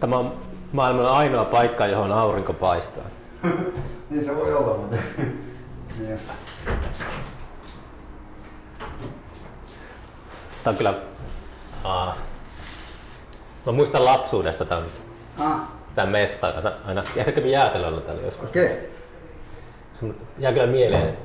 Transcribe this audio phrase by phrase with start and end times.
[0.00, 0.36] Tämä on
[0.72, 3.04] maailman ainoa paikka, johon aurinko paistaa.
[4.10, 4.96] niin se voi olla, mutta...
[5.98, 6.20] niin.
[10.64, 10.94] Tämä on kyllä...
[11.84, 12.16] Aa,
[13.66, 14.84] mä muistan lapsuudesta tämän,
[15.38, 15.60] Ah,
[15.94, 16.52] tämän mestan.
[16.86, 18.48] Aina ehkä kävin jäätelöllä täällä joskus.
[18.48, 18.64] okei.
[18.64, 18.78] Okay.
[19.94, 20.06] Se
[20.38, 21.18] jää kyllä mieleen.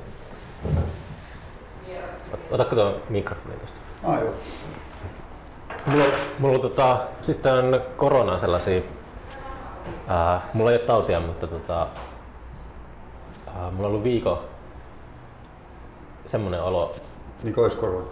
[2.50, 3.78] Otatko tuon mikrofoni tuosta?
[4.04, 4.34] Ah, joo.
[5.86, 6.04] Mulla,
[6.38, 8.82] mulla on tota, siis tämän koronan sellaisia,
[10.08, 11.86] ää, mulla ei ole tautia, mutta tota,
[13.56, 14.38] ää, mulla on ollut viikon
[16.26, 16.92] semmoinen olo,
[17.42, 18.06] Niin kuin olisi korona.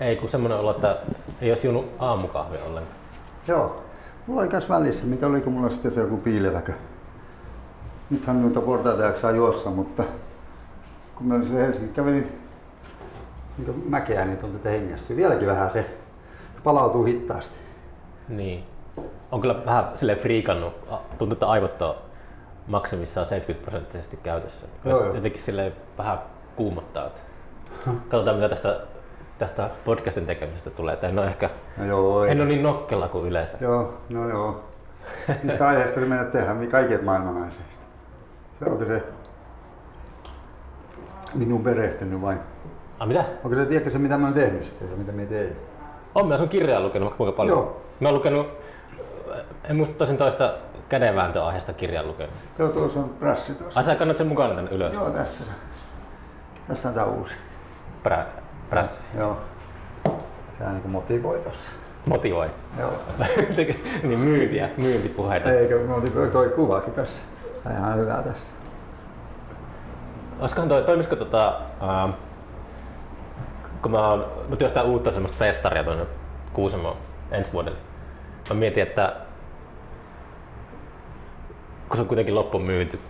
[0.00, 0.96] ei kun semmoinen olo, että
[1.40, 2.96] ei olisi juonut aamukahvia ollenkaan.
[3.48, 3.82] Joo.
[4.26, 6.72] Mulla oli kas välissä, mikä oliko mulla sitten se joku piileväkö.
[8.10, 10.04] Nythän noita portaita jaksaa juossa, mutta
[11.14, 12.40] kun mä se Helsinki kävelin
[13.58, 15.16] niin mäkeä, niin tuntui, että hengästyy.
[15.16, 15.97] Vieläkin vähän se
[16.68, 17.58] palautuu hitaasti.
[18.28, 18.64] Niin.
[19.32, 20.74] On kyllä vähän sille friikannut.
[20.90, 21.94] A- Tuntuu, että aivot on
[22.66, 24.66] maksimissaan 70 prosenttisesti käytössä.
[24.84, 25.14] Joo, joo.
[25.14, 26.18] Jotenkin sille vähän
[26.56, 27.06] kuumottaa.
[27.06, 27.20] Että
[28.08, 28.80] katsotaan mitä tästä,
[29.38, 30.94] tästä podcastin tekemisestä tulee.
[30.94, 32.30] Että en ole ehkä No joo, ei.
[32.30, 33.56] en ole niin nokkela kuin yleensä.
[33.60, 34.64] Joo, no joo.
[35.42, 36.54] Mistä aiheesta se mennä tehdä?
[36.54, 37.86] Mi- Kaiket maailman aiheista.
[38.64, 39.02] Se onko se
[41.34, 42.36] minun perehtynyt vai?
[42.98, 43.24] Ah, mitä?
[43.44, 45.56] Onko se, tiedätkö se mitä mä oon tehnyt sitten ja mitä mä tein?
[46.18, 47.58] On, mä sun kirjaa lukenut kuinka paljon.
[47.58, 47.80] Joo.
[48.00, 48.46] Mä oon lukenut,
[49.64, 50.54] en muista tosin toista
[50.88, 52.34] kädenvääntöaiheesta kirjaa lukenut.
[52.58, 53.80] Joo, tuossa on prässi tuossa.
[53.80, 54.94] Ai sä kannat sen mukana tänne ylös?
[54.94, 55.44] Joo, tässä.
[56.68, 57.34] Tässä on tää uusi.
[58.02, 58.26] Prä,
[58.70, 59.08] prässi.
[59.18, 59.36] Joo.
[60.58, 61.72] Sehän niinku motivoi tossa.
[62.06, 62.50] Motivoi.
[62.78, 62.92] Joo.
[64.02, 65.50] niin myyntiä, myyntipuheita.
[65.50, 67.22] Eikö motivoi toi kuvakin tässä.
[67.64, 68.52] Tää on ihan hyvä tässä.
[70.40, 72.08] Olisikohan toi, toimisiko tota, ää,
[73.82, 76.06] kun mä, oon, mä työstän uutta semmoista festaria tuonne
[76.52, 76.96] Kuusamoon
[77.30, 77.78] ensi vuodelle.
[78.50, 79.16] Mä mietin, että
[81.88, 83.00] kun se on kuitenkin loppuun myyty,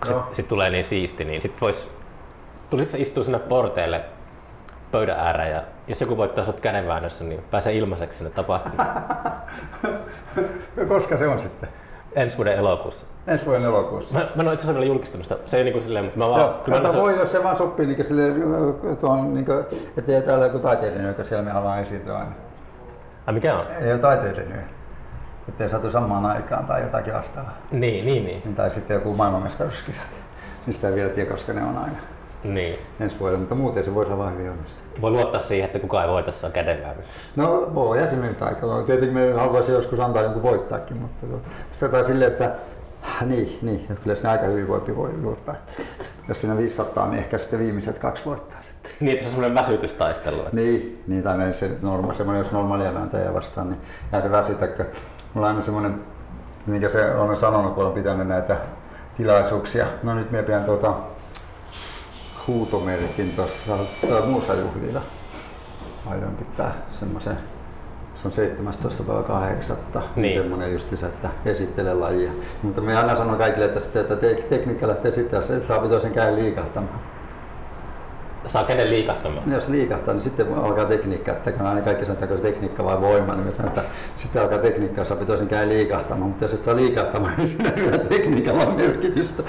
[0.00, 0.24] kun Joo.
[0.26, 1.90] sit, sit tulee niin siisti, niin sit vois,
[2.70, 4.04] tulisiko se istua sinne porteille
[4.92, 9.02] pöydän ääreen ja jos joku voittaa sut kädenväännössä, niin pääsee ilmaiseksi sinne tapahtumaan
[10.88, 11.68] Koska se on sitten?
[12.14, 13.06] Ensi vuoden elokuussa.
[13.26, 14.14] Ensi vuoden elokuussa.
[14.14, 16.28] Mä, mä en ole itse asiassa vielä julkistunut sitä, se ei niinku silleen, mutta mä
[16.28, 16.40] vaan...
[16.40, 18.22] Joo, kyllä mä se- voi, jos se vaan sopii niin sille,
[19.00, 19.58] tuohon, niin kuin,
[19.96, 22.32] ettei täällä joku taiteellinen, joka siellä me ollaan esiintyä aina.
[23.26, 23.66] Ai mikä on?
[23.82, 24.64] Ei ole taiteellinen.
[25.48, 27.56] Ettei satu samaan aikaan tai jotakin vastaavaa.
[27.70, 28.42] Niin, niin, niin.
[28.44, 30.10] Niin, tai sitten joku maailmanmestaruuskisat.
[30.66, 31.96] Niistä ei vielä tiedä, koska ne on aina
[32.44, 32.78] niin.
[33.00, 34.86] ensi vuodella, mutta muuten se voisi olla hyvin onnistua.
[35.00, 37.12] Voi luottaa siihen, että kukaan ei voita saa kädenväännössä.
[37.36, 38.66] No voi ja se nyt aika.
[38.86, 41.48] Tietenkin me haluaisin joskus antaa jonkun voittaakin, mutta tuota,
[41.82, 42.52] jotain silleen, että
[43.26, 45.54] niin, niin, ja kyllä siinä aika hyvin voi, voi luottaa.
[46.28, 48.92] Jos siinä 500, niin ehkä sitten viimeiset kaksi voittaa sitten.
[49.00, 50.36] Niin, että se on semmoinen väsytystaistelu.
[50.36, 53.80] että- Niin, niin tai se norma, semmoinen, jos normaalia vääntäjä vastaan, niin
[54.12, 54.66] jää se väsytä.
[54.66, 54.84] kun
[55.34, 56.00] Mulla on aina semmoinen,
[56.66, 58.56] minkä se on sanonut, kun on pitänyt näitä
[59.16, 59.86] tilaisuuksia.
[60.02, 60.94] No nyt me pidän tuota
[62.46, 63.72] huutomerkin tuossa
[64.26, 65.00] muussa juhlilla.
[66.06, 67.38] Aion pitää semmoisen,
[68.14, 69.02] se on 17.
[69.02, 69.76] päivä 8.
[70.16, 70.34] Niin.
[70.34, 72.30] Semmoinen justiinsa, että esittele lajia.
[72.62, 75.78] Mutta me aina sanon kaikille, että, sitten, että te- tekniikka lähtee sitten, jos et saa
[75.78, 76.98] pitoisen käyn liikahtamaan.
[78.46, 79.52] Saa käden liikahtamaan.
[79.52, 83.00] Jos liikahtaa, niin sitten alkaa tekniikka, että kun aina kaikki sanoo, että se tekniikka vai
[83.00, 83.84] voima, niin me sanon, että
[84.16, 87.58] sitten alkaa tekniikka, jos saa pitoisen käy liikahtamaan, mutta jos et saa liikahtamaan, niin
[88.08, 89.42] tekniikalla on merkitystä.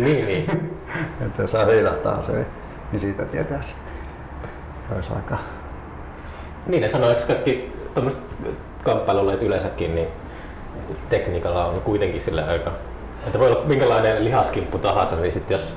[0.00, 0.70] Niin, niin.
[1.26, 2.46] että saa heilahtaa se,
[2.92, 3.94] niin siitä tietää sitten.
[4.88, 5.38] Se olisi aika...
[6.66, 8.22] Niin ne sanoo, eikö kaikki tuommoiset
[8.84, 10.08] kamppailulajit yleensäkin, niin
[11.08, 12.72] tekniikalla on kuitenkin sillä aika...
[13.26, 15.74] Että voi olla minkälainen lihaskimppu tahansa, niin sitten jos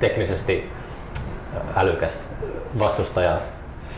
[0.00, 0.70] teknisesti
[1.76, 2.24] älykäs
[2.78, 3.38] vastustaja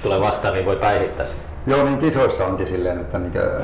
[0.03, 1.37] tulee vastaan, niin voi päihittää sen.
[1.66, 3.60] Joo, niin kisoissa onkin silleen, että niinkö,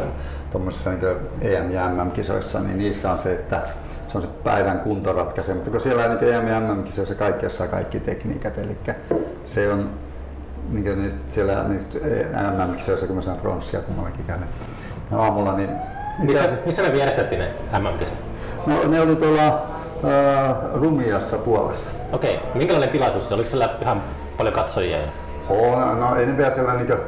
[0.50, 3.62] tuommoisissa niinkö EM- ja MM-kisoissa, niin niissä on se, että
[4.10, 7.66] se on se päivän kunto ratkaisee, mutta kun siellä niinkö EM- ja MM-kisoissa kaikki saa
[7.68, 8.76] kaikki tekniikat, eli
[9.46, 9.90] se on
[10.70, 12.02] niinkö nyt siellä nyt
[12.56, 14.48] MM-kisoissa, kun mä saan pronssia kummallakin käynyt
[15.12, 15.70] aamulla, niin
[16.18, 18.14] Missä, itse missä ne järjestettiin ne MM-kisat?
[18.66, 21.94] no, ne oli tuolla äh, Rumiassa Puolassa.
[22.12, 23.34] Okei, minkälainen tilaisuus se?
[23.34, 24.02] Oliko siellä ihan
[24.36, 24.96] paljon katsojia?
[24.98, 25.06] ja-
[25.48, 26.98] On, no ei ne vielä siellä niinkö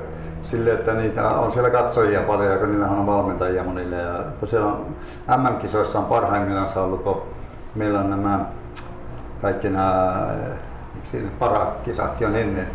[0.43, 3.97] sille, että niitä on siellä katsojia paljon, kun niillähän on valmentajia monille.
[3.97, 4.87] Ja kun siellä on
[5.37, 7.23] MM-kisoissa on parhaimmillaan ollut, kun
[7.75, 8.41] meillä on nämä
[9.43, 10.27] kaikki nämä,
[11.03, 12.67] siinä parakisatkin on ennen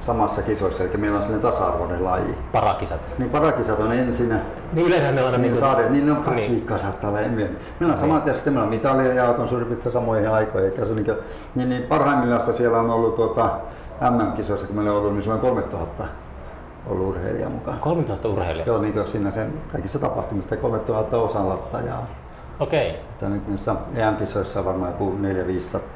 [0.00, 2.38] samassa kisoissa, eli meillä on sellainen tasa-arvoinen laji.
[2.52, 3.00] Parakisat.
[3.18, 4.40] Niin parakisat on ensin,
[4.72, 6.50] Niin yleensä ne on aina niin, niinku- sarja, niin ne on kaksi niin.
[6.50, 7.56] viikkoa saattaa olla ennen.
[7.80, 10.70] Meillä on samat ja sitten meillä on mitalia ja on suurin piirtein samoihin aikoihin.
[10.70, 11.06] Eikä se niin,
[11.54, 13.50] niin, niin parhaimmillaan siellä on ollut tuota,
[14.10, 16.04] MM-kisoissa, kun meillä on ollut, niin se on 3000
[16.86, 17.78] ollut urheilija mukaan.
[17.78, 18.66] 3000 urheilijaa?
[18.66, 22.06] Joo, niin kuin siinä sen kaikissa tapahtumissa 3000 osanlattajaa.
[22.60, 22.90] Okei.
[22.90, 23.00] Okay.
[23.00, 25.18] Että nyt niissä EM-kisoissa on varmaan joku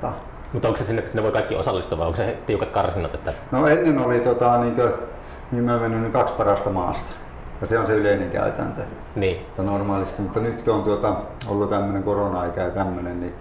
[0.04, 0.08] 400-500.
[0.52, 3.14] Mutta onko se sinne, että sinne voi kaikki osallistua vai onko se tiukat karsinnat?
[3.14, 3.32] Että...
[3.52, 4.92] No ennen oli tota, niin kuin,
[5.52, 7.12] niin me mennyt niin kaksi parasta maasta.
[7.60, 8.82] Ja se on se yleinen käytäntö.
[9.16, 9.46] Niin.
[9.58, 11.16] Ja normaalisti, mutta nyt kun on tuota,
[11.48, 13.34] ollut tämmöinen korona-aika ja tämmöinen, niin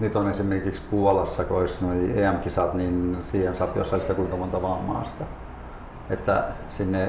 [0.00, 4.80] nyt on esimerkiksi Puolassa, kun olisi noi EM-kisat, niin siihen saa osallistua kuinka monta vaan
[4.80, 5.24] maasta.
[6.10, 7.08] Että sinne,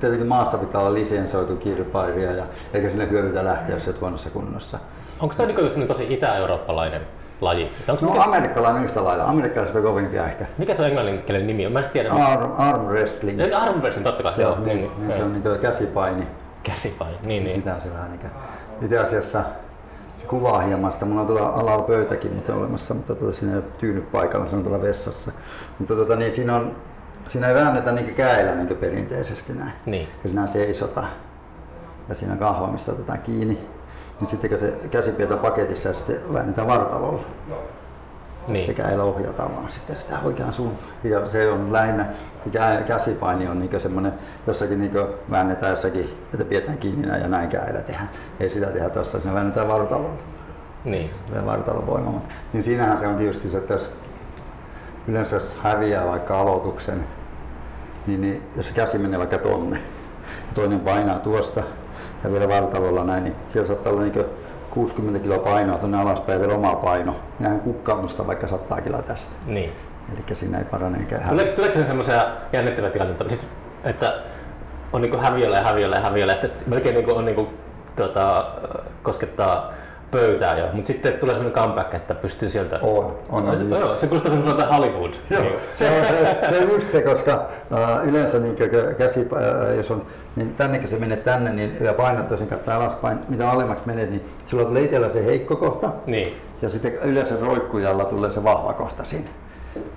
[0.00, 2.44] tietenkin maassa pitää olla lisensoitu kilpailija, ja
[2.74, 4.78] eikä sinne hyödytä lähteä, jos se huonossa kunnossa.
[5.20, 7.02] Onko tämä niin tosi itä-eurooppalainen
[7.40, 7.70] laji?
[7.88, 8.24] Onko no mikä...
[8.24, 9.24] amerikkalainen yhtä lailla.
[9.24, 10.46] Amerikkalaiset on kovimpia ehkä.
[10.58, 11.68] Mikä se on englanninkielinen nimi?
[11.68, 12.10] Mä en tiedä.
[12.10, 13.38] Arm, arm wrestling.
[13.38, 14.32] Niin, arm wrestling, totta kai.
[14.38, 16.26] Joo, niin, niin, niin, se on niin käsipaini.
[16.62, 17.54] Käsipaini, niin, niin.
[17.54, 18.30] Sitä se vähän niin
[18.82, 19.44] Itse asiassa
[20.18, 21.04] se kuvaa hieman sitä.
[21.04, 24.56] Mulla on tuolla alalla pöytäkin mutta olemassa, mutta tuota, siinä ei ole tyynyt paikalla, se
[24.56, 25.32] on tuolla vessassa.
[25.78, 26.76] Mutta tuota, niin siinä, on,
[27.26, 29.72] siinä ei väännetä niin käillä niin perinteisesti näin.
[29.86, 30.08] Niin.
[30.22, 31.04] Siinä seisota
[32.08, 33.58] ja siinä kahvamista otetaan kiinni
[34.20, 37.22] niin sitten se käsi pidetään paketissa ja sitten väännetään vartalolla.
[38.46, 38.56] Niin.
[38.56, 40.90] Sitten käillä ohjataan vaan sitten sitä oikeaan suuntaan.
[41.04, 42.06] Ja se on lähinnä,
[42.44, 42.50] se
[42.86, 44.12] käsipaini on niin semmoinen,
[44.46, 44.92] jossakin niin
[45.30, 48.10] väännetään jossakin, että pidetään kiinni ja näin käillä tehdään.
[48.40, 50.18] Ei sitä tehdä tuossa, siinä väännetään vartalolla.
[50.84, 51.10] Niin.
[51.46, 52.22] Vartalovoima.
[52.52, 53.90] Niin siinähän se on tietysti se, että jos
[55.10, 57.04] yleensä jos häviää vaikka aloituksen,
[58.06, 59.76] niin, niin jos se käsi menee vaikka tonne
[60.26, 61.62] ja toinen painaa tuosta
[62.24, 64.24] ja vielä vartalolla näin, niin siellä saattaa olla niin
[64.70, 67.16] 60 kiloa painoa tuonne alaspäin vielä oma paino.
[67.40, 69.34] Ja hän kukkaamista vaikka 100 kiloa tästä.
[69.46, 69.72] Niin.
[70.12, 73.48] Eli siinä ei parane ikään Tule, Tuleeko se semmoisia jännittäviä tilanteita, siis,
[73.84, 74.14] että
[74.92, 77.48] on niin häviöllä ja häviöllä ja häviöllä ja sitten melkein niin kuin on niin kuin,
[77.96, 78.50] tota,
[79.02, 79.72] koskettaa
[80.10, 82.78] pöytää jo, mutta sitten tulee sellainen comeback, että pystyy sieltä...
[82.82, 83.48] On, on.
[83.48, 85.12] on se, joo, se kuulostaa semmoiselta Hollywood.
[85.30, 85.42] Joo,
[85.76, 88.56] se, on, se, se on just se, koska uh, yleensä niin
[88.98, 93.18] käsi, uh, jos on, niin tänne se menee tänne niin, ja painat tosin kattaa alaspäin,
[93.28, 95.92] mitä alemmaksi menet, niin sulla tulee itsellä se heikko kohta.
[96.06, 96.36] Niin.
[96.62, 99.30] Ja sitten yleensä roikkujalla tulee se vahva kohta sinne.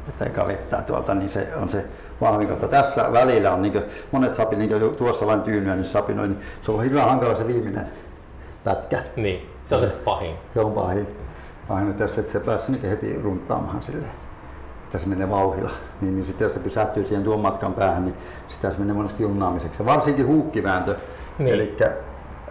[0.10, 1.86] Että kavittaa tuolta, niin se on se
[2.22, 2.68] vahvin kohta.
[2.68, 6.30] Tässä välillä on, niin kuin, monet sapi, niin kuin tuossa vain tyynyä, niin sapi noin,
[6.30, 7.86] niin se on hirveän hankala se viimeinen
[8.64, 9.04] pätkä.
[9.16, 10.36] Niin, se on se pahin.
[10.54, 11.08] Se on pahin.
[11.68, 14.08] Pahin, että se pääsee niin heti runttaamaan sille,
[14.84, 15.72] että se menee vauhilla.
[16.02, 18.16] Niin, niin sitten jos se pysähtyy siihen tuon matkan päähän, niin
[18.48, 19.82] sitä se menee monesti junnaamiseksi.
[19.82, 20.96] Ja varsinkin huukkivääntö,
[21.40, 21.54] niin.
[21.54, 21.78] eli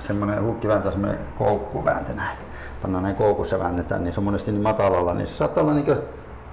[0.01, 2.39] semmoinen huukkivääntö on semmoinen koukkuvääntö näin.
[2.83, 5.97] Pannaan näin koukussa väännetään, niin se on monesti niin matalalla, niin se saattaa olla niin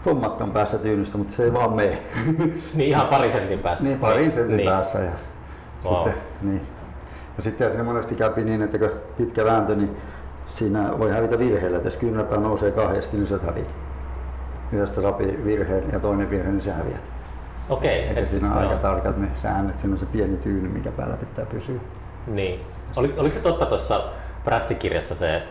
[0.03, 1.99] tuon matkan päässä tyynystä, mutta se ei vaan mene.
[2.73, 3.85] niin ihan pari sentin päässä.
[3.85, 4.69] Niin, parin sentin niin.
[4.69, 4.99] päässä.
[4.99, 5.11] Ja
[5.85, 5.95] wow.
[5.95, 6.61] sitten, niin.
[7.37, 9.97] Ja sitten siinä monesti käpi niin, että kun pitkä vääntö, niin
[10.49, 11.77] siinä voi hävitä virheellä.
[11.77, 13.65] Että jos kyynärpää nousee kahdesti, niin se hävii.
[14.71, 17.03] Yhdestä sapi virheen ja toinen virhe, niin se häviät.
[17.69, 17.99] Okei.
[17.99, 21.17] Okay, Että siinä on aika tarkat ne säännöt, siinä on se pieni tyyny, mikä päällä
[21.17, 21.79] pitää pysyä.
[22.27, 22.59] Niin.
[22.95, 24.05] Oli, oliko se totta tuossa
[24.43, 25.43] prässikirjassa se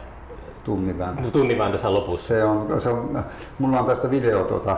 [0.65, 1.31] tunnin vääntö?
[1.31, 2.29] Tunnin vääntö lopussa.
[2.29, 3.25] Se on, se on,
[3.59, 4.77] mulla on tästä video tuota,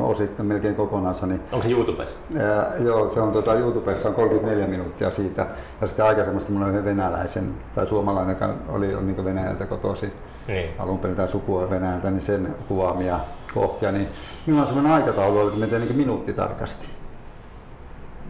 [0.00, 1.26] osittain melkein kokonansa.
[1.26, 2.16] Niin, Onko se YouTubessa?
[2.38, 5.46] Ää, joo, se on tuota, YouTubessa on 34 minuuttia siitä.
[5.80, 10.12] Ja sitten aikaisemmasta mulla on yhden venäläisen tai suomalainen, joka oli on niin Venäjältä kotoisin.
[10.46, 10.70] Niin.
[10.78, 13.20] Alun perin tämä sukua Venäjältä, niin sen kuvaamia
[13.54, 13.92] kohtia.
[13.92, 14.08] Niin
[14.46, 16.88] minulla on sellainen aikataulu, että me teen niin minuutti tarkasti.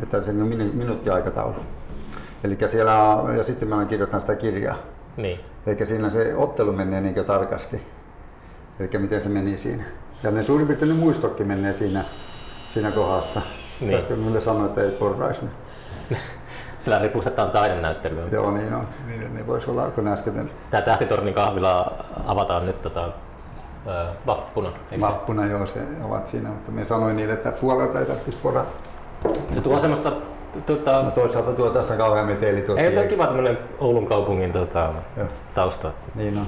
[0.02, 1.56] Että se on minuuttiaikataulu.
[2.44, 4.76] Eli siellä on, ja sitten mä kirjoitan sitä kirjaa.
[5.17, 5.40] Niin.
[5.66, 7.83] Eli siinä se ottelu menee niin tarkasti.
[8.80, 9.85] Eli miten se meni siinä.
[10.22, 12.04] Ja ne suurin piirtein ne muistokki menee siinä,
[12.74, 13.40] siinä kohdassa.
[13.80, 13.92] Niin.
[13.92, 15.52] Tästä minulle sanoi, että ei porraisi nyt.
[16.78, 18.26] Sillä ripustetaan taidenäyttelyä.
[18.32, 18.88] Joo, niin on.
[19.06, 20.50] Niin, niin voisi olla, kun äsken...
[20.70, 21.92] Tämä Tähtitornin kahvila
[22.26, 23.08] avataan nyt tota,
[24.26, 24.72] vappuna.
[25.00, 28.70] Vappuna, joo, se ovat siinä, mutta me sanoin niille, että puolelta ei tarvitsisi porata.
[29.54, 30.12] Se tuo semmoista
[30.66, 34.92] Tota, no toisaalta tuo tässä kauhean meteli tuo Ei ole kiva tämmöinen Oulun kaupungin tota,
[35.54, 35.92] tausta.
[36.14, 36.46] Niin on.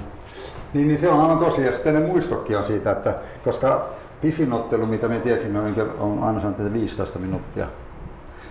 [0.75, 1.75] Niin, niin se on aivan tosiaan.
[1.75, 3.15] Sitten ne muistokki on siitä, että
[3.45, 3.89] koska
[4.21, 7.67] pisinottelu, mitä me tiesin, on, on aina sanottu, että 15 minuuttia.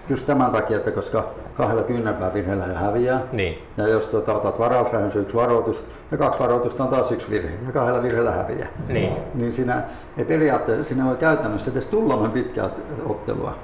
[0.10, 1.26] Just tämän takia, että koska
[1.58, 3.22] kahdella kynnäpää virheellä häviää.
[3.32, 3.58] Niin.
[3.78, 7.54] Ja jos tuota, otat varausrähyn, se yksi varoitus, ja kaksi varoitusta on taas yksi virhe,
[7.66, 8.68] ja kahdella virheellä häviää.
[8.88, 9.14] Niin.
[9.34, 9.84] Niin siinä
[10.18, 12.70] ei periaatteessa, siinä voi käytännössä edes tulla noin pitkää
[13.06, 13.56] ottelua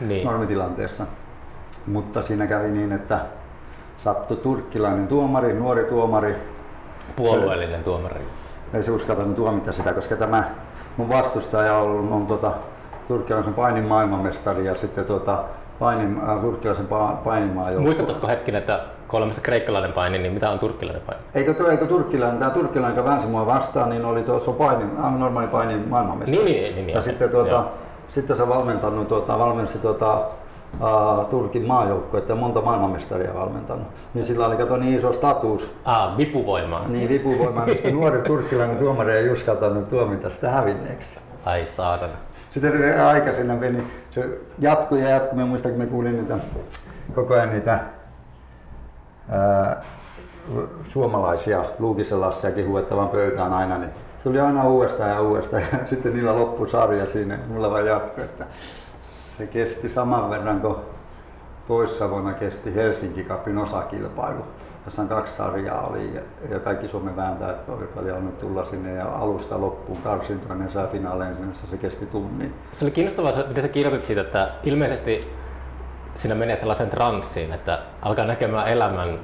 [0.00, 0.24] niin.
[0.24, 1.06] normitilanteessa.
[1.86, 3.20] Mutta siinä kävi niin, että
[3.98, 6.36] sattui turkkilainen tuomari, nuori tuomari.
[7.16, 8.20] Puolueellinen tuomari.
[8.74, 10.44] Ei se uskaltanut tuomita sitä, koska tämä
[10.96, 12.52] mun vastustaja on, on tota,
[13.08, 15.44] turkkilaisen painin maailmanmestari ja sitten tota,
[15.78, 20.58] painin, äh, turkkilaisen pa, painimaa Muistatko hetken, että kun olemassa kreikkalainen paini, niin mitä on
[20.58, 21.22] turkkilainen paini?
[21.34, 25.18] Eikö, tuo, eikö turkkilainen, tämä turkkilainen, joka väänsi mua vastaan, niin oli tuossa painin, äh,
[25.18, 26.44] normaali painin maailmanmestari.
[26.44, 27.64] Niin, niin, niin, ja niin, sitten, tuota,
[28.08, 30.24] sitten se valmentanut, tuota, valmensi tuota,
[30.80, 33.86] uh, Turkin maajoukkuetta ja monta maailmanmestaria valmentanut.
[34.14, 35.70] Niin sillä oli kato niin iso status.
[35.84, 36.88] Ah, vipuvoimaa.
[36.88, 41.08] Niin vipuvoimaa, mistä nuori turkkilainen tuomari ei uskaltanut tuomita sitä hävinneeksi.
[41.44, 42.12] Ai saatana.
[42.50, 45.38] Sitten aika sinne meni, se jatkui ja jatkui.
[45.38, 46.38] Mä muistan, kun mä kuulin niitä,
[47.14, 47.80] koko ajan niitä
[49.28, 49.82] ää,
[50.88, 52.18] suomalaisia Luukisen
[52.54, 57.06] kehuettavan pöytään aina, niin se tuli aina uudestaan ja uudestaan ja sitten niillä loppui sarja
[57.06, 58.46] siinä, mulla vaan jatkui, että
[59.38, 60.76] se kesti saman verran kuin
[61.66, 64.44] toissa vuonna kesti Helsinki Cupin osakilpailu.
[64.84, 66.10] Tässä on kaksi sarjaa oli
[66.50, 70.86] ja, kaikki Suomen vääntäjät oli, oli annettu tulla sinne ja alusta loppuun karsintoon ja saa
[70.86, 72.54] finaaleen sinne, se kesti tunnin.
[72.72, 75.32] Se oli kiinnostavaa, miten sä kirjoitit siitä, että ilmeisesti
[76.14, 79.18] siinä menee sellaisen transsiin, että alkaa näkemään elämän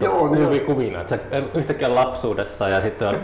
[0.00, 1.22] Joo, niin kuvina, että sä
[1.54, 3.16] yhtäkkiä lapsuudessa ja sitten on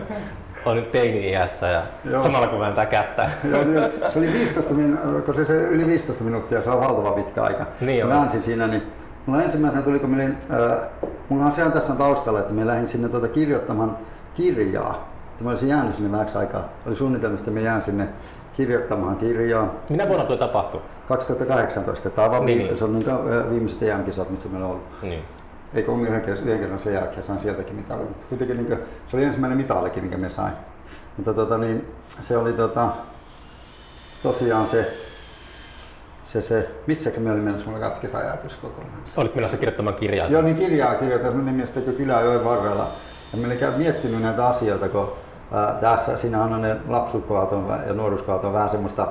[0.64, 2.22] on nyt teini-iässä ja Joo.
[2.22, 3.30] samalla kun vääntää kättä.
[3.50, 7.12] Joo, niin, se oli 15 min- kun se, se yli 15 minuuttia, se on valtava
[7.12, 7.66] pitkä aika.
[7.80, 8.82] Niin mä väänsin siinä, niin
[9.26, 10.88] mulla ensimmäisenä tuli, kun olin, äh,
[11.28, 13.96] mulla on siellä tässä taustalla, että me lähdin sinne tuota kirjoittamaan
[14.34, 15.08] kirjaa.
[15.30, 16.68] Että mä olisin jäänyt sinne vähäksi aikaa.
[16.86, 18.08] Oli suunnitelmista, että mä jään sinne
[18.52, 19.74] kirjoittamaan kirjaa.
[19.90, 20.80] Minä vuonna tuo tapahtui?
[21.08, 22.10] 2018.
[22.10, 22.78] Tämä on, niin.
[22.78, 23.06] se on niin
[23.50, 24.86] viimeiset EM-kisat, mitä meillä on ollut.
[25.02, 25.24] Niin
[25.74, 28.02] eikä ollut yhden, yhden kerran sen jälkeen sain sieltäkin mitali.
[28.02, 30.52] Mutta kuitenkin niin kuin, se oli ensimmäinen mitalikin, minkä me sain.
[31.16, 31.86] Mutta tota, niin,
[32.20, 32.88] se oli tota,
[34.22, 34.96] tosiaan se,
[36.26, 39.02] se, se missäkin me oli menossa, mulla katkesi ajatus kokonaan.
[39.16, 40.28] Olit menossa kirjoittamaan kirjaa?
[40.28, 42.86] Joo, niin kirjaa kirjoitan mun nimestä Kylä joen varrella.
[43.32, 45.12] Ja me olin miettinyt näitä asioita, kun
[45.52, 49.08] ää, tässä siinä on ne lapsuuskaaton ja nuoruuskaaton vähän semmoista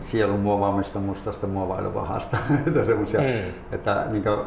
[0.00, 2.36] sielun muovaamista mustasta muovailuvahasta.
[2.66, 3.52] että semmoisia, mm.
[3.72, 4.38] että niin kuin,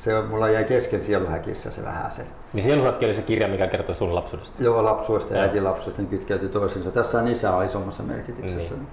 [0.00, 2.26] se on, mulla jäi kesken sieluhäkissä se vähän se.
[2.52, 4.64] Niin sieluhäkki oli se kirja, mikä kertoo sun lapsuudesta?
[4.64, 6.90] Joo, lapsuudesta ja äitin lapsuudesta niin kytkeytyi toisiinsa.
[6.90, 8.74] Tässä on isä on isommassa merkityksessä.
[8.74, 8.86] Niin.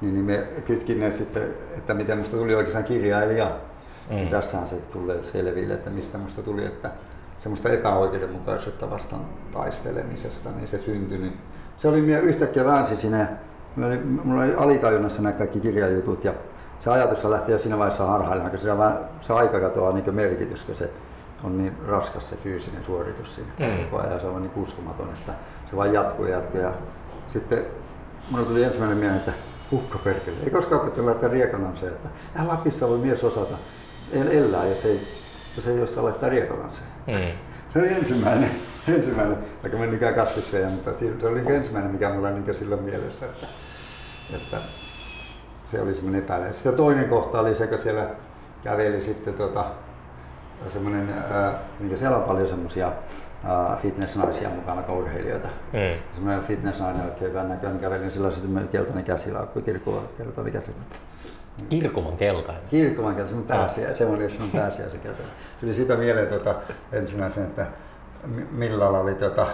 [0.00, 1.42] Niin, niin me kytkin ne sitten,
[1.76, 3.50] että miten musta tuli oikeastaan kirjailija.
[4.10, 4.16] Mm.
[4.16, 6.90] Niin tässähän se tulee selville, että mistä musta tuli, että
[7.40, 11.18] semmoista epäoikeudenmukaisuutta vastaan taistelemisesta, niin se syntyi.
[11.18, 11.36] Niin
[11.78, 13.28] se oli yhtäkkiä väänsi siinä,
[13.76, 16.32] mulla oli, mulla oli alitajunnassa nämä kaikki kirjajutut ja
[16.86, 20.74] se ajatus lähti jo siinä vaiheessa harhailemaan, koska se, se aika katoaa niin merkitys, kun
[20.74, 20.90] se
[21.44, 23.84] on niin raskas se fyysinen suoritus siinä mm.
[23.84, 24.20] koko ajan.
[24.20, 25.32] Se on niin uskomaton, että
[25.70, 26.60] se vain jatkuu ja jatkuu.
[26.60, 26.72] Ja
[27.28, 27.64] sitten
[28.30, 29.32] minulle tuli ensimmäinen mieleen, että
[29.70, 30.36] hukka perkele.
[30.44, 33.56] Ei koskaan opettanut laittaa riekananseen, että ja Lapissa voi mies osata
[34.12, 35.00] elää, jos ei,
[35.56, 36.88] jos ei osaa laittaa riekananseen.
[37.06, 37.14] Mm.
[37.72, 38.50] Se oli ensimmäinen,
[38.96, 43.46] ensimmäinen vaikka menikään kasvisveja, mutta se oli ensimmäinen, mikä mulla niin silloin mielessä, että,
[44.34, 44.56] että
[45.66, 46.52] se oli semmoinen epäile.
[46.52, 48.06] Sitten toinen kohta oli se, kun siellä
[48.64, 49.64] käveli sitten tota,
[50.68, 51.14] semmoinen,
[51.80, 52.92] niin siellä on paljon semmoisia
[53.82, 55.48] fitnessnaisia mukana, urheilijoita.
[55.48, 56.14] Mm.
[56.14, 60.96] Semmoinen fitnessnainen oikein hyvän näköinen käveli, niin sillä sitten keltainen käsilaukku, kirkuva keltainen käsilaukku.
[61.68, 62.62] Kirkuvan keltainen?
[62.70, 65.34] Kirkuvan keltainen, semmoinen pääsiä, semmoinen, jos on pääsiä se keltainen.
[65.60, 66.54] Tuli sitä mieleen tota,
[66.92, 67.66] ensimmäisen, että
[68.50, 69.46] Millalla oli tota,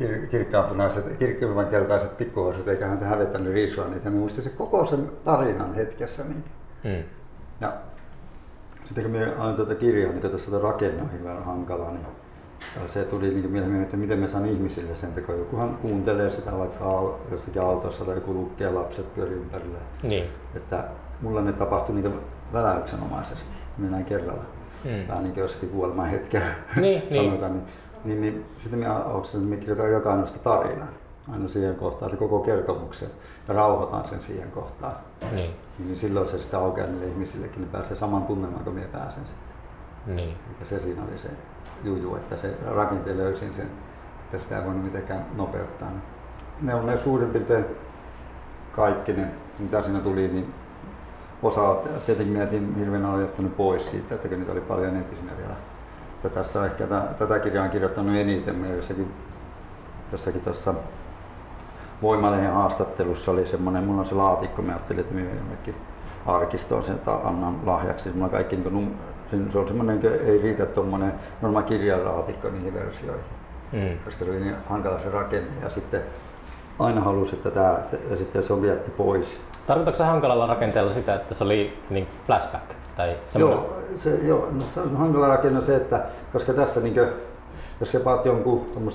[0.00, 4.10] kir- kirkkaanpunaiset, kirkkaamman keltaiset pikkuhousut, eikä häntä hävettänyt riisua niitä.
[4.10, 6.24] Mä muistin se koko sen tarinan hetkessä.
[6.24, 6.44] Niin.
[6.84, 7.04] Mm.
[7.60, 7.72] Ja
[8.84, 10.50] sitten kun minä aloin tuota kirjaa, niin tässä
[11.02, 12.06] on hirveän hankala, niin
[12.86, 17.18] se tuli niin mieleen, että miten me saan ihmisille sen, kun jokuhan kuuntelee sitä vaikka
[17.30, 19.78] jossakin autossa tai joku lukee lapset pyörii ympärillä.
[20.02, 20.24] Niin.
[20.54, 20.84] Että
[21.20, 22.20] mulla ne tapahtui niin
[22.52, 24.44] väläyksenomaisesti, minä kerralla.
[24.84, 25.08] Mm.
[25.08, 26.46] Vähän niin kuin jossakin kuoleman hetkellä
[26.80, 27.52] niin, sanotaan.
[27.52, 27.64] Niin.
[27.64, 28.86] niin niin, niin sitten me,
[29.38, 30.88] me kirjoitan jokainoista tarinaa
[31.32, 33.10] aina siihen kohtaan, se koko kertomuksen
[33.48, 34.96] ja rauhoitan sen siihen kohtaan.
[35.32, 35.54] Niin.
[35.78, 40.16] Niin silloin se sitä aukeaa niille ihmisillekin, niin pääsee saman tunnelmaan kuin minä pääsen sitten.
[40.16, 40.36] Niin.
[40.48, 41.28] Eikä se siinä oli se
[41.84, 43.70] juju, että se rakenteen löysin sen,
[44.24, 45.90] että sitä ei voinut mitenkään nopeuttaa.
[46.60, 47.64] Ne on ne suurin piirtein
[48.72, 49.26] kaikki ne,
[49.58, 50.54] mitä siinä tuli, niin
[51.42, 55.54] osa tietenkin mietin hirveän jättänyt pois siitä, että niitä oli paljon enemmän siinä vielä
[56.24, 56.86] että tässä on ehkä
[57.18, 58.56] tätä kirjaa on kirjoittanut eniten.
[58.56, 59.14] Me jossakin,
[60.12, 60.74] jossakin tuossa
[62.02, 65.74] Voimalehen haastattelussa oli semmoinen, mulla on se laatikko, mä ajattelin, että minä jonnekin
[66.26, 68.08] arkistoon sen annan lahjaksi.
[68.08, 68.96] Mulla kaikki, niin kuin,
[69.50, 71.12] se on semmoinen, ei riitä tuommoinen
[71.42, 73.24] normaali kirjalaatikko niihin versioihin.
[73.72, 73.98] Mm.
[74.04, 76.02] Koska se oli niin hankala se rakenne ja sitten
[76.78, 77.78] aina halusi, että tämä,
[78.10, 79.40] ja sitten se on vietti pois.
[79.66, 82.83] Tarkoitatko se hankalalla rakenteella sitä, että se oli niin flashback?
[82.96, 87.08] Tai joo, se, joo no, se on hankala rakenne se, että koska tässä niin kuin,
[87.80, 88.92] jos sä paat jonkun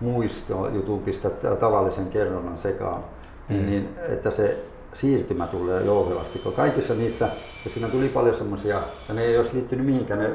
[0.00, 3.04] muistojutun pistät tavallisen kerronnan sekaan,
[3.48, 3.66] niin, mm.
[3.66, 4.58] niin että se
[4.92, 7.28] siirtymä tulee jouhevasti, kun kaikissa niissä,
[7.64, 10.30] ja siinä tuli paljon semmoisia, ja ne ei olisi liittynyt mihinkään, ne,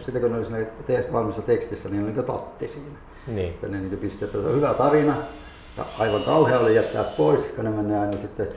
[0.00, 2.98] sitten kun ne oli siinä valmissa tekstissä, niin oli niin tatti siinä.
[3.26, 3.48] Niin.
[3.48, 5.14] Että ne niin pistetään, että hyvä tarina,
[5.78, 8.48] ja aivan kauhea oli jättää pois, kun ne menee aina sitten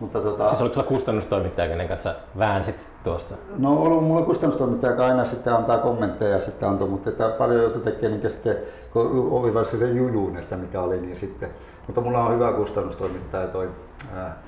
[0.00, 0.48] mutta tota...
[0.48, 3.34] Siis oliko sulla kustannustoimittaja, kenen kanssa väänsit tuosta?
[3.58, 7.28] No on ollut mulla kustannustoimittaja, joka aina sitten antaa kommentteja ja sitten antoi, mutta että
[7.28, 8.56] paljon joutui tekemään niin sitten,
[8.92, 11.50] kun oivalsi sen jujuun, että mikä oli, niin sitten.
[11.86, 13.70] Mutta mulla on hyvä kustannustoimittaja toi
[14.14, 14.38] ää,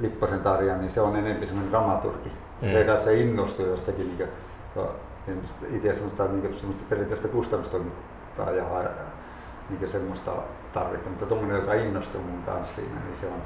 [0.00, 2.32] Lipposen Tarja, niin se on enemmän semmoinen dramaturgi.
[2.62, 2.70] Mm.
[2.70, 4.28] Se kanssa innostui jostakin, niin
[4.74, 4.88] kuin,
[5.76, 8.82] itse semmoista, niin semmoista perinteistä kustannustoimittajaa
[9.70, 10.30] niin semmoista
[10.74, 13.42] tarvittu, mutta tuommoinen, joka innostuu mun kanssa siinä, niin se on,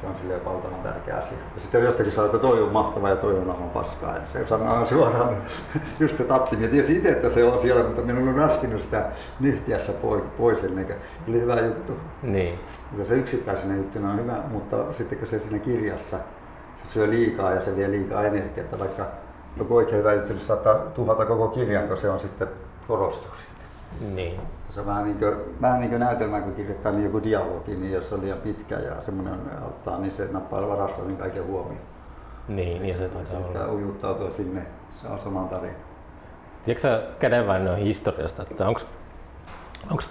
[0.00, 1.38] se on silleen valtavan tärkeä asia.
[1.54, 4.14] Ja sitten jostakin sanoo, että toi on mahtava ja toi on aivan paskaa.
[4.14, 5.36] Ja se sanoo suoraan
[6.00, 6.56] just se tatti.
[6.56, 9.04] Mä tiesin itse, että se on siellä, mutta minun on raskinut sitä
[9.40, 9.92] nyhtiässä
[10.38, 11.92] pois ennen kuin oli hyvä juttu.
[12.22, 12.58] Niin.
[12.90, 16.16] Mutta se yksittäisenä juttuna on hyvä, mutta sitten kun se siinä kirjassa
[16.76, 19.06] se syö liikaa ja se vie liikaa energiaa, että vaikka
[19.56, 22.48] joku oikein hyvä juttu, niin saattaa tuhota koko kirjan, kun se on sitten
[22.88, 23.66] korostuu sitten.
[24.16, 24.40] Niin.
[24.70, 27.92] Se on vähän niin kuin, vähän niin kuin näytelmä, kun kirjoittaa niin joku dialogi, niin
[27.92, 31.84] jos on liian pitkä ja semmoinen auttaa, niin se nappaa varassa niin kaiken huomioon.
[32.48, 33.72] Niin, niin se taitaa olla.
[33.72, 35.74] ujuttautua sinne, se on saman tarina.
[36.64, 38.86] Tiedätkö sä kädenväännön historiasta, että onks,
[39.90, 40.08] onks,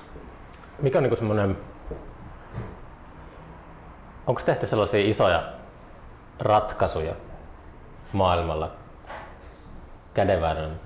[0.81, 1.57] mikä on niinku semmoinen,
[4.27, 5.43] onko tehty sellaisia isoja
[6.39, 7.13] ratkaisuja
[8.13, 8.71] maailmalla
[10.13, 10.79] kädenväännön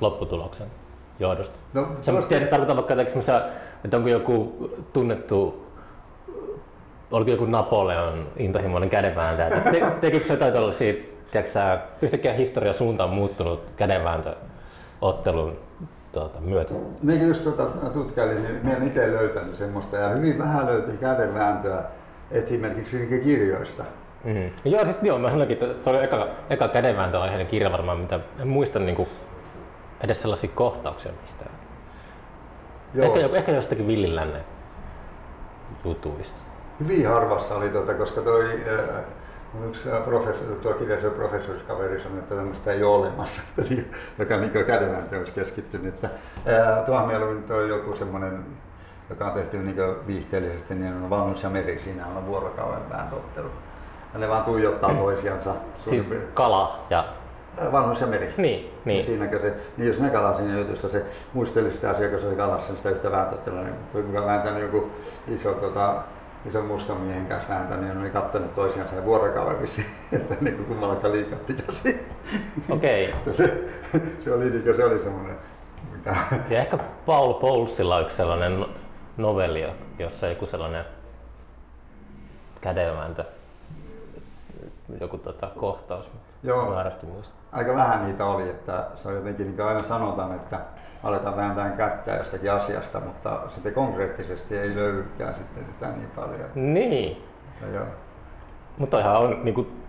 [0.00, 0.79] lopputuloksen
[1.20, 1.58] johdosta?
[1.74, 1.88] No,
[2.28, 2.94] tiedät, tarkoitan vaikka
[3.84, 5.66] että onko joku tunnettu
[7.10, 9.50] oliko joku Napoleon intohimoinen kädenvääntäjä.
[9.50, 10.94] Te, tekikö se jotain tällaisia,
[11.32, 15.56] tiedätkö, yhtäkkiä historia suunta on muuttunut kädenvääntöottelun
[16.12, 16.74] tuota, myötä?
[17.02, 21.82] Minä just tuota, tutkailin, niin minä olen itse löytänyt semmoista ja hyvin vähän löytyy kädenvääntöä
[22.30, 23.84] esimerkiksi kirjoista.
[24.24, 24.50] Mm-hmm.
[24.64, 28.48] Joo, siis joo, mä sanoinkin, että tuo oli eka, eka kädenvääntöaiheinen kirja varmaan, mitä en
[28.48, 29.08] muista niin kuin,
[30.00, 31.50] edes sellaisia kohtauksia mistään.
[32.94, 33.06] Joo.
[33.06, 34.44] Ehkä, ehkä jostakin villilännen
[35.84, 36.38] jutuista.
[36.80, 39.04] Hyvin harvassa oli, tuota, koska toi, äh,
[39.68, 43.74] yksi professori, tuo kirjaisen professorikaveri sanoi, että tämmöistä ei ole olemassa, että,
[44.18, 45.94] joka niin kädenvääntöön olisi keskittynyt.
[45.94, 46.10] Että,
[46.52, 48.44] äh, tuohon mieluummin tuo joku semmoinen
[49.10, 49.76] joka on tehty niin
[50.06, 53.48] viihteellisesti, niin on Vanhus ja Meri, siinä on vuorokauden vääntöottelu.
[54.12, 55.54] Ja ne vaan tuijottaa toisiansa.
[55.76, 57.04] Siis kala ja
[57.72, 58.34] Vanhus ja meri.
[58.36, 59.04] Niin, niin.
[59.04, 62.36] Siinäkö se, niin jos ne kalaa siinä jutussa, se muisteli sitä asiaa, kun se oli
[62.36, 64.90] kalassa sitä yhtä vääntöttelua, niin se oli mukaan vääntänyt joku
[65.28, 66.02] iso, tota,
[66.48, 70.56] iso mustan miehen kanssa vääntänyt, niin ne oli kattanut toisiansa ja vuorokauden vissiin, että niin
[70.56, 72.06] kuin kummallakaan liikatti käsi.
[72.70, 73.14] Okei.
[73.20, 73.32] Okay.
[73.32, 73.64] se,
[74.20, 75.36] se, oli, niin se oli semmoinen
[75.92, 76.16] mitä...
[76.50, 78.66] Ja ehkä Paul Poulsilla on yksi sellainen
[79.16, 79.64] novelli,
[79.98, 80.84] jossa joku sellainen
[82.60, 83.24] kädenvääntö,
[85.00, 86.10] joku tota, kohtaus.
[86.42, 86.74] Joo,
[87.06, 87.34] muista.
[87.52, 90.60] aika vähän niitä oli, että se on jotenkin niin kuin aina sanotaan, että
[91.02, 96.50] aletaan vääntää kättä jostakin asiasta, mutta sitten konkreettisesti ei löydykään sitten sitä niin paljon.
[96.54, 97.24] Niin.
[97.72, 97.80] Ja
[98.78, 99.82] Mutta ihan on niin kuin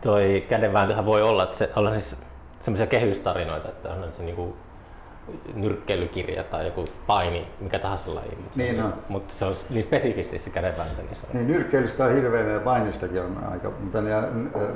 [0.00, 2.16] toi kädenvääntöhän voi olla, että se on siis
[2.60, 4.54] semmoisia kehystarinoita, että on se niin kuin
[5.54, 8.36] nyrkkeilykirja tai joku paini, mikä tahansa laji.
[8.36, 8.94] Mutta niin se, on.
[9.08, 11.02] Mutta se on niin spesifisti se kädenvääntö.
[11.02, 11.30] Niin, se on.
[11.32, 14.10] niin nyrkkeilystä on hirveän ja painistakin on aika, mutta ne,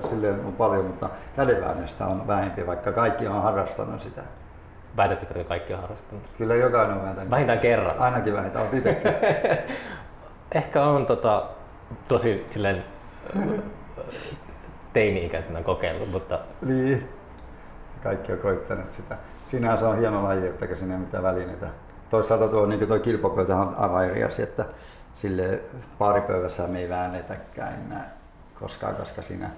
[0.08, 4.22] silleen on paljon, mutta kädenväännöstä on vähempi, vaikka kaikki on harrastanut sitä.
[4.96, 6.24] Väitätkö, että kaikki on harrastanut?
[6.38, 7.30] Kyllä jokainen on vääntänyt.
[7.30, 7.98] Vähintään kerran.
[7.98, 9.12] Ainakin vähintään, olet itsekin.
[10.54, 11.46] Ehkä on tota,
[12.08, 12.84] tosi silleen
[14.92, 16.38] teini-ikäisenä kokeillut, mutta...
[16.62, 17.08] Niin,
[18.02, 19.16] kaikki on koittanut sitä.
[19.50, 21.66] Siinähän se on hieno laji, että siinä ei mitään välineitä.
[22.10, 24.64] Toisaalta tuo, niin tuo kilpapöytä on aivan eri asia, että
[25.14, 25.60] sille
[25.98, 28.16] paaripöydässä me ei väännetäkään enää
[28.60, 29.50] koskaan, koska siinä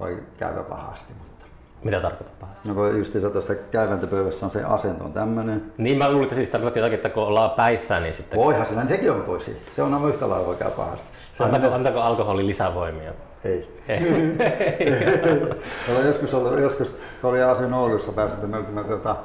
[0.00, 1.12] voi käydä pahasti.
[1.18, 1.46] Mutta...
[1.84, 2.68] Mitä tarkoittaa pahasti?
[2.68, 5.72] No kun just tuossa käyväntöpöydässä on se asento on tämmöinen.
[5.78, 8.38] Niin mä luulin, että siis tarkoittaa jotakin, että kun ollaan päissään, niin sitten...
[8.38, 9.62] Voihan se, niin sekin on tosi.
[9.76, 11.08] Se on aivan yhtä lailla voi käydä pahasti.
[11.38, 11.72] Se antako, on...
[11.72, 13.12] antako alkoholi lisävoimia?
[13.44, 13.68] Ei.
[15.88, 19.16] Olen joskus, ollut, joskus kun olin asun Oulussa, pääsin, me oltiin tuota,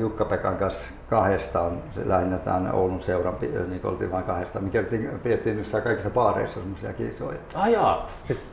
[0.00, 4.64] Jukka-Pekan kanssa kahdestaan, lähinnä tämän Oulun seuran, niin oltiin vain kahdestaan.
[4.64, 7.38] Me kierrettiin, piettiin niissä kaikissa baareissa semmoisia kisoja.
[7.54, 8.52] Ah jaa, siis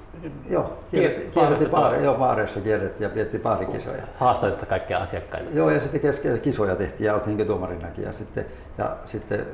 [0.50, 4.04] Joo, kierrettiin, kierrettiin baare, joo, baareissa kierrettiin ja piettiin baarikisoja.
[4.20, 5.50] Haastoitte kaikkia asiakkaita?
[5.54, 8.46] Joo, ja sitten keskellä kisoja tehtiin ja oltiin tuomarinakin ja sitten,
[8.78, 9.46] ja sitten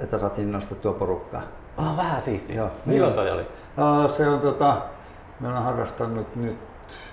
[0.00, 1.42] että saatiin nostettua porukkaa.
[1.76, 2.56] Ah, vähän siistiä.
[2.56, 2.70] Joo.
[2.86, 3.42] Milloin toi oli?
[3.42, 4.76] Uh, se on tota,
[5.40, 6.56] me on harrastanut nyt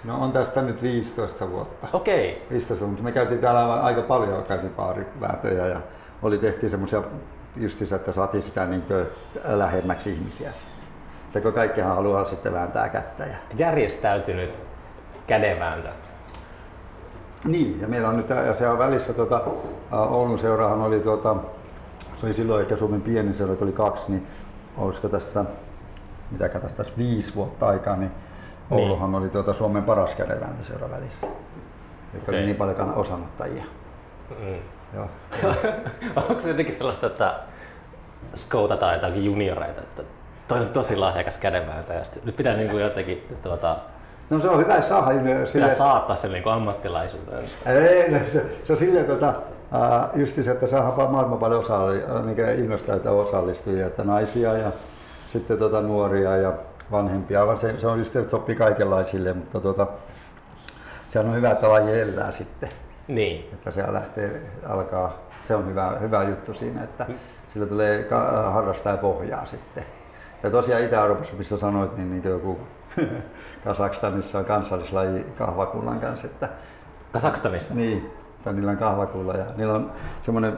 [0.03, 1.87] No on tästä nyt 15 vuotta.
[1.93, 2.31] Okei.
[2.31, 2.49] Okay.
[2.49, 5.81] 15 mutta me käytiin täällä aika paljon käytiin paarivääntöjä ja
[6.21, 7.03] oli tehtiin semmoisia
[7.57, 8.83] justiinsa, että saatiin sitä niin
[9.43, 10.75] lähemmäksi ihmisiä sitten.
[11.25, 13.25] Että kun kaikkihan haluaa sitten vääntää kättä.
[13.25, 13.35] Ja...
[13.57, 14.61] Järjestäytynyt
[15.27, 15.89] kädenvääntö.
[17.45, 19.41] Niin, ja meillä on nyt, ja se on välissä, tuota,
[19.91, 21.35] Oulun seurahan oli, tuota,
[22.17, 24.27] se oli silloin ehkä Suomen pieni seura, oli kaksi, niin
[24.77, 25.45] olisiko tässä,
[26.31, 28.11] mitä tässä viisi vuotta aikaa, niin
[28.71, 31.27] Ouluhan oli tuota Suomen paras kädenvääntöseura välissä.
[31.27, 32.35] Eli Okei.
[32.35, 33.63] oli niin paljon osanottajia.
[34.39, 34.55] Mm.
[34.95, 35.07] Joo.
[36.29, 37.39] Onko se jotenkin sellaista, että
[38.35, 40.03] skoutataan jotakin junioreita, että
[40.47, 43.77] toi on tosi lahjakas kädenvääntäjä, nyt pitää niin kuin jotenkin tuota,
[44.29, 45.11] No se on hyvä saada
[45.45, 47.43] sille, pitää saattaa sen niin ammattilaisuuteen.
[47.65, 49.33] Ei, no se, se on silleen tota,
[50.15, 54.71] just se, että saadaan maailman paljon osalli, mikä innostaa että osallistujia, että naisia ja
[55.27, 56.53] sitten tota, nuoria ja
[56.91, 57.47] vanhempia.
[57.47, 59.87] Vaan se, se on just, että sopii kaikenlaisille, mutta tota,
[61.09, 62.69] sehän on hyvä, että laji elää sitten.
[63.07, 63.49] Niin.
[63.53, 67.05] Että se lähtee, alkaa, se on hyvä, hyvä juttu siinä, että
[67.53, 68.07] sillä tulee
[68.51, 69.85] harrastaa pohjaa sitten.
[70.43, 72.59] Ja tosiaan Itä-Euroopassa, missä sanoit, niin, niin joku
[73.65, 76.49] Kasakstanissa on kansallislaji kahvakullan kanssa, että
[77.11, 77.73] Kasakstanissa?
[77.73, 80.57] niin, että niillä on kahvakulla ja niillä on semmoinen,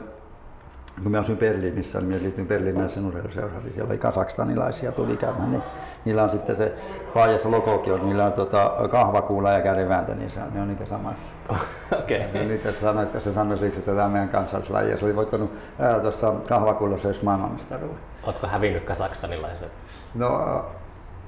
[1.02, 5.16] kun mä asuin Berliinissä, niin mä liityin Berliinin sen urheiluseuraan, niin siellä oli kasakstanilaisia tuli
[5.16, 5.62] käymään, niin
[6.04, 6.74] niillä on sitten se
[7.14, 10.86] Paajassa logokin on, niillä on tota, kahvakuula ja kädenvääntö, niin se on, ne on niitä
[10.86, 11.32] samassa.
[12.02, 12.24] Okei.
[12.34, 15.16] Ja nyt tässä sanoi, että se sanoi siksi, että tämä meidän kansallislaji, ja se oli
[15.16, 17.98] voittanut ää, tuossa kahvakuulla se maailmanmestaruuden.
[18.22, 19.68] Ootko hävinnyt kasakstanilaisen?
[20.14, 20.64] No,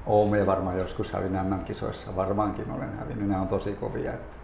[0.05, 4.37] Oome varmaan joskus hävin MM-kisoissa, varmaankin olen hävinnyt, ne on tosi kovia, että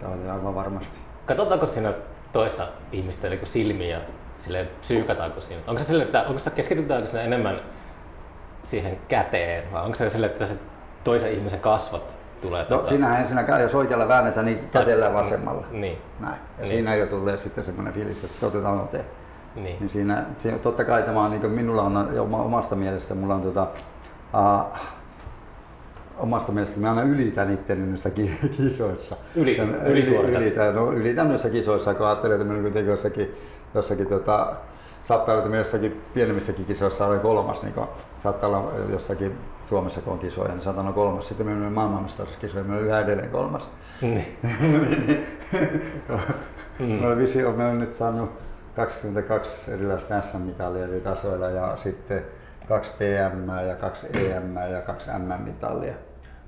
[0.00, 1.00] tämä oli aivan varmasti.
[1.26, 1.92] Katsotaanko siinä
[2.32, 4.00] toista ihmistä niin silmiä ja
[4.38, 5.62] sille psyykataanko siinä?
[5.66, 7.60] Onko se sille, että onko se keskitytäänkö siinä enemmän
[8.62, 10.54] siihen käteen vai onko se sille, että se
[11.04, 12.66] toisen ihmisen kasvot tulee?
[12.70, 15.66] No siinähän ensinnäkään, jos oikealla väännetään, niin kätellä vasemmalla.
[15.70, 16.34] Niin, Näin.
[16.34, 16.68] Ja Niin.
[16.68, 19.04] siinä jo tulee sitten semmoinen fiilis, että otetaan ote.
[19.54, 19.76] niin.
[19.80, 23.66] Niin siinä, siinä, totta kai tämä on, niin minulla on omasta mielestä, mulla on tota,
[24.34, 24.78] uh,
[26.18, 29.16] omasta mielestä mä aina ylitän itteni noissa ki- kisoissa.
[29.36, 30.40] Yli- ylisuoritat.
[30.42, 33.34] ylitän, no, ylitän noissa kisoissa, kun ajattelin, että minä kuitenkin jossakin,
[33.74, 34.52] jossakin tota,
[35.02, 37.88] saattaa olla, että jossakin pienemmissäkin kisoissa olen kolmas, niin kun,
[38.22, 41.28] saattaa olla jossakin Suomessa kun on kisoja, niin saatan olla kolmas.
[41.28, 43.68] Sitten minä menen maailmanmestaruuskisoihin, olen yhä edelleen kolmas.
[44.00, 44.38] niin.
[46.78, 47.18] Mm.
[47.18, 48.30] Visio, mä olen nyt saanut
[48.76, 52.24] 22 erilaista SM-mitalia eri tasoilla ja sitten
[52.68, 55.94] kaksi PM ja kaksi EM ja kaksi MM-mitalia.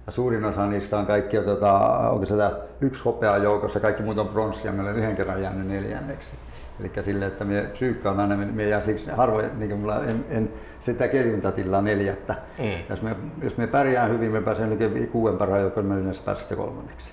[0.06, 1.78] Ja suurin osa niistä on kaikki, tota,
[2.10, 2.34] onko se
[2.80, 6.32] yksi hopea joukossa, kaikki muut on pronssia, mä olen yhden kerran jäänyt neljänneksi.
[6.80, 10.24] Eli silleen, että me psyykkä on aina, me jää siksi harvoin, niin kuin mulla en,
[10.30, 12.34] en sitä kelintatilla neljättä.
[12.58, 12.64] Mm.
[12.88, 16.48] Jos, me, jos me pärjää hyvin, me pääsemme oikein kuuden parhaan joukkoon, me yleensä pääsemme
[16.48, 17.12] sitten kolmanneksi.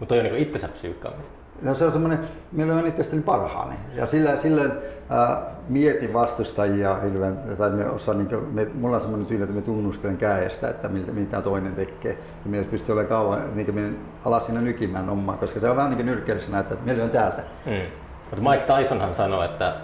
[0.00, 1.44] Mutta toi on niin itsensä psyykkaamista.
[1.62, 2.18] No se on semmoinen,
[2.52, 3.74] meillä on itsestäni parhaani.
[3.94, 4.72] Ja sillä, silloin
[5.10, 9.54] ää, mietin vastustajia hirveän, tai me osaan, niin kuin, me, mulla on semmoinen tyyli, että
[9.54, 12.18] me tunnustelen käestä, että miltä, mitä toinen tekee.
[12.44, 13.90] Ja me ei pysty olemaan kauan, niin kuin me
[14.24, 17.10] alas siinä nykimään omaa, koska se on vähän niin kuin nyrkkeilyssä näyttää, että meillä on
[17.10, 17.42] täältä.
[17.66, 18.03] Mm.
[18.34, 19.74] Mutta Mike Tysonhan sanoi, että,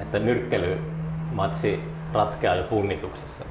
[0.00, 1.80] että nyrkkelymatsi
[2.12, 3.44] ratkeaa jo punnituksessa.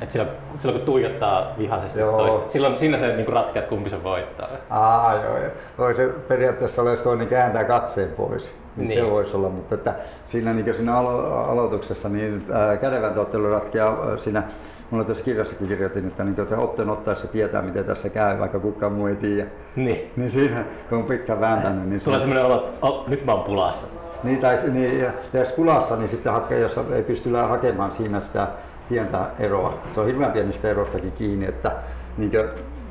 [0.00, 2.18] Et silloin, silloin kun tuijottaa vihaisesti Joo.
[2.18, 4.48] toista, silloin siinä se niinku ratkeaa, että kumpi se voittaa.
[4.70, 5.50] Aa, joo, joo.
[5.78, 8.52] Voi se periaatteessa olla, jos toinen kääntää katseen pois.
[8.76, 9.04] Niin, Niin.
[9.04, 9.94] Se voisi olla, mutta että
[10.26, 14.42] siinä, niin siinä alo- aloituksessa niin ää, kädenvääntoottelu ratkeaa ää, siinä
[14.90, 18.92] Mulla tässä kirjassakin kirjoitin, että, niin, että otteen ottaessa tietää, miten tässä käy, vaikka kukaan
[18.92, 19.46] muu ei tiedä.
[19.76, 20.10] Niin.
[20.16, 23.32] Niin siinä, kun on pitkä vääntänyt, niin, Tulee se, semmoinen olo, että oh, nyt mä
[23.32, 23.86] oon pulassa.
[24.22, 28.20] niin, tai, niin ja, ja jos kulassa, niin sitten hakee, jos ei pysty hakemaan siinä
[28.20, 28.48] sitä
[28.88, 29.74] pientä eroa.
[29.94, 31.72] Se on hirveän pienistä erostakin kiinni, että
[32.16, 32.44] niin kuin,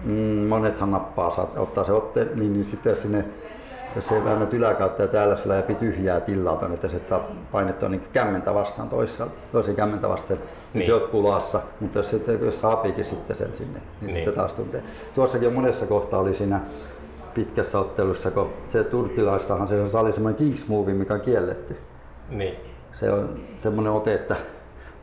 [0.06, 3.26] mm, monethan nappaa, saat, ottaa se otteen, niin, niin sitten sinne
[3.96, 7.28] jos se väännät yläkautta ja täällä sulla läpi tyhjää tillalta, niin että sä et saa
[7.52, 10.86] painettua niin kämmentä vastaan toisaalta, toisen kämmentä vasten, niin, Niin.
[10.86, 11.62] se oot pulassa.
[11.80, 14.16] Mutta jos, sitten, jos saapiikin sitten sen sinne, niin, Niin.
[14.16, 14.84] sitten taas tuntee.
[15.14, 16.60] Tuossakin monessa kohtaa oli siinä
[17.34, 21.78] pitkässä ottelussa, kun se turkilaistahan se oli semmoinen kings move, mikä on kielletty.
[22.30, 22.56] Niin.
[22.94, 24.36] Se on semmoinen ote, että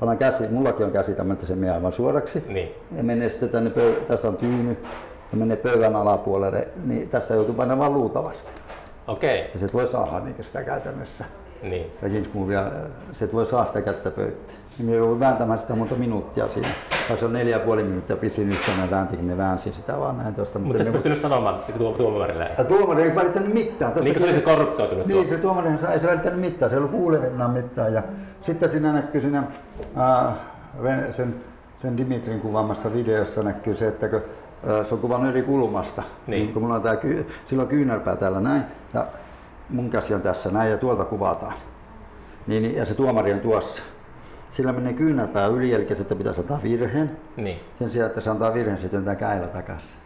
[0.03, 2.45] pannaan käsi, mullakin on käsi tämmöinen, että se menee aivan suoraksi.
[2.49, 2.75] Niin.
[2.97, 4.77] Ja menee sitten tänne, pöy- tässä on tyyny,
[5.33, 8.53] ja menee pöydän alapuolelle, niin tässä joutuu painamaan luutavasti.
[9.07, 9.49] Okei.
[9.53, 11.25] Ja se voi saada niin sitä käytännössä.
[11.63, 11.91] Niin.
[11.95, 12.71] Sitä Kingsmovea,
[13.13, 14.59] se voi saada sitä kättä pöytään.
[14.79, 16.69] Ja me joudun vääntämään sitä monta minuuttia siinä.
[17.09, 20.19] Tai se on neljä ja puoli minuuttia pisin yhtenä väänti, kun me väänsin sitä vaan
[20.19, 20.59] näin tuosta.
[20.59, 22.51] Mutta et me- pystynyt sanomaan tuo, tuomarille.
[22.59, 23.93] ja tuomari ei välittänyt mitään.
[23.93, 26.77] Tuossa Niin se kyllä- olisi korruptoitunut Niin, se tuomarihan sa- ei se välittänyt mitään, se
[26.77, 27.93] ei ollut kuulevinaan mitään.
[27.95, 28.03] Ja
[28.43, 29.43] sitten siinä näkyy siinä,
[30.83, 31.35] Ven- sen,
[31.83, 34.21] sen Dimitrin kuvaamassa videossa näkyy se, että kun,
[34.89, 36.03] se on kuvannut eri kulmasta.
[36.27, 36.43] Niin.
[36.43, 36.53] Niin.
[36.53, 38.63] kun mulla on tää, ky- silloin kyynärpää täällä näin
[38.95, 39.07] ja
[39.71, 41.53] mun käsi on tässä näin ja tuolta kuvataan.
[42.47, 43.83] Niin, niin, ja se tuomari on tuossa.
[44.53, 47.17] Sillä menee kyynärpää yli, eli sitten pitäisi antaa virheen.
[47.37, 47.61] Niin.
[47.79, 49.97] Sen sijaan, että se antaa virheen, se työntää käillä takaisin.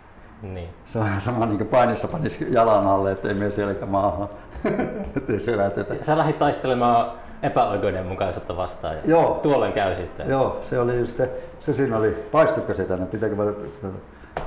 [0.43, 0.69] Niin.
[0.87, 4.29] Se on vähän sama niin kuin painissa panisi jalan alle, ettei mene selkä maahan.
[5.17, 5.95] ettei selätetä.
[6.05, 9.41] Sä lähdit taistelemaan epäoikeudenmukaisuutta vastaan ja Joo.
[9.43, 10.29] tuolloin käy sitten.
[10.31, 11.31] Joo, se oli just se,
[11.61, 12.27] se siinä oli.
[12.33, 13.07] Paistuiko se tänne?
[13.07, 13.45] Pitääkö mä...
[13.45, 13.99] Tuota,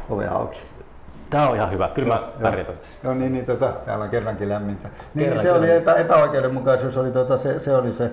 [0.09, 0.59] ove auki.
[1.29, 1.89] Tää on ihan hyvä.
[1.93, 3.07] Kyllä mä pärjätän tässä.
[3.07, 4.87] No niin, niin tota, täällä on kerrankin lämmintä.
[4.87, 8.11] Niin, niin Kerrankin se oli epä, epäoikeudenmukaisuus, oli tota, se, se, oli se,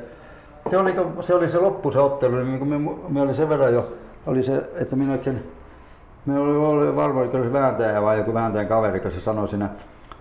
[0.71, 3.75] se, oli, se oli se loppu se ottelu, niin kun me, me oli sen verran
[3.75, 3.93] jo,
[4.27, 5.43] oli se, että minä oikein,
[6.27, 9.69] me oli ollut varma, että se vääntäjä vai joku vääntäjän kaveri, kun se sanoi siinä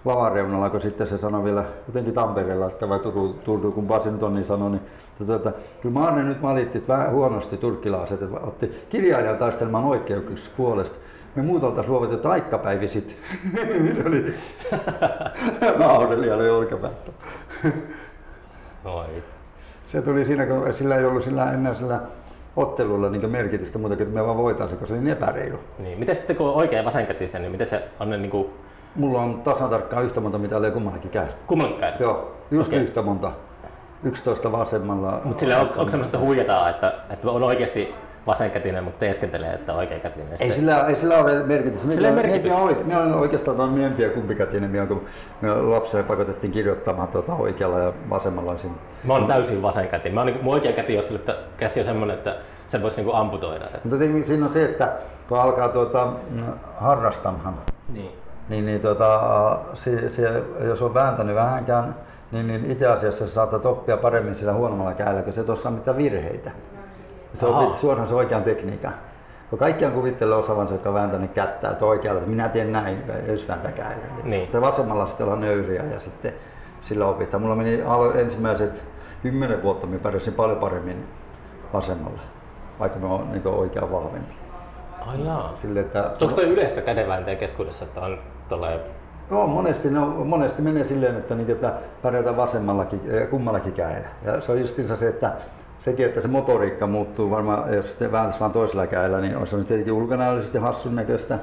[0.06, 4.12] lavan reunalla, kun sitten se sanoi vielä jotenkin Tampereella, että vai Turku, Turku kun Pasi
[4.12, 4.82] nyt on niin sanoi, niin
[5.12, 10.98] että tuota, kyllä Maarne nyt valitti vähän huonosti turkkilaiset, että otti kirjailijan taistelman oikeuksista puolesta.
[11.36, 13.18] Me muut oltaisiin luovutettu taikkapäivisit.
[13.96, 14.34] se oli
[15.80, 17.12] naureli oli olkapäätä.
[18.86, 19.24] Oi.
[19.88, 22.00] Se tuli siinä, kun sillä ei ollut sillä ennen sillä
[22.56, 25.60] ottelulla niin merkitystä muuta kuin että me vaan voitaisiin, koska se oli niin epäreilu.
[25.80, 26.00] Niin.
[26.00, 28.54] Miten sitten kun on oikein vasenkätisen, niin miten se on ne niinku
[28.96, 31.26] Mulla on tasan tarkkaan yhtä monta mitalia kummallakin käy.
[31.48, 31.92] kummallakin käy?
[32.00, 32.82] Joo, just Okei.
[32.84, 33.32] yhtä monta.
[34.04, 35.22] 11 vasemmalla.
[35.24, 37.96] Mutta sille on, onko semmoista huijataan, että, että on oikeasti
[38.28, 40.28] vasenkätinen, mutta teeskentelee, että oikeakätinen?
[40.40, 41.92] Ei sillä, ei sillä ole merkitystä.
[41.92, 42.58] Sillä ei merkitystä.
[42.58, 45.06] minä- Minä olen oikeastaan vaan en tiedä kumpi kätinen minä on, kun
[45.42, 48.56] me lapsena pakotettiin kirjoittamaan tuota oikealla ja vasemmalla.
[49.04, 50.14] Mä oon täysin vasenkätinen.
[50.14, 52.36] Mä oon, niinku, mun oikea käti on, sille, että käsi on semmoinen, että
[52.68, 53.66] sen voisi niinku amputoida.
[53.84, 54.92] Mutta tietenkin siinä on se, että
[55.30, 56.44] kun alkaa tuota, mm,
[56.78, 57.56] harrastamaan,
[57.94, 58.12] Niin.
[58.50, 61.96] niin, niin tuota, se, se, jos on vääntänyt vähänkään,
[62.32, 66.52] niin, niin itse asiassa saatat oppia paremmin sillä huonommalla kädellä, kun se tuossa mitään virheitä.
[67.36, 67.62] Se Ahaa.
[67.62, 68.94] opit suoraan se oikean tekniikan.
[69.50, 73.48] Kun kaikkiaan kuvittelee osaavansa, jotka on vääntänyt kättä, että oikealla, että minä teen näin, jos
[73.48, 74.06] vääntää kädellä.
[74.24, 74.52] Niin.
[74.52, 76.34] Se vasemmalla sitten ollaan nöyriä ja sitten
[76.82, 77.42] sillä opitaan.
[77.42, 77.84] Mulla meni
[78.16, 78.84] ensimmäiset
[79.22, 81.08] kymmenen vuotta, minä pärjäsin paljon paremmin
[81.74, 82.20] vasemmalla,
[82.80, 84.34] vaikka mä oon niin oikean vahvempi.
[85.08, 85.52] Ai jaa.
[85.56, 88.20] Sille, että Onko toi yleistä kädenvääntäjän keskuudessa, että on
[88.50, 88.80] tolleen...
[89.32, 94.08] Joo, monesti, no, monesti menee silleen, että, niin, että pärjätään vasemmallakin, eh, kummallakin kädellä.
[94.24, 95.32] Ja se on justiinsa se, että
[95.86, 99.58] sekin, että se motoriikka muuttuu varmaan, jos sitten vääntäisi vain toisella kädellä, niin on se
[99.58, 101.40] tietenkin ulkonäöllisesti hassun näköistä.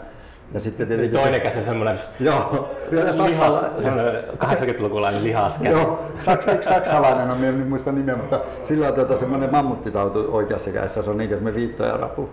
[0.54, 1.20] Ja sitten tietenkin...
[1.20, 5.78] Toinen käsi on semmoinen Joo, vielä lihas, semmoinen 80-lukulainen lihaskäsi.
[5.78, 11.02] Joo, saks, saksalainen on, en muista nimeä, mutta sillä on tuota, semmoinen mammuttitautu oikeassa kädessä,
[11.02, 12.28] se on niin kuin semmoinen viitto ja rapu.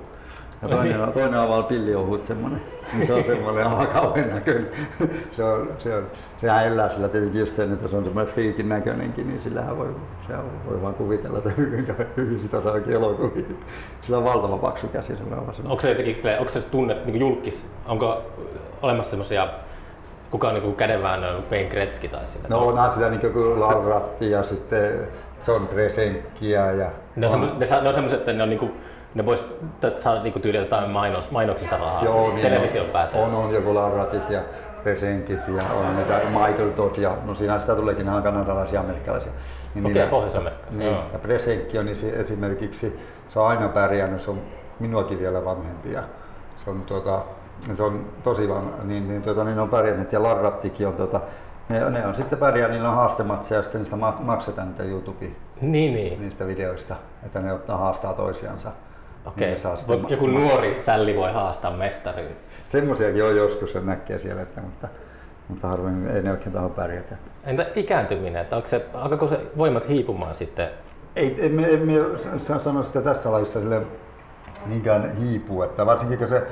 [0.61, 2.61] Ja toinen, toinen on vaan pilliohut semmoinen,
[2.93, 4.67] niin se on semmoinen aivan kauhean näköinen.
[5.31, 6.03] Se on, se on,
[6.37, 9.87] sehän elää sillä tietenkin just sen, että se on semmoinen friikin näköinenkin, niin sillähän voi,
[10.27, 10.33] se
[10.69, 13.45] voi vaan kuvitella, että kuinka hyvin sitä saa elokuvia.
[14.01, 15.71] Sillä on valtava paksu käsi, sillä on semmoinen.
[15.71, 17.71] Onko se jotenkin silleen, onko se tunne niin julkis?
[17.87, 18.21] Onko
[18.81, 19.47] olemassa semmoisia,
[20.31, 22.47] kuka on niin kädenväännön Wayne Gretzky tai sillä?
[22.49, 25.07] No onhan sitä niin kuin Lauratti ja sitten
[25.47, 28.71] John Bresenkkiä ja Ne on, ne, ne on semmoiset, että ne on niinku,
[29.15, 29.43] ne vois
[29.99, 32.03] saada niinku tyyliä jotain mainos, mainoksista rahaa.
[32.03, 33.23] Joo, niin Television on, pääsee.
[33.23, 34.39] On, on joku Larratit ja
[34.83, 39.31] Presenkit ja on niitä Michael Todd ja no siinä sitä tuleekin nämä kanadalaisia ja amerikkalaisia.
[39.75, 40.67] Niin Okei, niillä- Pohjois-Amerikka.
[40.71, 41.03] Niin, Joo.
[41.13, 44.41] ja Presenkki on niin esimerkiksi, se on aina pärjännyt, se on
[44.79, 46.03] minuakin vielä vanhempi ja
[46.63, 47.21] se on, tuota,
[47.75, 51.21] se on tosi vanha, niin, niin, tuota, niin on pärjännyt ja Larrattikin on, tuota,
[51.69, 55.35] ne, ne on sitten pärjännyt, niillä on haastematseja ja sitten niistä ma- maksetaan niitä YouTubeen
[55.61, 56.21] Niin, niin.
[56.21, 56.95] niistä videoista,
[57.25, 58.71] että ne ottaa haastaa toisiansa.
[59.29, 59.47] Okei.
[59.55, 62.27] Niin Voi, ma- joku ma- nuori sälli voi haastaa mestarin.
[62.69, 64.87] Semmoisiakin on joskus, se näkee siellä, että, mutta,
[65.47, 67.15] mutta harvemmin ei ne oikein taho pärjätä.
[67.43, 68.41] Entä ikääntyminen?
[68.41, 70.69] Että onko se, alkaako se voimat hiipumaan sitten?
[71.15, 71.93] Ei, emme, emme
[72.39, 73.81] sa- sano sitä tässä lajissa sille
[74.65, 76.43] niinkään hiipuu, että varsinkin kun se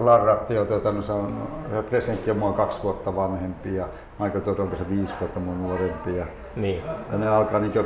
[0.00, 1.48] Larratti on, tuota, no, se on
[1.90, 6.16] Presentti on mua kaksi vuotta vanhempi ja Michael Todd onko se viisi vuotta mua nuorempi
[6.16, 6.82] ja, Niin.
[7.12, 7.84] ja ne alkaa niinkö,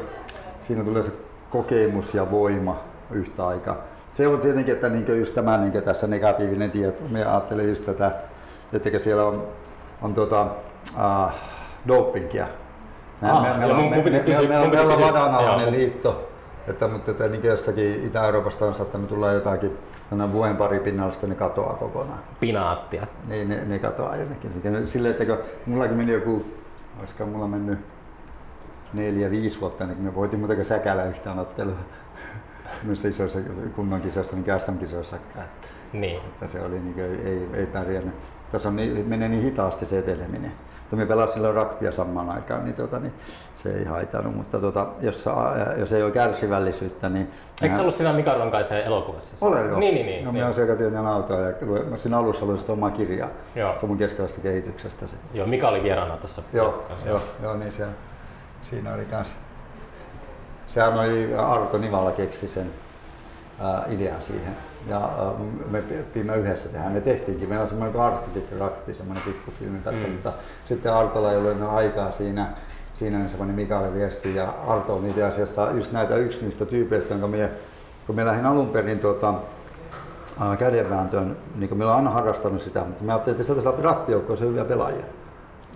[0.63, 1.13] siinä tulee se
[1.51, 3.77] kokemus ja voima yhtä aikaa.
[4.13, 7.01] Se on tietenkin, että niinkö just tämä niinkö tässä negatiivinen tieto.
[7.11, 8.13] Me ajattelen just tätä,
[8.73, 9.47] että siellä on,
[10.03, 10.47] on tuota,
[10.99, 11.35] äh,
[11.89, 12.47] dopingia.
[13.21, 16.29] Me, Aa, me, me, me, me, me, me, me ollaan vadanalainen liitto,
[16.69, 19.79] että, mutta että niin jossakin Itä-Euroopasta on saattanut tulla jotakin,
[20.11, 22.19] tänä vuoden pari pinnalla sitten ne katoaa kokonaan.
[22.41, 23.07] Pinaattia.
[23.29, 24.63] Niin ne, ne katoaa jonnekin.
[24.87, 26.45] Silleen, että kun mullakin meni joku,
[27.01, 27.79] olisiko mulla mennyt
[28.93, 31.75] neljä, viisi vuotta kuin me voitin muuta kuin säkälä yhtään ottelua.
[32.85, 33.39] Noissa isoissa
[33.77, 35.47] kunnon kisoissa, niin SM-kisoissakaan.
[35.93, 36.17] Niin.
[36.17, 38.15] Että se oli niin ei, ei, ei pärjännyt.
[38.53, 40.53] Tässä on niin, menee niin hitaasti se eteleminen.
[40.81, 43.13] Mutta me pelasin silloin rugbya samaan aikaan, niin, tuota, niin
[43.57, 44.37] se ei haitannut.
[44.37, 45.25] Mutta tuota, jos,
[45.77, 47.31] jos ei ole kärsivällisyyttä, niin...
[47.63, 49.47] Eikö se ollut siinä Mika Ronkaisen elokuvassa?
[49.47, 49.79] Olen joo.
[49.79, 50.25] Niin, niin, niin.
[50.25, 50.45] No, niin.
[50.91, 51.55] minä olen autoa ja
[51.91, 53.29] mä siinä alussa luin sitä omaa kirjaa.
[53.55, 53.73] Joo.
[53.73, 55.07] Se on mun kestävästä kehityksestä.
[55.07, 55.17] Se.
[55.35, 56.43] Joo, Mika oli vieraana tuossa.
[56.53, 57.87] Joo, joo, joo, niin se,
[58.71, 59.29] siinä oli kans.
[60.69, 62.71] Sehän oli Arto Nivala keksi sen
[63.61, 64.57] ää, idean siihen.
[64.89, 65.33] Ja ää,
[65.71, 66.89] me piimme yhdessä tehdä.
[66.89, 67.49] Me tehtiinkin.
[67.49, 68.13] Meillä on semmoinen kuin
[68.61, 70.13] Rugby, semmoinen pikkufilmi tästä, Mm.
[70.13, 70.33] mutta
[70.65, 72.47] sitten Artolla ei ollut enää aikaa siinä.
[72.95, 77.15] Siinä niin semmoinen Mikalle viesti ja Arto on itse asiassa just näitä yksi niistä tyypeistä,
[77.15, 77.49] jonka minä,
[78.07, 79.35] kun me lähdin alun perin tuota,
[80.43, 83.75] äh, kädenvääntöön, niin kuin meillä on aina harrastanut sitä, mutta mä ajattelin, että sieltä saa
[83.83, 85.05] rappijoukkoon se hyviä pelaajia.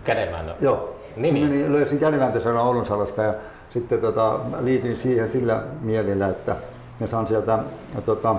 [0.04, 0.54] Kädenvääntö?
[0.60, 0.94] Joo.
[1.16, 1.72] Niin, niin.
[1.72, 3.34] Löysin kädenvääntösanan Oulun salasta ja
[3.72, 6.56] sitten tota, liityin siihen sillä mielellä, että
[7.00, 7.58] me saan sieltä
[8.04, 8.30] tota,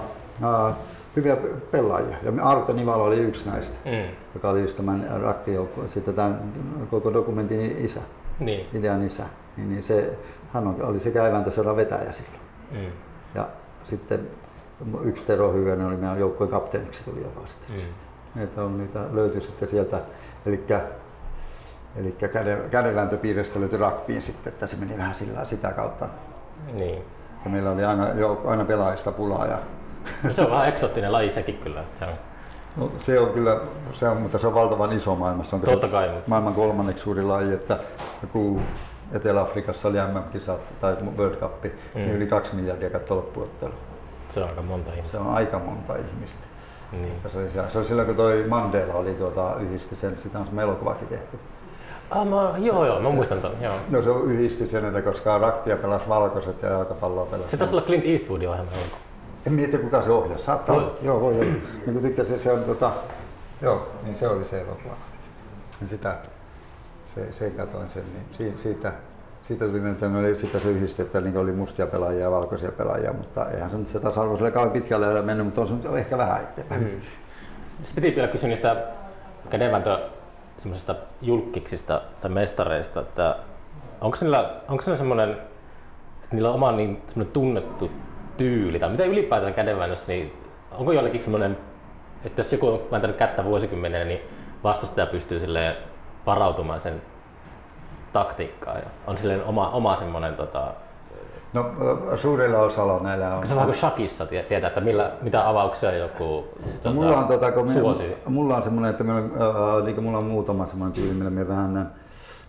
[0.43, 0.75] äh,
[1.15, 1.37] hyviä
[1.71, 2.17] pelaajia.
[2.23, 4.15] Ja Arte Nivala oli yksi näistä, Mm.
[4.33, 6.39] joka oli just tämän rakkijoukko, sitten tämän
[6.91, 7.99] koko dokumentin isä,
[8.39, 8.65] Niin.
[8.73, 9.23] idean isä.
[9.57, 10.17] Niin, niin se,
[10.53, 12.39] hän oli se käyväntösodan vetäjä silloin.
[12.71, 12.91] Mm.
[13.35, 13.47] Ja
[13.83, 14.27] sitten
[15.03, 17.75] yksi Tero Hyvänen oli meidän joukkueen kapteeniksi tuli jopa sitten.
[17.75, 18.39] Mm.
[18.39, 19.99] Niitä, on, niitä löytyi sitten sieltä.
[20.45, 20.63] Eli
[21.95, 22.15] Eli
[22.71, 26.07] kädenvääntöpiiristä löytyi rugbyyn sitten, että se meni vähän sillä sitä kautta.
[26.73, 26.97] Niin.
[27.37, 29.45] Että meillä oli aina, jouk- aina pelaajista pulaa.
[29.45, 29.57] Ja,
[30.23, 31.79] No se on vähän eksoottinen laji sekin kyllä.
[31.81, 32.17] että Se on,
[32.77, 33.59] no, se on kyllä,
[33.93, 35.55] se on, mutta se on valtavan iso maailmassa.
[35.55, 37.77] Onko totta kai, maailman kolmanneksi suuri laji, että
[38.21, 38.61] joku
[39.11, 41.69] Etelä-Afrikassa oli MM-kisat tai World Cup, mm.
[41.95, 43.73] niin yli kaksi miljardia katsoi loppuottelu.
[44.29, 45.11] se on aika monta ihmistä.
[45.11, 46.43] Se on aika monta ihmistä.
[46.91, 47.13] Niin.
[47.27, 50.61] Se oli, se oli silloin, kun toi Mandela oli tuota, yhdisti sen, sitä on se
[50.61, 51.39] elokuvakin tehty.
[52.15, 53.51] Ah, mä, joo, joo, mä muistan ton.
[53.61, 53.73] Joo.
[53.89, 57.51] No se yhdisti sen, että koska raktia pelasi valkoiset ja jalkapalloa pelasi.
[57.51, 58.71] Se taisi olla Clint Eastwoodin ohjelma.
[59.47, 60.43] En mieti kuka se ohjasi.
[60.43, 60.95] Saattaa olla.
[61.01, 61.43] Joo, voi olla.
[61.43, 62.91] Niin kuin tykkäsin, se on tota,
[63.61, 64.95] joo, niin se oli se elokuva.
[65.79, 66.15] Niin sitä,
[67.15, 68.93] se, se katoin sen, niin si, siitä,
[69.47, 72.71] siitä tuli, että ne oli sitä se yhdisti, että niin oli mustia pelaajia ja valkoisia
[72.71, 75.73] pelaajia, mutta eihän se nyt se tasa-arvo sille kauan pitkälle ole mennyt, mutta on se
[75.73, 76.81] nyt ehkä vähän eteenpäin.
[76.81, 77.01] Mm.
[77.83, 78.75] Sitten piti vielä kysyä niistä
[79.49, 79.99] kädenvääntö
[80.57, 83.35] semmoisista julkiksista tai mestareista, että
[84.01, 85.29] onko niillä, onko niillä semmoinen,
[86.23, 87.91] että niillä on oma niin semmoinen tunnettu
[88.37, 90.33] tyyli, tai mitä ylipäätään kädenväännössä, niin
[90.71, 91.57] onko jollakin semmoinen,
[92.25, 94.21] että jos joku on vääntänyt kättä vuosikymmenen, niin
[94.63, 95.75] vastustaja pystyy silleen
[96.25, 97.01] varautumaan sen
[98.13, 98.77] taktiikkaan?
[98.77, 100.73] Ja on silleen oma, oma semmoinen tota,
[101.53, 101.71] No
[102.15, 103.47] suurella osalla näillä on.
[103.47, 106.47] se on vähän kuin shakissa tie- tietää, että millä, mitä avauksia joku
[106.83, 108.09] No, mulla on, tota, kun suosii.
[108.09, 111.29] me, mulla on semmoinen, että meillä, on, äh, niin mulla on muutama semmoinen tyyli, millä
[111.29, 111.87] me vähän näen,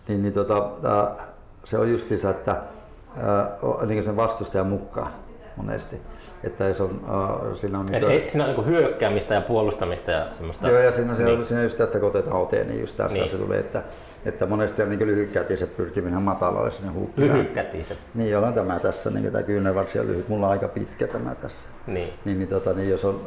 [0.07, 1.25] niin, niin tota, äh,
[1.63, 5.11] se on justiinsa, että äh, niin sen vastustajan mukaan
[5.55, 6.01] monesti.
[6.43, 10.11] Että jos on, äh, siinä on Et, niin ei, siinä on niin hyökkäämistä ja puolustamista
[10.11, 10.69] ja semmoista.
[10.69, 11.37] Joo, ja siinä, siinä, niin.
[11.39, 11.45] niin.
[11.47, 13.21] siinä just tästä kun otetaan oteen, niin just tässä Niin.
[13.21, 13.31] niin.
[13.31, 13.83] se tulee, että,
[14.25, 17.27] että monesti on niin lyhytkätiset pyrkiminen matalalle sinne huuppiin.
[17.27, 17.97] Lyhytkätiset.
[18.13, 20.29] Niin, jolla on tämä tässä, niin tämä kyynärvarsi on lyhyt.
[20.29, 21.69] Mulla on aika pitkä tämä tässä.
[21.87, 22.13] Niin.
[22.25, 23.21] Niin, niin, tota, niin jos on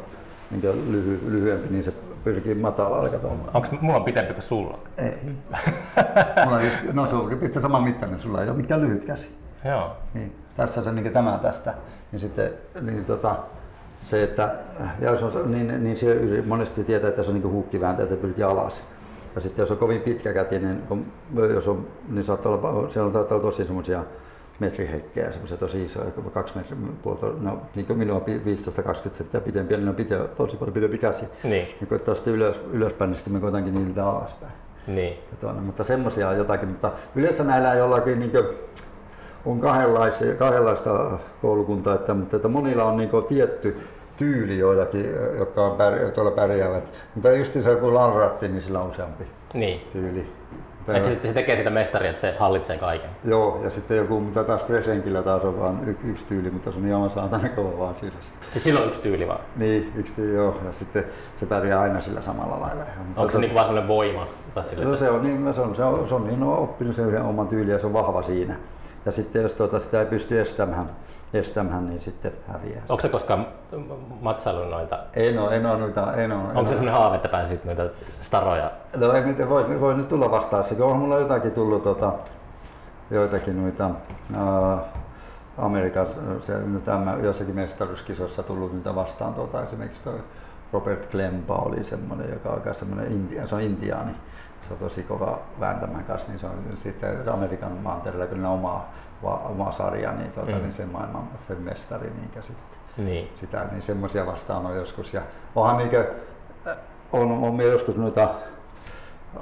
[0.51, 1.93] niin lyhy, lyhyempi, niin se
[2.25, 3.11] pyrkii matalalle.
[3.55, 4.79] Onko mulla on pitempi kuin sulla?
[4.97, 5.13] Ei.
[6.45, 9.31] Mulla on just, no on pitkä saman mittainen, sulla ei ole mikään lyhyt käsi.
[9.65, 9.97] Joo.
[10.15, 11.75] Niin, tässä se niin tämä tästä.
[12.13, 13.37] Niin sitten niin tota,
[14.03, 14.55] se, että
[15.01, 18.45] ja jos on, niin, niin se monesti tietää, että se on niin huukkivääntö, että pyrkii
[18.45, 18.83] alas.
[19.35, 21.07] Ja sitten jos on kovin pitkäkätinen, kun,
[21.55, 24.05] jos on, niin saattaa olla, siellä saattaa olla tosi semmoisia
[24.61, 29.85] metrihekkejä, semmoisia tosi isoja, kaksi metriä, puolta, no niin kuin minua 15-20 senttiä pitempiä, niin
[29.85, 31.25] ne on pite, tosi paljon pitempi käsi.
[31.45, 31.69] Niin.
[31.81, 34.53] Niin koittaa sitten ylös, ylöspäin, niin sitten me koitankin niiltä alaspäin.
[34.87, 35.13] Niin.
[35.31, 38.33] Ja tuonne, mutta semmoisia on jotakin, mutta yleensä näillä jollakin niin
[39.47, 43.77] on kahdenlaisia, kahdenlaista koulukuntaa, että, mutta että monilla on niin tietty
[44.19, 45.07] tyyli joillakin,
[45.39, 46.93] jotka on pär, tuolla pärjäävät.
[47.15, 49.81] Mutta just se joku Lanratti, niin sillä on useampi Niin.
[49.93, 50.33] tyyli.
[50.95, 53.11] Et se, se tekee sitä mestaria, että se hallitsee kaiken.
[53.25, 56.79] Joo, ja sitten joku, mutta taas Presenkillä taas on vain y, yksi tyyli, mutta se
[56.79, 58.15] on ihan saatana kova vaan siinä.
[58.51, 59.41] Siis sillä on yksi tyyli vaan.
[59.57, 61.05] Niin, yksi tyyli joo, ja sitten
[61.37, 62.85] se pärjää aina sillä samalla lailla.
[63.07, 64.27] Mutta Onko se tot- niinku vaan semmoinen voima?
[64.61, 67.23] Sille, No se on, niin, se on, se on, se on niin oppinut sen yhden
[67.23, 68.55] oman tyylin ja se on vahva siinä.
[69.07, 70.91] Ja sitten jos tuota, sitä ei pysty estämään,
[71.33, 72.83] estämään niin sitten häviää.
[72.89, 73.47] Onko se koskaan
[74.21, 74.99] matsailun noita?
[75.15, 76.49] En ole, en ole noita, en ole.
[76.49, 77.83] Onko se semmoinen haave, että pääsisit noita
[78.21, 78.71] staroja?
[78.97, 80.65] No ei mitään, voi, voi nyt tulla vastaan.
[80.65, 82.13] Se, on mulla jotakin tullut tota,
[83.11, 83.91] joitakin noita
[84.35, 84.79] ää,
[85.59, 86.07] Amerikan,
[86.41, 89.35] se, nyt tämä, jossakin mestaruuskisoissa tullut niitä vastaan.
[89.35, 90.19] Tuota, esimerkiksi toi
[90.73, 94.13] Robert Klempa oli semmoinen, joka on aika semmoinen, intia, se on intiaani.
[94.69, 98.85] Se on tosi kova vääntämään kanssa, niin se on sitten Amerikan maantereella kyllä oma,
[99.23, 100.57] va, oma sarja, niin, tuota, Mm.
[100.59, 103.33] niin sen maailman sen mestari niinkä sitten Niin.
[103.41, 105.15] sitä, niin semmoisia vastaan on joskus.
[105.15, 105.23] Ja
[105.57, 106.15] onhan niinkö,
[107.13, 108.31] on, on me joskus noita,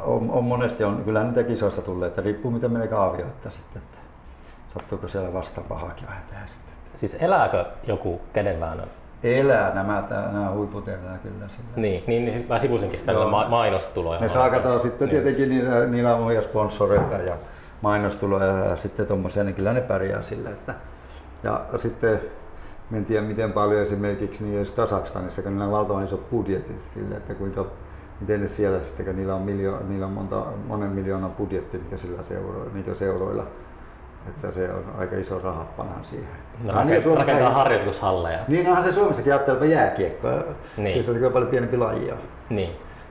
[0.04, 3.82] on, on, monesti on, kyllä niitä kisoissa tulee, että riippuu miten menee kaavio, että sitten,
[3.82, 3.98] että
[4.74, 6.74] sattuuko siellä vastaan pahakin vähän tehdä sitten.
[6.94, 8.88] Siis elääkö joku kädenväännön?
[9.22, 11.64] Elää nämä, nämä huiput elää kyllä sillä.
[11.76, 13.30] Niin, niin, niin siis mä sivusinkin sitä Joo.
[13.30, 14.20] ma- mainostuloja.
[14.20, 15.22] Ne saa katsoa sitten Niin.
[15.22, 17.34] tietenkin niillä, niillä on omia sponsoreita ja
[17.82, 20.50] mainostuloja ja sitten tuommoisia, niin kyllä ne pärjää sillä.
[20.50, 20.74] Että,
[21.42, 22.20] ja sitten
[22.92, 27.14] en tiedä miten paljon esimerkiksi niin jos Kasakstanissa, kun niillä on valtavan isot budjetit sille,
[27.14, 27.66] että kuinka,
[28.20, 31.96] miten ne siellä sitten, kun niillä on, miljo, niillä on monta, monen miljoonan budjetti, mikä
[31.96, 33.46] sillä seuro, niitä seuroilla
[34.28, 36.28] Että se on aika iso rahapanan siihen.
[36.64, 38.38] No, rakentaa, Suomessa- rakentaa harjoitushalleja.
[38.48, 40.32] Niin onhan se Suomessakin ajatteleva jääkiekkoa.
[40.76, 41.04] Niin.
[41.04, 42.10] Siis on paljon pienempi laji.
[42.12, 42.18] on.
[42.50, 42.70] Niin.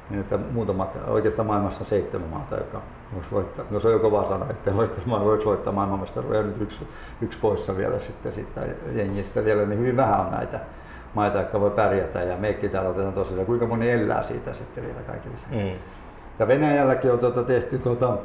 [0.09, 2.81] Niin, että muutamat, oikeastaan maailmassa on seitsemän maata, joka
[3.15, 3.65] voisi voittaa.
[3.69, 4.71] No se on jo kova sana, että
[5.19, 6.37] voisi voittaa maailmanmestaruuden.
[6.37, 6.87] Ja nyt yksi,
[7.21, 8.61] yksi poissa vielä sitten siitä
[8.91, 10.59] jengistä vielä, niin hyvin vähän on näitä
[11.13, 12.19] maita, jotka voi pärjätä.
[12.23, 15.35] Ja meikki täällä otetaan tosiaan, kuinka moni elää siitä sitten vielä kaikille.
[15.51, 15.79] Mm.
[16.39, 18.17] Ja Venäjälläkin on tuota tehty, tuota,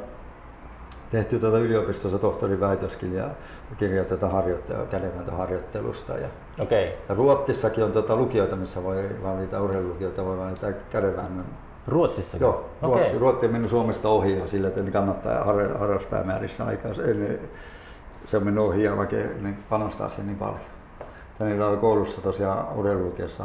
[1.11, 3.29] tehty tuota yliopistossa tohtorin väitöskirjaa
[3.77, 6.13] kirjoiteta harjoitte- kädenvääntöharjoittelusta.
[6.17, 6.27] Ja,
[6.59, 6.97] Okei.
[7.09, 11.45] ja Ruotsissakin on tuota lukioita, missä voi valita, urheilulukioita voi valita kädenväännön
[11.87, 12.37] Ruotsissa?
[12.37, 12.65] Joo.
[12.81, 16.93] Ruotti, Ruotti on mennyt Suomesta ohi jo sillä, että kannattaa har- harrastaa määrissä aikaa.
[16.93, 17.39] Se,
[18.27, 18.95] se on mennyt ohi ja
[19.41, 20.59] ne panostaa siihen niin paljon.
[21.39, 23.43] Ja niillä on koulussa tosiaan urheilulukiossa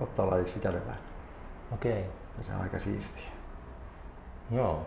[0.00, 0.98] ottaa lajiksi kädenvään.
[1.74, 2.04] Okei.
[2.38, 3.26] Ja se on aika siistiä.
[4.50, 4.80] Joo.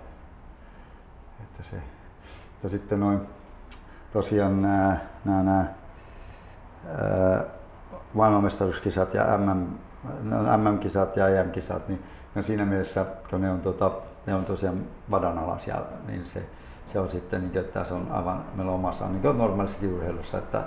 [1.44, 1.76] Että se,
[2.66, 3.20] ja sitten noin
[4.14, 5.66] tosiaan nämä, nämä, nämä
[8.14, 9.66] maailmanmestaruuskisat ja MM,
[10.24, 12.04] no, MM-kisat ja EM-kisat, niin
[12.36, 13.92] ne on siinä mielessä, kun ne on, tota,
[14.26, 15.76] ne on tosiaan vadanalaisia,
[16.08, 16.44] niin se,
[16.88, 20.38] se on sitten, niin, että se on aivan meillä on omassa, niin kuin normaalissakin urheilussa,
[20.38, 20.64] että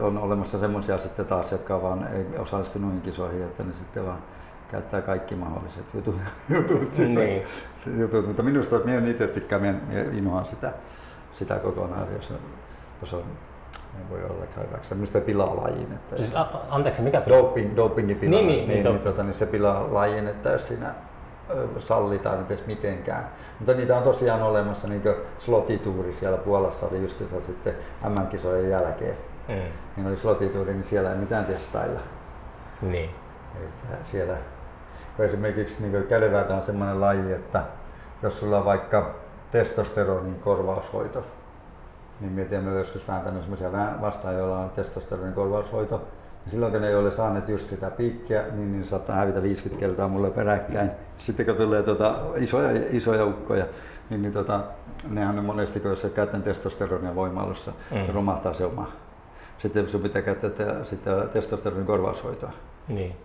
[0.00, 4.18] on olemassa semmoisia sitten taas, jotka vaan ei osallistu noihin kisoihin, että ne sitten vaan
[4.70, 6.16] käyttää kaikki mahdolliset jutut.
[6.54, 7.42] jutut Niin.
[7.98, 10.72] jutut, mutta minusta minä itse tykkään, minä, minä inhoan sitä,
[11.34, 12.38] sitä kokonaan, jos on,
[13.00, 13.22] jos on
[13.98, 14.94] ei voi olla hyväksi.
[14.94, 15.92] Minusta pilaa lajin.
[15.92, 17.38] Että Siis, a, anteeksi, mikä pilaa?
[17.38, 20.68] doping, dopingi pilaa, Niin, niin, niin, niin, niin, dop- niin, se pilaa lajin, että jos
[20.68, 20.94] siinä
[21.78, 23.28] sallitaan nyt edes mitenkään.
[23.58, 27.74] Mutta niitä on tosiaan olemassa, niin kuin slotituuri siellä Puolassa oli just sitten
[28.08, 29.16] MM-kisojen jälkeen.
[29.48, 29.54] Mm.
[29.96, 32.00] Niin oli slotituuri, niin siellä ei mitään testailla.
[32.82, 33.10] Niin.
[33.60, 33.68] Eli
[34.10, 34.36] siellä,
[35.16, 37.62] kun esimerkiksi niin kädenvääntö on semmoinen laji, että
[38.22, 39.14] jos sulla on vaikka
[39.54, 41.24] testosteronin korvaushoito,
[42.20, 46.94] niin olen joskus vääntänyt semmoisia vastaan, joilla on testosteronin korvaushoito, niin silloin kun ne ei
[46.94, 50.90] ole saaneet just sitä piikkiä, niin, niin saattaa hävitä 50 kertaa mulle peräkkäin.
[51.18, 53.66] Sitten kun tulee tota, isoja, isoja ukkoja,
[54.10, 54.60] niin, niin tota,
[55.08, 58.14] nehän on monesti, kun jos käytän testosteronia voimailussa, Mm.
[58.14, 58.92] romahtaa se oma.
[59.58, 62.52] Sitten sun pitää käyttää sitä testosteronin korvaushoitoa.
[62.88, 63.16] Niin.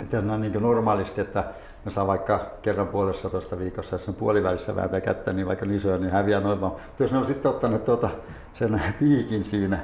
[0.00, 1.44] Että on niin normaalisti, että
[1.84, 5.80] ne saa vaikka kerran puolessa toista viikossa, jos on puolivälissä vääntää kättä, niin vaikka niin
[6.00, 6.72] niin häviää noin vaan.
[6.72, 8.10] Mutta jos ne on sitten ottanut tuota,
[8.52, 9.78] sen piikin siinä,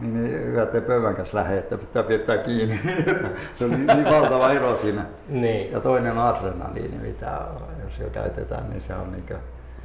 [0.00, 2.80] niin, niin hyvä, ettei pöydän kanssa lähde, että pitää pidetää kiinni.
[3.56, 5.04] se on niin, niin valtava ero siinä.
[5.28, 5.72] Niin.
[5.72, 7.40] Ja toinen on adrenaliini, mitä
[7.84, 9.38] jos jo käytetään, niin se on niin kuin,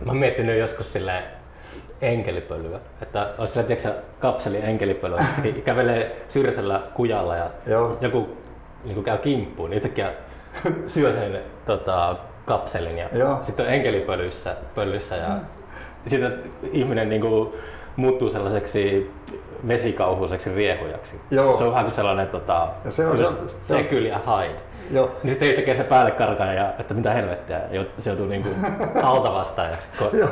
[0.05, 1.23] Mä oon miettinyt joskus silleen
[2.01, 5.25] enkelipölyä, että olisi sillä tiedätkö, kapseli enkelipölyä,
[5.65, 7.97] kävelee syrjäisellä kujalla ja Joo.
[8.01, 8.37] joku
[8.83, 10.13] niin käy kimppuun, niin yhtäkkiä
[10.87, 13.37] syö sen tota, kapselin ja Joo.
[13.41, 15.27] sitten on enkelipölyssä pöllyssä ja
[16.07, 16.39] sitten
[16.71, 17.49] ihminen niin kuin,
[17.95, 19.11] muuttuu sellaiseksi
[19.67, 21.21] vesikauhuiseksi riehujaksi.
[21.31, 21.57] Joo.
[21.57, 23.25] Se on vähän kuin sellainen tota, Ja se on- se
[23.73, 24.59] on- Jekyll ja Hyde.
[24.91, 28.49] joo, Niin sitten tekee se päälle karkaa ja että mitä helvettiä, ja se joutuu niinku
[29.03, 29.87] altavastaajaksi.
[29.97, 30.29] kun joo.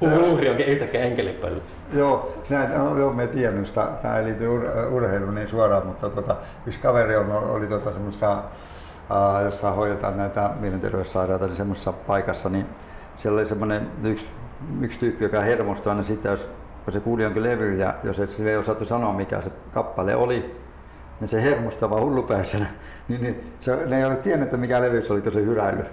[0.00, 1.62] Uhri onkin yhtäkkiä enkelipöly.
[1.94, 3.64] Joo, näin, no, joo, me tiedän.
[4.02, 6.36] Tämä ei liity ur, urheiluun niin suoraan, mutta tota,
[6.66, 8.38] yksi kaveri on, oli tota semmoisessa,
[9.44, 12.66] jossa hoidetaan näitä mielenterveyssairaita, niin semmoisessa paikassa, niin
[13.16, 14.28] siellä oli semmoinen yksi,
[14.80, 16.48] yksi tyyppi, joka hermostui aina sitä, jos
[16.84, 20.16] kun se kuuli jonkin levy ja jos et sille ei osattu sanoa mikä se kappale
[20.16, 20.56] oli,
[21.20, 22.66] niin se hermostui vaan hullupäisenä.
[23.08, 25.84] Niin, niin se, ne ei ole tiennyt, että mikä levy se oli, kun se hyräily.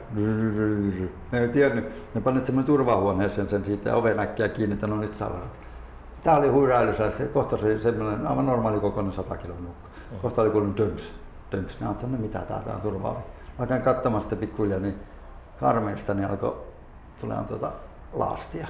[1.31, 1.85] Ne ei tiennyt.
[2.15, 5.31] Ne panit semmoinen turvahuoneeseen sen siitä oven äkkiä kiinni, että no nyt saa.
[6.23, 9.89] Tämä oli huirailussa, se kohta se oli semmoinen aivan normaali kokoinen 100 kilon nukka.
[10.21, 11.11] Kohta oli kuulunut tönks,
[11.49, 11.79] tönks.
[11.79, 13.19] Ne ajattelin, no mitä tää, on turvaava.
[13.59, 14.95] Mä käyn katsomaan sitten pikkuhiljaa, niin
[15.59, 16.57] karmeista niin alkoi
[17.21, 17.71] tulemaan tuota
[18.13, 18.67] laastia.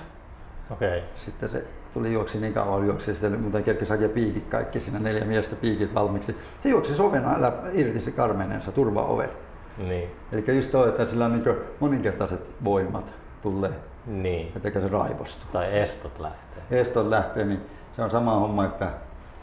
[0.71, 1.03] Okei.
[1.15, 5.25] Sitten se tuli juoksi niin kauan juoksi, sitten mutta kerkesi hakea piikit kaikki, siinä neljä
[5.25, 6.37] miestä piikit valmiiksi.
[6.63, 9.29] Se juoksi oven älä, irti se karmeinensa turvaoven.
[9.77, 10.11] Niin.
[10.31, 13.71] Eli just toi, että sillä on niin moninkertaiset voimat tulee,
[14.05, 14.51] Niin.
[14.55, 15.49] että se raivostuu.
[15.51, 16.63] Tai estot lähtee.
[16.71, 17.61] Eston lähtee, niin
[17.95, 18.87] se on sama homma, että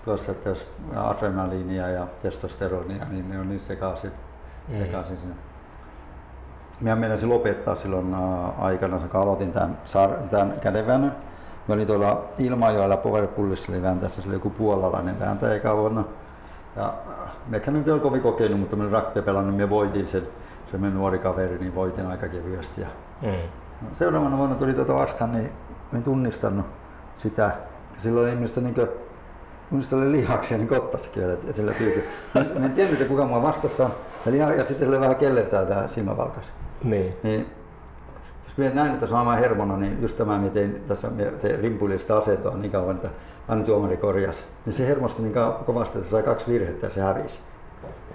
[0.06, 4.10] tuossa, että jos adrenaliinia ja testosteronia, niin ne on niin sekaisin,
[4.68, 4.78] Mm.
[4.78, 5.34] sekaisin siinä.
[6.80, 11.12] Minä meinasin lopettaa silloin äh, aikana, kun aloitin tämän, sar- tämän kädenväännön.
[11.68, 16.04] Mä olin tuolla Ilmajoella Powerpullissa, oli vääntäessä, se oli joku puolalainen vääntäjä eka vuonna.
[16.76, 20.06] Ja äh, mekään nyt ei ole kovin kokenut, mutta mä olin rakpe pelannut, minä voitin
[20.06, 20.22] sen,
[20.70, 22.80] se meni nuori kaveri, niin voitin aika kevyesti.
[22.80, 22.86] Ja
[23.22, 23.28] Mm.
[23.82, 25.50] No, Seuraavana vuonna tuli tuota vastaan, niin
[25.94, 26.66] en tunnistanut
[27.16, 27.50] sitä.
[27.98, 28.74] Silloin oli minusta niin
[29.70, 32.06] Minusta oli lihaksia niin kottasikin ja sillä tyypillä.
[32.34, 33.90] Mä, mä en tiennyt, että kuka mua vastassa on.
[34.26, 36.44] Ja, liha, ja sitten oli vähän kellentää tämä silmävalkas.
[36.84, 37.16] Niin.
[37.22, 37.46] Niin
[38.56, 41.08] Kun näin, että saamaan hermona, niin just tämä, miten tässä
[41.42, 43.08] tein rimpulista asentoa niin kauan, että
[43.48, 45.34] aina tuomari korjasi, niin se hermostui niin
[45.66, 47.38] kovasti, että sai kaksi virhettä ja se hävisi.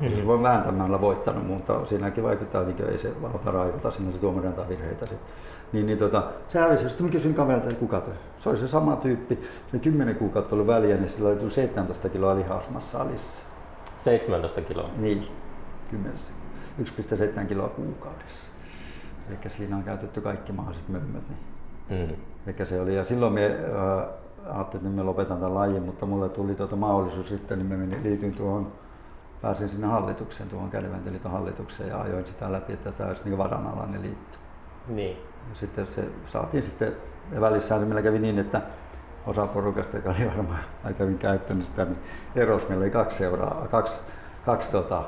[0.02, 0.10] Mm.
[0.10, 4.48] Se voi vääntämällä voittanut, mutta siinäkin vaikuttaa, että ei se valta raivota, sinne se tuomari
[4.48, 5.34] antaa virheitä sitten.
[5.74, 6.90] Niin, niin tota, se hävisi.
[6.90, 8.14] Sitten mä kysyin kaverilta, että kuka toi.
[8.40, 9.40] Se oli se sama tyyppi.
[9.72, 13.42] Se 10 kuukautta ollut väliä, niin sillä oli tullut 17 kiloa lihasmassa alissa.
[13.98, 14.90] 17 kiloa?
[14.98, 15.28] Niin,
[15.92, 16.14] 10.
[16.80, 18.52] 1,7 kiloa kuukaudessa.
[19.30, 21.24] Eli siinä on käytetty kaikki mahdolliset mömmöt.
[21.90, 22.10] Niin.
[22.10, 22.16] Mm.
[22.48, 26.30] Eli se oli, ja silloin me äh, ajattelin, että me lopetan tämän lajin, mutta mulle
[26.30, 28.72] tuli tuota mahdollisuus sitten, niin me menin, liityin tuohon,
[29.42, 34.02] pääsin sinne hallitukseen, tuohon kädiväntäliiton hallitukseen ja ajoin sitä läpi, että tämä olisi niin varanalainen
[34.02, 34.38] liitto.
[34.88, 35.18] Niin.
[35.54, 36.96] Sitten se saatiin sitten,
[37.32, 38.62] ja välissään se meillä kävi niin, että
[39.28, 41.98] osa porukasta, joka oli varmaan aika hyvin käyttänyt sitä, niin
[42.36, 42.66] erosi.
[42.70, 44.00] Meillä oli kaksi, seuraa, kaksi,
[44.46, 45.04] kaksi tota,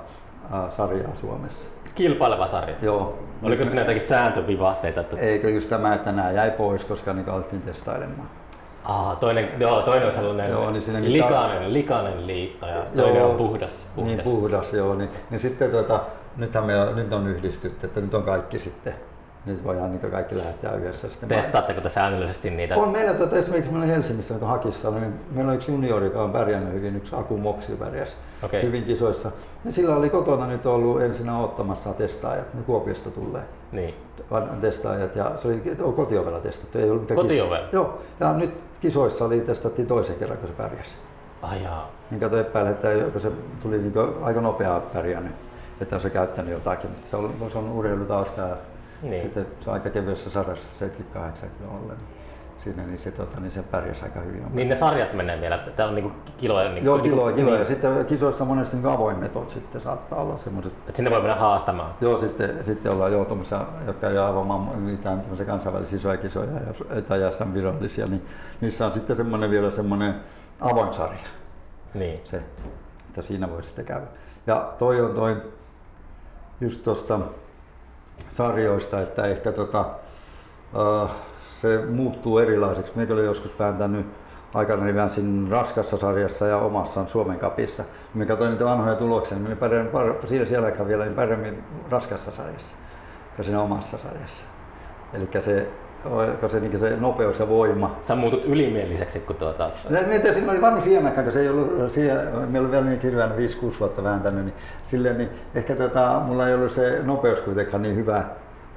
[0.69, 1.69] sarjaa Suomessa.
[1.95, 2.75] Kilpaileva sarja?
[2.81, 3.19] Joo.
[3.43, 5.01] Oliko siinä jotakin sääntövivahteita?
[5.01, 5.17] Että...
[5.17, 8.29] Eikö just tämä, että nämä jäi pois, koska niitä alettiin testailemaan.
[8.83, 11.73] Ah, toinen, joo, toinen on sellainen joo, niin siinä likainen, niitä...
[11.73, 13.87] likainen liitto ja toinen joo, on puhdas.
[13.95, 14.15] puhdas.
[14.15, 14.95] Niin puhdas, joo.
[14.95, 15.99] Niin, niin sitten tuota,
[16.37, 18.93] nythän me nyt on yhdistytty, että nyt on kaikki sitten
[19.45, 21.09] nyt voidaan niin kaikki lähettää yhdessä.
[21.09, 22.75] Sitten Testaatteko te säännöllisesti niitä?
[22.75, 26.31] On meillä tuota, esimerkiksi meillä Helsingissä tuota Hakissa, niin meillä on yksi juniori, joka on
[26.31, 28.63] pärjännyt hyvin, yksi Aku Moksi pärjäs okay.
[28.63, 29.31] hyvin kisoissa.
[29.65, 33.43] Ja sillä oli kotona nyt ollut ensin ottamassa testaajat, ne Kuopiosta tulee.
[33.71, 33.95] Niin.
[34.61, 35.61] Testaajat ja se oli
[35.95, 37.67] kotiovella testattu, ei ollut mitään Kotiovella?
[37.71, 40.95] Joo, ja nyt kisoissa oli testattiin toisen kerran, kun se pärjäsi.
[41.41, 41.91] Ai jaa.
[42.11, 43.31] Niin kato epäillä, että kun se
[43.61, 45.33] tuli niin aika nopeaa pärjännyt,
[45.81, 48.49] että on se käyttänyt jotakin, mutta se on, se on urheilu taas tämä
[49.03, 49.21] niin.
[49.21, 51.97] Sitten aika kevyessä sarjassa 78 kiloa niin
[52.63, 54.45] siinä, niin se, tota, niin se pärjäsi aika hyvin.
[54.53, 56.69] Niin ne sarjat menee vielä, tämä on niinku kiloja?
[56.69, 57.57] Niinku, Joo, kiloja, niinku, kiloja.
[57.57, 57.67] Niin.
[57.67, 60.73] Sitten kisoissa monesti niinku avoimet on sitten saattaa olla semmoiset.
[60.73, 61.93] Että sinne voi mennä haastamaan?
[62.01, 66.51] Joo, sitten, sitten ollaan joutumassa, jotka ei avaamaan mitään kansainvälisiä isoja kisoja
[67.07, 68.25] tai SM virallisia, niin
[68.61, 70.15] niissä on sitten semmoinen vielä semmoinen
[70.61, 71.27] avoin sarja.
[71.93, 72.21] Niin.
[72.25, 72.37] Se,
[73.07, 74.05] että siinä voi sitten käydä.
[74.47, 75.35] Ja toi on toi,
[76.61, 77.19] just tuosta
[78.33, 79.85] sarjoista, että ehkä tota,
[80.73, 81.09] uh,
[81.61, 82.93] se muuttuu erilaiseksi.
[82.95, 84.05] Minä olen joskus vääntänyt
[84.53, 87.83] aikana väänsin raskassa sarjassa ja omassa Suomen kapissa.
[88.13, 89.89] Mä katsoin niitä vanhoja tuloksia, niin pärjään,
[90.25, 92.75] siinä siellä vielä niin paremmin raskassa sarjassa
[93.35, 94.45] kuin siinä omassa sarjassa.
[95.13, 95.67] Eli se
[96.05, 97.99] Oliko se, niin se nopeus ja voima?
[98.01, 99.71] Sä muutut ylimieliseksi, kun tuota...
[100.07, 102.17] Mietin, siinä oli varmaan siihen kun se ei ollut, siihen,
[102.49, 106.53] me oli vielä niin hirveän 5-6 vuotta vääntänyt, niin, silleen, niin ehkä tota, mulla ei
[106.53, 108.23] ollut se nopeus kuitenkaan niin hyvä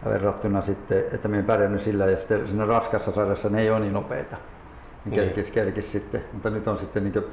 [0.04, 3.92] verrattuna sitten, että me pärjännyt sillä ja sitten siinä raskassa sarjassa ne ei ole niin
[3.92, 4.36] nopeita.
[5.04, 5.24] Niin, niin.
[5.24, 7.24] kerkis, kerkis sitten, mutta nyt on sitten niin kuin,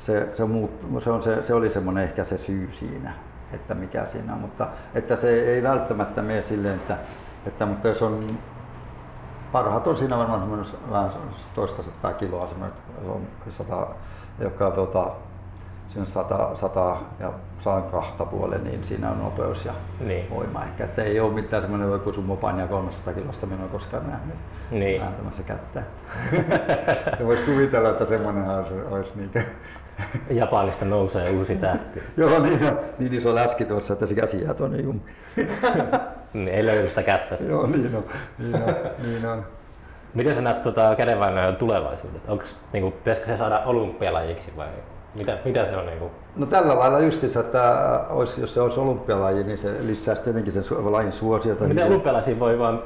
[0.00, 3.12] se, se, muut, se, on se, se oli semmoinen ehkä se syy siinä,
[3.52, 6.96] että mikä siinä on, mutta että se ei välttämättä mene silleen, että,
[7.46, 8.38] että mutta jos on
[9.52, 11.10] parhaat on siinä varmaan semmoinen vähän
[11.54, 12.78] toista sataa kiloa, semmoinen
[13.50, 13.86] sata,
[14.38, 15.10] joka on tota,
[15.88, 20.30] siinä sata, sata ja saan kahta puolen, niin siinä on nopeus ja niin.
[20.30, 20.84] voima ehkä.
[20.84, 24.36] Että ei ole mitään semmoinen joku summopainia 300 kilosta, minä olen koskaan nähnyt
[24.70, 25.00] niin.
[25.00, 25.82] vääntämässä kättä.
[27.26, 29.42] voisi kuvitella, että semmoinen olisi, olisi niitä.
[30.30, 32.02] Japanista nousee uusi tähti.
[32.16, 32.60] Joo, niin,
[32.98, 35.16] niin iso läski tuossa, että se käsi jää tuonne jumpiin.
[36.32, 37.36] niin, ei löydy sitä kättä.
[37.48, 38.04] Joo, niin on.
[38.38, 39.44] Niin on, niin on.
[40.14, 42.28] Miten sä näet tuota kädenvääntöä tulevaisuudet?
[42.28, 44.68] Onko, niin kuin, pitäisikö se saada olympialajiksi vai
[45.14, 45.86] mitä, mitä se on?
[45.86, 46.10] Niin kuin?
[46.36, 47.74] No tällä lailla justiinsa, että
[48.10, 51.64] olisi, jos se olisi olympialaji, niin se lisäisi tietenkin sen lajin suosiota.
[51.64, 52.82] Miten olympialaisiin voi vaan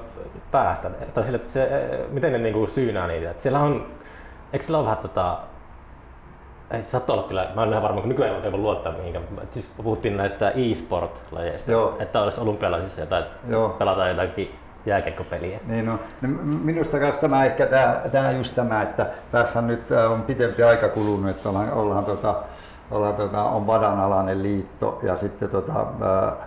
[0.50, 0.90] päästä?
[1.14, 3.30] Tai sille, että se, miten ne niin kuin syynää niitä?
[3.30, 3.86] Että siellä on,
[4.52, 5.38] eikö sillä ole vähän tota,
[6.72, 9.24] ei se saattaa olla kyllä, mä olen ihan varma, kun nykyään ei voi luottaa mihinkään.
[9.50, 11.96] Siis puhuttiin näistä e-sport-lajeista, Joo.
[12.00, 13.68] että olisi olympialaisissa jotain, Joo.
[13.68, 14.54] pelataan jotakin
[14.86, 15.60] jääkiekkopeliä.
[15.66, 15.98] Niin no,
[16.64, 20.88] minusta myös tämä ehkä tämä, tämä just tämä, että tässä nyt äh, on pitempi aika
[20.88, 22.34] kulunut, että ollaan, ollaan, tota,
[22.90, 26.46] ollaan tota, on vadanalainen liitto ja sitten tota, äh,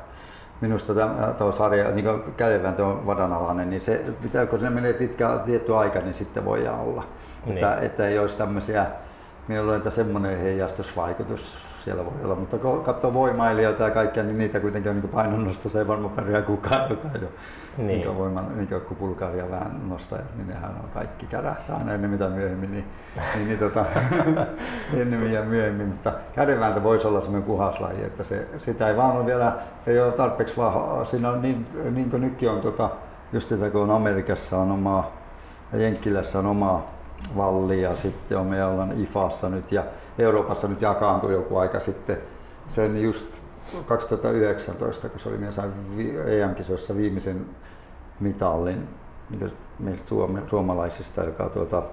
[0.62, 4.06] minusta tämä tuo sarja, niin kuin kädenvääntö on vadanalainen, niin se,
[4.50, 7.04] kun se menee pitkä tietty aika, niin sitten voi olla.
[7.46, 7.58] Niin.
[7.58, 8.86] Että, että ei olisi tämmöisiä
[9.48, 11.58] minä luulen, että semmoinen heijastusvaikutus.
[11.84, 15.70] Siellä voi olla, mutta kun katsoo voimailijoita ja kaikkia, niin niitä kuitenkin on niin painonnosto,
[15.70, 17.30] se ei varmaan pärjää kukaan, joka ei ole
[17.78, 17.88] niin.
[17.88, 22.30] niin voiman, niin kuin Bulgaria vähän nostajat, niin nehän on kaikki kärähtää aina ennen mitä
[22.30, 22.86] myöhemmin, niin,
[23.36, 23.86] niin, niin tota,
[25.02, 29.26] ennen ja myöhemmin, mutta kädenvääntö voisi olla semmoinen puhaslaji, että se, sitä ei vaan ole
[29.26, 29.54] vielä,
[29.88, 32.90] ei ole tarpeeksi vahvaa, siinä on niin, niin kuin nytkin on tota,
[33.34, 35.12] just se, kun Amerikassa on omaa
[35.74, 36.95] ja Jenkkilässä on omaa
[37.38, 39.84] valli ja sitten on, me ollaan IFAssa nyt ja
[40.20, 42.18] Euroopassa nyt jakaantui joku aika sitten
[42.70, 43.26] sen just
[43.86, 45.72] 2019, kun se oli, minä sain
[46.28, 47.46] EM-kisoissa viimeisen
[48.20, 48.88] mitallin
[49.80, 51.84] meistä suome, suomalaisista, joka tuota,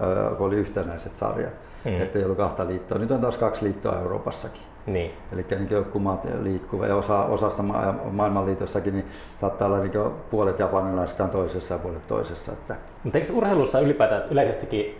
[0.00, 1.52] ää, oli yhtenäiset sarjat.
[1.84, 2.00] Mm.
[2.00, 2.98] Että ei ollut kahta liittoa.
[2.98, 4.62] Nyt on taas kaksi liittoa Euroopassakin.
[4.86, 5.14] Niin.
[5.32, 9.06] Eli niin joku maat liikkuva ja osa, osasta ma- maailmanliitossakin niin
[9.40, 9.92] saattaa olla niin
[10.30, 12.52] puolet japanilaiset on toisessa ja puolet toisessa.
[12.52, 12.76] Että...
[13.04, 14.98] Mutta eikö urheilussa ylipäätään yleisestikin,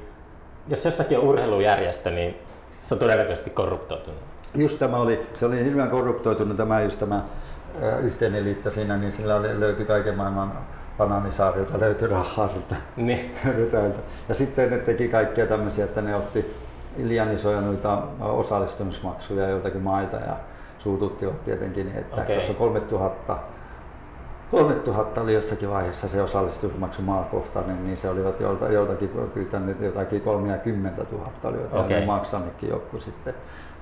[0.69, 2.37] jos jossakin on urheilujärjestö, niin
[2.83, 4.21] se on todennäköisesti korruptoitunut?
[4.55, 7.25] Just tämä oli, se oli hirveän korruptoitunut tämä just tämä
[8.03, 10.53] yhteinen liitto siinä, niin sillä oli, löytyi kaiken maailman
[10.99, 12.49] banaanisaarilta löytyi rahaa
[12.97, 13.35] niin.
[14.29, 16.64] Ja sitten ne teki kaikkia tämmöisiä, että ne otti
[16.97, 20.37] liian isoja noita osallistumismaksuja joiltakin maita ja
[20.79, 22.37] suututtivat tietenkin, että okay.
[22.37, 23.37] jos on 3000
[24.51, 31.03] 3000 oli jossakin vaiheessa se osallistumismaksu maakohtainen, niin se olivat jolta, joltakin pyytäneet jotakin 30
[31.13, 32.01] 000 olivat okay.
[32.01, 33.35] ja maksaneetkin joku sitten.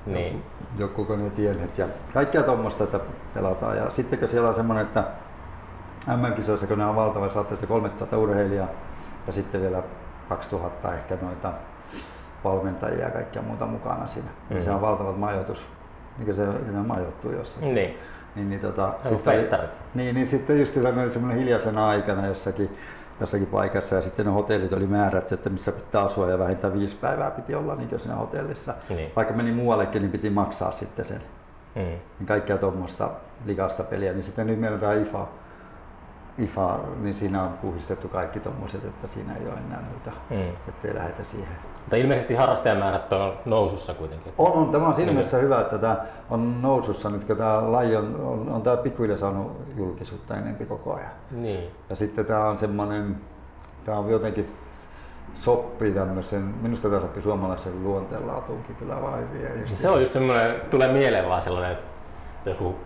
[0.06, 0.42] Niin.
[0.78, 3.00] Joku, kun ne tienneet ja kaikkea tuommoista, että
[3.34, 3.76] pelataan.
[3.76, 5.04] Ja sitten kun siellä on semmoinen, että
[6.16, 8.68] MM-kisoissa, kun ne on valtava, saattaa 3000 urheilijaa
[9.26, 9.82] ja sitten vielä
[10.28, 11.52] 2000 ehkä noita
[12.44, 14.28] valmentajia ja kaikkea muuta mukana siinä.
[14.50, 14.56] Mm.
[14.56, 15.66] Ja se on valtavat majoitus,
[16.18, 17.74] niin se, se majoittuu jossakin.
[17.74, 17.98] Niin.
[18.34, 19.60] Niin, niin, tota, sitten,
[19.94, 22.76] niin, niin sitten just semmoinen hiljaisena aikana jossakin,
[23.20, 26.96] jossakin paikassa ja sitten ne hotellit oli määrätty, että missä pitää asua ja vähintään viisi
[26.96, 28.74] päivää piti olla niin siinä hotellissa.
[28.88, 29.12] Niin.
[29.16, 31.22] Vaikka meni muuallekin, niin piti maksaa sitten sen.
[31.74, 31.82] Mm.
[31.82, 33.10] Niin kaikkea tuommoista
[33.46, 34.12] likasta peliä.
[34.12, 35.28] Niin sitten nyt meillä on tämä IFA,
[36.38, 40.68] IFA, niin siinä on puhdistettu kaikki tuommoiset, että siinä ei ole enää noita, mm.
[40.68, 41.56] ettei lähetä siihen.
[41.78, 44.32] Mutta ilmeisesti harrastajamäärät on nousussa kuitenkin.
[44.38, 44.68] On, on.
[44.68, 45.16] Tämä on siinä niin.
[45.16, 45.96] mielessä hyvä, että tämä
[46.30, 50.94] on nousussa nyt, kun tämä laji on, on, on tämä pikkuhiljaa saanut julkisuutta enempi koko
[50.94, 51.10] ajan.
[51.30, 51.70] Niin.
[51.90, 53.16] Ja sitten tämä on semmoinen,
[53.84, 54.46] tämä on jotenkin
[55.34, 59.66] sopii tämmöisen, minusta tämä sopii suomalaisen luonteenlaatuunkin kyllä vai vielä.
[59.66, 61.76] Se on just semmoinen, tulee mieleen vaan sellainen
[62.44, 62.76] joku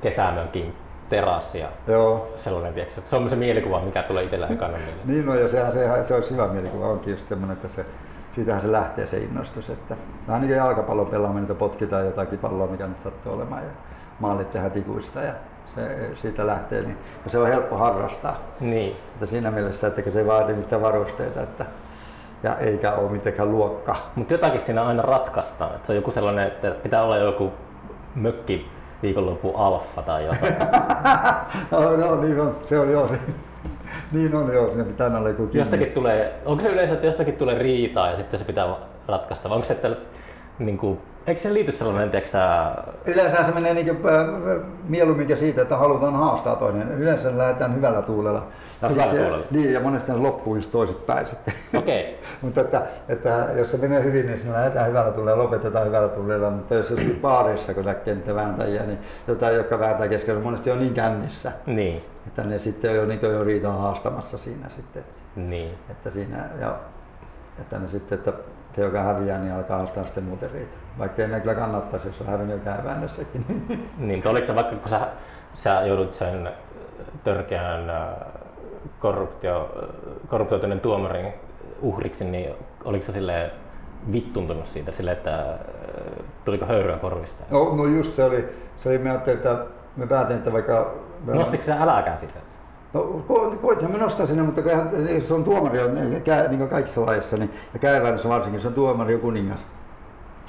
[0.00, 2.32] kesämönkin terassi ja Joo.
[2.36, 4.98] sellainen, tiedätkö, se on se mielikuva, mikä tulee itsellä ekana mieleen.
[5.04, 7.86] niin no, ja sehän, se, se olisi hyvä mielikuva, onkin just semmoinen, että se,
[8.34, 9.96] siitähän se lähtee se innostus, että
[10.28, 13.70] vähän niin kuin jalkapallon pelaaminen, että potkitaan jotakin palloa, mikä nyt sattuu olemaan ja
[14.20, 15.32] maalit tehdään tikuista ja
[15.74, 16.96] se, siitä lähtee, niin
[17.26, 18.38] se on helppo harrastaa.
[18.60, 18.96] Niin.
[19.14, 21.66] Että siinä mielessä, että se ei vaadi mitään varusteita, että
[22.42, 23.96] ja eikä ole mitenkään luokka.
[24.14, 25.74] Mutta jotakin siinä aina ratkaistaan.
[25.74, 27.52] Että se on joku sellainen, että pitää olla joku
[28.14, 28.70] mökki
[29.02, 30.54] viikonloppu alfa tai jotain.
[31.70, 33.08] no, no, niin on, se on joo.
[33.08, 33.18] Se,
[34.12, 37.58] niin on joo, siinä pitää olla joku Jostakin tulee, onko se yleensä, että jostakin tulee
[37.58, 38.76] riitaa ja sitten se pitää
[39.08, 39.96] ratkaista, vai onko se, että
[40.58, 42.70] niin kuin, Eikö se liity sellainen, tiiäksä...
[43.06, 43.98] Yleensä se menee niin
[44.88, 46.90] mieluummin siitä, että halutaan haastaa toinen.
[46.90, 48.46] Yleensä lähdetään hyvällä tuulella.
[48.82, 49.44] Ja hyvällä se, tuulella?
[49.50, 51.54] Niin, ja monesti se loppuu just toiset päin sitten.
[51.74, 52.02] Okei.
[52.02, 52.14] Okay.
[52.42, 56.08] mutta että, että, jos se menee hyvin, niin siinä lähdetään hyvällä tuulella ja lopetetaan hyvällä
[56.08, 56.50] tuulella.
[56.50, 58.98] Mutta jos jossakin baarissa, kun näkee niitä vääntäjiä, niin
[59.28, 61.52] jotain, jotka vääntää keskellä, monesti on niin kännissä.
[61.66, 62.04] Niin.
[62.26, 65.04] Että ne sitten on jo, niin jo riitaa haastamassa siinä sitten.
[65.36, 65.74] Niin.
[65.90, 66.76] Että siinä, ja,
[67.60, 68.32] että ne sitten, että
[68.74, 70.76] se joka häviää, niin alkaa haastaa sitten muuten riitä.
[70.98, 73.44] Vaikka ei ne kyllä kannattaisi, jos on hävinnyt joka väännössäkin.
[73.98, 75.00] niin, oliko se vaikka, kun sä,
[75.54, 76.50] sä joudut sen
[77.24, 78.08] törkeän äh,
[79.00, 79.70] korruptio,
[80.28, 81.26] korruptoituneen tuomarin
[81.82, 82.54] uhriksi, niin
[82.84, 83.50] oliko se sille
[84.12, 85.58] vittuntunut siitä, sille, että äh,
[86.44, 87.44] tuliko höyryä korvista?
[87.50, 88.48] No, no just se oli,
[88.78, 89.58] se oli, me ajattelin, että
[89.96, 90.94] me päätin, että vaikka...
[91.26, 92.38] Nostitko sä äläkään sitä?
[92.94, 93.02] No
[93.62, 94.60] koithan me nostaa sinne, mutta
[95.20, 99.18] se on tuomari, niin kuin kaikissa lajeissa, niin, ja käyvännössä varsinkin, se on tuomari ja
[99.18, 99.66] kuningas.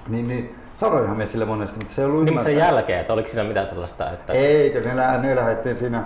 [0.08, 3.30] Niin, niin sanoinhan me sille monesti, mutta se ei ollut niin, sen jälkeen, että oliko
[3.30, 4.12] siinä mitään sellaista?
[4.12, 4.34] Että...
[4.34, 6.04] Eikö, ne, ne lähdettiin siinä,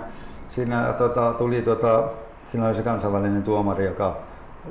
[0.50, 2.08] siinä tota, tuli tota,
[2.50, 4.16] siinä oli se kansainvälinen tuomari, joka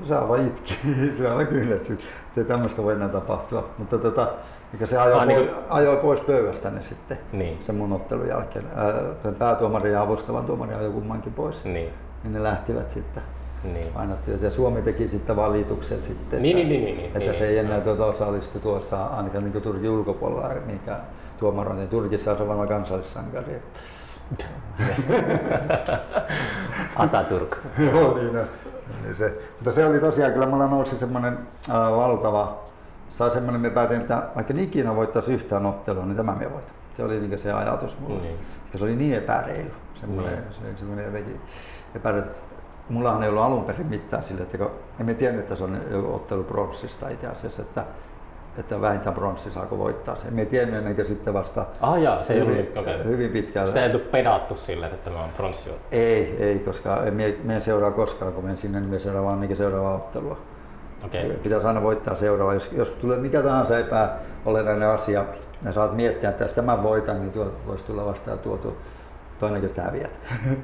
[0.08, 0.80] se aivan itki,
[1.18, 3.70] se aivan kyllä, että tämmöistä voi enää tapahtua.
[3.78, 4.28] Mutta tota,
[4.72, 7.60] mikä se ajoi, ah, pois, niin ajoi pois pöydästä ne sitten niin.
[7.64, 8.66] sen mun ottelun jälkeen.
[8.76, 11.64] Ää, päätuomari ja avustavan tuomari ajoi kummankin pois.
[11.64, 11.94] Niin.
[12.24, 13.24] niin ne lähtivät sitten.
[13.64, 13.88] Niin.
[13.94, 14.42] Painattivat.
[14.42, 17.58] Ja Suomi teki sitten valituksen sitten, niin, että, niin, niin, niin, että niin, se ei
[17.58, 20.96] enää tuota osallistu tuossa ainakaan niin Turkin ulkopuolella, mikä
[21.38, 21.88] tuomarointi.
[21.88, 23.62] Turkissa on varmaan kansallissankari.
[26.96, 27.58] Ataturk.
[27.92, 28.42] Joo, niin, no.
[29.04, 29.34] niin se.
[29.56, 31.38] Mutta se oli tosiaan, kyllä mulla nousi semmoinen
[31.70, 32.69] äh, valtava
[33.20, 36.76] sai semmoinen, me päätin, että vaikka ikinä voittaisi yhtään ottelua, niin tämä me voitan.
[36.98, 38.22] Se oli niin se ajatus mulla.
[38.22, 38.38] Niin.
[38.76, 39.70] Se oli niin epäreilu.
[40.00, 40.76] Semmoinen, niin.
[40.76, 41.42] se, semmoinen jotenkin
[41.96, 42.28] epäreilu.
[42.90, 45.82] Mullahan ei ollut alun perin mitään sille, että kun emme tiennyt, että se on
[46.14, 47.84] ottelu pronssista itse asiassa, että,
[48.58, 50.34] että vähintään bronssi saako voittaa sen.
[50.34, 53.04] Me tiennyt ennen kuin sitten vasta ah, jaa, se hyvin, ei okay.
[53.04, 53.68] hyvin pitkälle.
[53.68, 55.72] Sitä ei ollut pedattu sille, että tämä on pronssi.
[55.92, 59.40] Ei, ei, koska me, me en seuraa koskaan, kun menen sinne, niin me seuraa vaan
[59.40, 60.38] niin seuraavaa ottelua.
[61.06, 61.30] Okay.
[61.30, 62.54] Pitäisi aina voittaa seuraava.
[62.54, 65.26] Jos, jos tulee mikä tahansa epäolennainen asia
[65.66, 68.74] ja saat miettiä, että jos tämän voitan, niin tuo voisi tulla vastaan tuo, tuo
[69.40, 70.20] toinen, sitä häviät.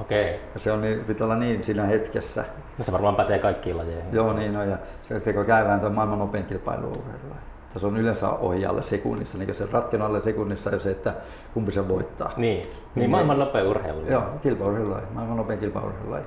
[0.00, 0.40] Okei.
[0.54, 2.44] Ja se on niin, pitää olla niin siinä hetkessä.
[2.78, 4.12] No se varmaan pätee kaikkiin lajeihin.
[4.12, 4.68] Joo, niin on.
[4.68, 7.36] Ja se sitten kun käydään tuon maailman nopein kilpailu urheilulla.
[7.76, 11.14] Se on yleensä ohi alle sekunnissa, niin se ratkennut alle sekunnissa jo se, että
[11.54, 12.32] kumpi se voittaa.
[12.36, 14.00] Niin, niin maailman nopea urheilu.
[14.10, 16.24] Joo, kilpaurheilulaji, maailman nopein kilpaurheilulaji.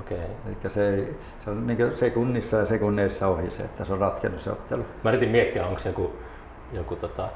[0.00, 0.18] Okei.
[0.46, 4.40] Eli se, ei, se on niin sekunnissa ja sekunneissa ohi se, että se on ratkennut
[4.40, 4.84] se ottelu.
[5.04, 6.12] Mä yritin miettiä, onko se joku,
[6.72, 7.28] joku tota,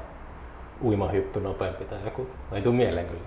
[0.83, 2.27] uimahyppy nopeampi tai joku.
[2.51, 3.21] Ei tule mieleen kyllä.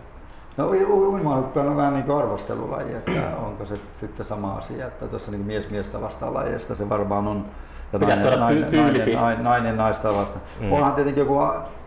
[0.56, 5.30] No uimahyppy on vähän niin kuin arvostelulaji, että onko se sitten sama asia, että tuossa
[5.30, 7.44] niin mies miestä vastaan lajeista se varmaan on
[7.92, 10.38] ja nainen, nainen, nainen, nainen, nainen, naista vasta.
[10.60, 10.72] Mm.
[10.72, 11.34] Onhan tietenkin joku,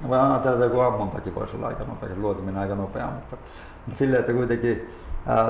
[0.08, 3.38] voi ajatella, että joku ammontakin voisi olla aika nopea, luotiminen aika nopea, mutta,
[3.86, 4.90] mutta silleen, että kuitenkin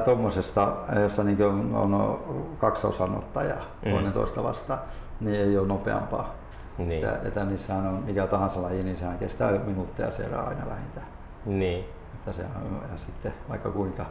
[0.05, 2.19] tuommoisesta, jossa niin on, on
[2.59, 3.91] kaksi osanottajaa mm.
[3.91, 4.79] toinen toista vastaan,
[5.19, 6.35] niin ei ole nopeampaa.
[6.77, 7.05] Niin.
[7.05, 11.07] Että, että niissähän on mikä tahansa laji, niin sehän kestää minuutteja siellä aina vähintään.
[11.45, 11.85] Niin.
[12.13, 14.05] Että se on, ja sitten vaikka kuinka,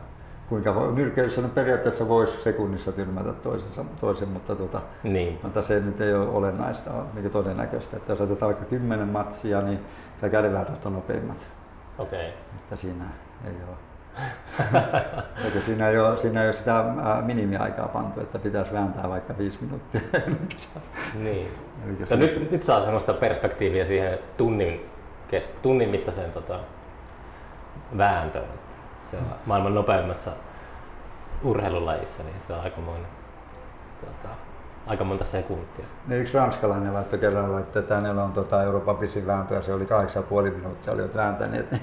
[0.48, 5.38] kuinka voi, nyrkeilyssä no periaatteessa voisi sekunnissa tyrmätä toisensa, toisen, mutta, tuota, niin.
[5.42, 7.96] mutta se nyt ei ole olennaista, on niin todennäköistä.
[7.96, 9.80] Että jos otetaan vaikka kymmenen matsia, niin
[10.30, 11.48] kädenväännöt on nopeimmat.
[11.98, 12.28] Okei.
[12.28, 12.40] Okay.
[12.56, 13.04] Että siinä
[13.44, 13.76] ei ole
[15.44, 16.84] Eikö siinä ei ole, siinä ei ole sitä
[17.22, 20.00] minimiaikaa pantu, että pitäisi vääntää vaikka viisi minuuttia.
[21.24, 21.48] niin.
[22.04, 22.16] Se...
[22.16, 24.90] Nyt, nyt saa sellaista perspektiiviä siihen tunnin,
[25.62, 26.58] tunnin mittaiseen tota,
[27.98, 28.48] vääntöön.
[29.00, 30.30] Se on maailman nopeimmassa
[31.44, 33.10] urheilulajissa, niin se on aikamoinen
[34.00, 34.34] tota,
[34.86, 35.84] aika monta sekuntia.
[36.06, 39.84] Niin yksi ranskalainen laittoi kerralla, että hänellä on tota Euroopan pisin vääntö ja se oli
[39.84, 41.70] 8,5 minuuttia oli vääntäneet.
[41.70, 41.82] Niin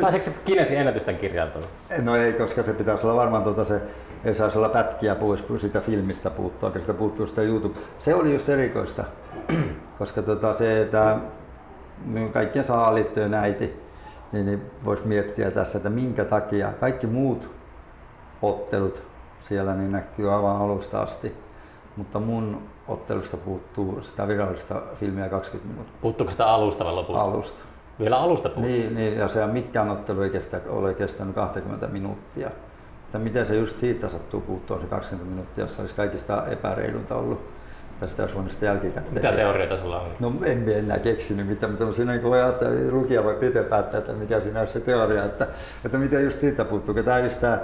[0.00, 1.62] Pääseekö se Kinesin ennätysten kirjailtua?
[2.02, 3.80] No ei, koska se pitäisi olla varmaan tota se,
[4.24, 7.78] ei saisi olla pätkiä pois, kun sitä filmistä puuttuu, koska sitä puuttuu sitä YouTube.
[7.98, 9.04] Se oli just erikoista,
[9.98, 11.16] koska tota se, että
[12.32, 13.80] kaikkien liittyy äiti,
[14.32, 17.50] niin, niin voisi miettiä tässä, että minkä takia kaikki muut
[18.42, 19.02] ottelut
[19.42, 21.34] siellä niin näkyy aivan alusta asti
[21.96, 25.98] mutta mun ottelusta puuttuu sitä virallista filmiä 20 minuuttia.
[26.00, 27.22] Puuttuuko sitä alusta vai lopusta?
[27.22, 27.62] Alusta.
[28.00, 28.72] Vielä alusta puuttuu?
[28.72, 32.50] Niin, niin ja se mikään ottelu ei kestä, ole kestänyt 20 minuuttia.
[33.04, 37.40] Että miten se just siitä sattuu puuttua se 20 minuuttia, jos olisi kaikista epäreilunta ollut.
[37.90, 39.14] Että sitä olisi voinut sitten jälkikäteen.
[39.14, 40.10] Mitä teorioita sulla on?
[40.20, 44.12] No en enää keksinyt mitään, mutta siinä niin voi ajatella, lukija voi pitää päättää, että
[44.12, 45.46] mikä siinä on se teoria, että,
[45.84, 46.94] että miten just siitä puuttuu.
[46.94, 47.58] Tämä just tämä,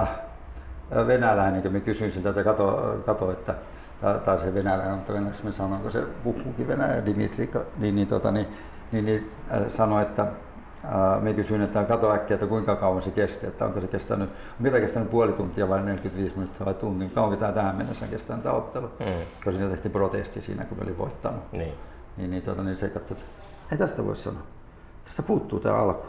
[0.00, 0.08] äh,
[1.06, 3.54] venäläinen, kun mä kysyin siltä, että kato, kato että
[4.24, 8.30] tai se venäläinen, mutta venäjäksi mä sanon, kun se puhuukin venäjä, Dimitri, niin, niin, tota,
[8.30, 8.46] niin,
[8.92, 13.10] niin, niin äh, sanoi, että äh, me kysyin, että kato äkkiä, että kuinka kauan se
[13.10, 17.10] kesti, että onko se kestänyt, on mitä kestänyt puoli tuntia vai 45 minuuttia vai tunnin,
[17.10, 19.06] kauanko tämä tähän mennessä kestänyt tämä ottelu, mm.
[19.34, 21.52] koska siinä tehtiin protesti siinä, kun me oli voittanut.
[21.52, 21.74] Niin.
[22.16, 23.30] Niin, niin, tota, niin se katsoi, että
[23.72, 24.42] ei tästä voi sanoa,
[25.04, 26.06] tästä puuttuu tämä alku.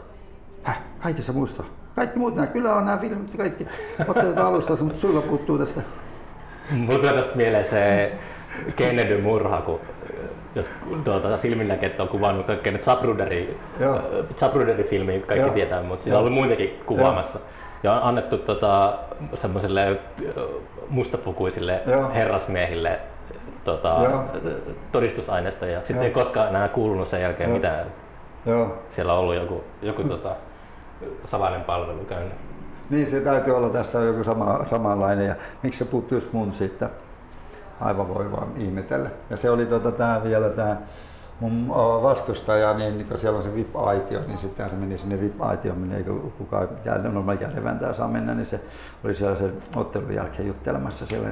[0.62, 1.64] Häh, kaikissa muista
[1.94, 3.66] kaikki muut nämä, kyllä on nämä filmit kaikki
[4.08, 5.82] otetaan alusta, mutta sulla puuttuu tästä.
[6.70, 8.12] Mulla tulee tästä mieleen se
[8.76, 9.80] Kennedy murha, kun
[11.04, 13.60] tuota, silminnäkijät on kuvannut kaikkea Zabruderi,
[14.36, 15.54] Zabruderi-filmiä, kaikki Joo.
[15.54, 17.38] tietää, mutta siinä on ollut muitakin kuvaamassa.
[17.38, 17.48] Joo.
[17.82, 18.98] Ja on annettu tota,
[19.34, 20.00] semmoiselle
[20.88, 22.10] mustapukuisille Joo.
[22.14, 23.00] herrasmiehille
[23.64, 23.96] tota,
[24.92, 27.56] todistusaineista ja sitten ei koskaan enää kuulunut sen jälkeen Joo.
[27.56, 27.86] mitään.
[28.46, 28.78] Joo.
[28.90, 30.30] Siellä on ollut joku, joku tota,
[31.24, 32.32] salainen palvelu käynyt.
[32.90, 36.90] Niin, se täytyy olla tässä joku sama, samanlainen ja miksi se puuttuu just mun siitä.
[37.82, 39.10] Aivan voi vaan ihmetellä.
[39.30, 40.76] Ja se oli tota, tää vielä tämä
[41.40, 41.68] mun
[42.02, 46.04] vastustaja, niin kun siellä on se VIP-aitio, niin sitten se meni sinne VIP-aitioon, minne ei
[46.38, 46.68] kukaan
[47.02, 48.60] normaali kädenvääntää saa mennä, niin se
[49.04, 51.28] oli siellä sen ottelun jälkeen juttelemassa siellä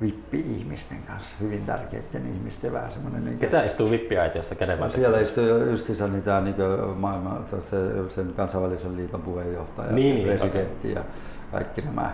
[0.00, 3.24] vippi-ihmisten kanssa, hyvin tärkeiden ihmisten vähän semmoinen...
[3.24, 6.56] Niin Ketä istuu vippiaitiossa käden no, Siellä istuu justiinsa niitä niin
[6.96, 11.02] maailman, se, sen kansainvälisen liiton puheenjohtaja, niin, niin presidentti okay.
[11.02, 11.08] ja
[11.52, 12.12] kaikki nämä,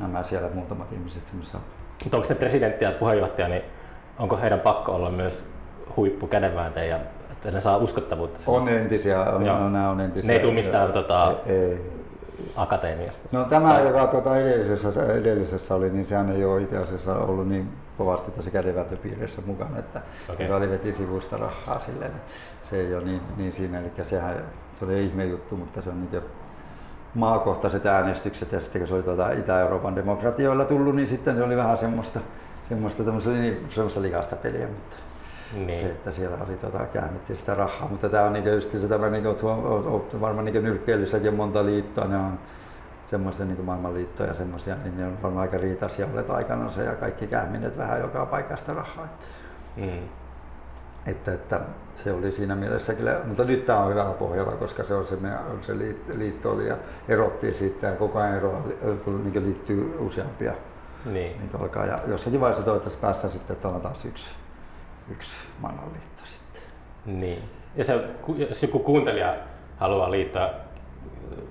[0.00, 1.58] nämä siellä muutamat ihmiset semmoisessa.
[2.04, 3.62] Mutta onko se presidentti ja puheenjohtaja, niin
[4.18, 5.44] onko heidän pakko olla myös
[5.96, 7.00] huippu kädenvääntäjä,
[7.32, 8.40] että ne saa uskottavuutta?
[8.46, 10.28] On entisiä, on, on, nämä on entisiä.
[10.28, 11.92] Ne ei tule mistään tota, ei,
[12.56, 13.28] akatemiasta?
[13.32, 13.86] No tämä, tai...
[13.86, 18.50] joka tuota edellisessä, edellisessä oli, niin sehän ei ole itse asiassa ollut niin kovasti tässä
[18.50, 20.46] kädenvääntöpiirissä mukana, että okay.
[20.46, 22.10] joka oli veti sivusta rahaa silleen.
[22.10, 22.22] Niin
[22.70, 24.44] se ei ole niin, niin siinä, eli sehän
[24.78, 26.22] se oli ihme juttu, mutta se on niin
[27.14, 31.56] maakohtaiset äänestykset ja sitten kun se oli tuota Itä-Euroopan demokratioilla tullut, niin sitten se oli
[31.56, 32.20] vähän semmoista,
[32.68, 34.66] semmoista, niin, semmoista likasta peliä.
[34.66, 34.96] Mutta
[35.56, 35.80] niin.
[35.80, 39.10] Se, että siellä oli tota, käännettiin sitä rahaa, mutta tämä on niinku just se tämä
[39.10, 42.38] niinku, tuo, varmaan niinku nyrkkeilyssäkin on monta liittoa, ne on
[43.06, 47.26] semmoisia niin maailmanliittoja ja semmoisia, niin ne on varmaan aika riitaisia olleet aikanaan ja kaikki
[47.26, 49.08] kähmineet vähän joka paikasta rahaa.
[49.76, 50.08] Mm.
[51.06, 51.60] Että, että
[51.96, 55.18] se oli siinä mielessä kyllä, mutta nyt tämä on hyvällä pohjalla, koska se on se,
[55.60, 55.78] se
[56.14, 56.76] liitto oli ja
[57.08, 58.62] erottiin siitä ja koko ajan eroa,
[59.04, 60.52] kun niin liittyy useampia.
[61.04, 61.38] Niin.
[61.38, 64.30] niin alkaa, ja jossakin vaiheessa toivottavasti päästään sitten, että on taas yksi,
[65.10, 65.30] yksi
[65.60, 66.62] maailmanliitto sitten.
[67.06, 67.42] Niin.
[67.76, 68.04] Ja se,
[68.48, 69.34] jos joku kuuntelija
[69.76, 70.50] haluaa liittyä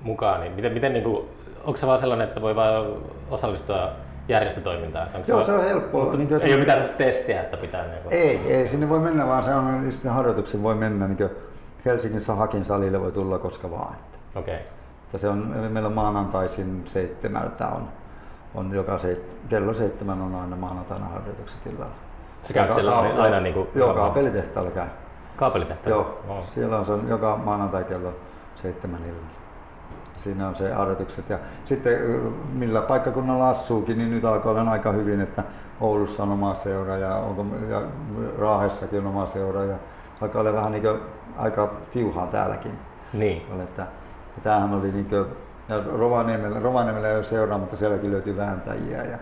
[0.02, 1.28] mukaan, niin miten, miten niin kuin,
[1.64, 2.98] onko se vaan sellainen, että voi vain
[3.30, 3.92] osallistua
[4.28, 5.08] järjestötoimintaan?
[5.14, 6.14] Onko Joo, se on helppoa.
[6.14, 7.88] Niin ei ole mitään sellaista testiä, että pitää...
[7.88, 8.14] Niin kuin...
[8.14, 11.08] Ei, ei, sinne voi mennä, vaan se on, niin sitten harjoituksen voi mennä.
[11.08, 11.30] Niin
[11.86, 13.96] Helsingissä Hakin salille voi tulla koska vaan.
[14.36, 14.56] Okei.
[14.56, 15.20] Okay.
[15.20, 15.38] Se on,
[15.70, 17.88] meillä on maanantaisin seitsemältä on,
[18.56, 21.96] on joka se, kello seitsemän on aina maanantaina harjoitukset illalla.
[22.44, 23.68] Se käy siellä aina, aina niin kuin...
[23.76, 24.88] Joo, kaapelitehtaalla käy.
[25.36, 25.98] Kaapelitehtaalla?
[25.98, 26.50] Joo, oh.
[26.50, 28.14] siellä on se on joka maanantai kello
[28.56, 29.41] seitsemän illalla.
[30.24, 31.30] Siinä on se harjoitukset.
[31.30, 32.00] Ja sitten
[32.54, 35.44] millä paikkakunnalla asuukin, niin nyt alkaa olla aika hyvin, että
[35.82, 37.82] Oulussa on oma seura ja, onko, ja
[38.38, 39.64] Raahessakin on oma seura.
[39.64, 39.76] Ja
[40.22, 41.00] alkaa olla vähän niin kuin,
[41.38, 42.80] aika tiuhaa täälläkin.
[43.14, 43.42] Niin.
[43.64, 43.82] Että,
[44.36, 45.26] ja tämähän oli niin kuin,
[45.70, 49.04] ja Rovaniemellä, Rovaniemellä ei ole seuraa, mutta sielläkin löytyy vääntäjiä.
[49.04, 49.18] Ja,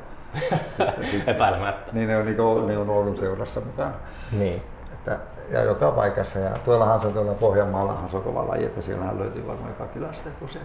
[1.28, 1.92] Epäilemättä.
[1.94, 3.94] Niin ne on, niin kuin, ne on Oulun seurassa mukana.
[4.32, 4.62] Niin.
[4.94, 5.20] Että,
[5.52, 6.40] ja joka paikassa.
[6.40, 9.86] Ja tuollahan se on tuolla Pohjanmaallahan se on kova laji, että siellähän löytyy varmaan joka
[9.86, 10.60] kylästä se.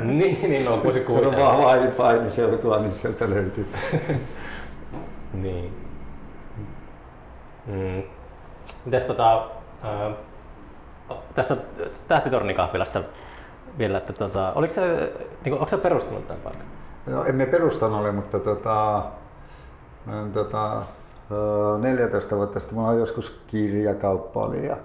[0.00, 1.38] niin, niin on, kun se kuitenkin.
[1.38, 3.72] Kun on vaan vain paini seutua, niin sieltä löytyy.
[5.32, 5.82] niin.
[7.66, 8.02] Mm.
[8.84, 9.48] Mites tota,
[9.84, 10.14] äh,
[11.34, 11.56] tästä
[12.08, 13.02] tähtitornikahvilasta
[13.78, 15.12] vielä, että tota, oliko se,
[15.44, 16.66] niin onko se perustanut tämän paikan?
[17.06, 19.02] No, emme perustanut ole, mutta tota,
[20.32, 20.82] tota,
[21.80, 24.76] 14 vuotta sitten mulla joskus kirjakauppa oli ja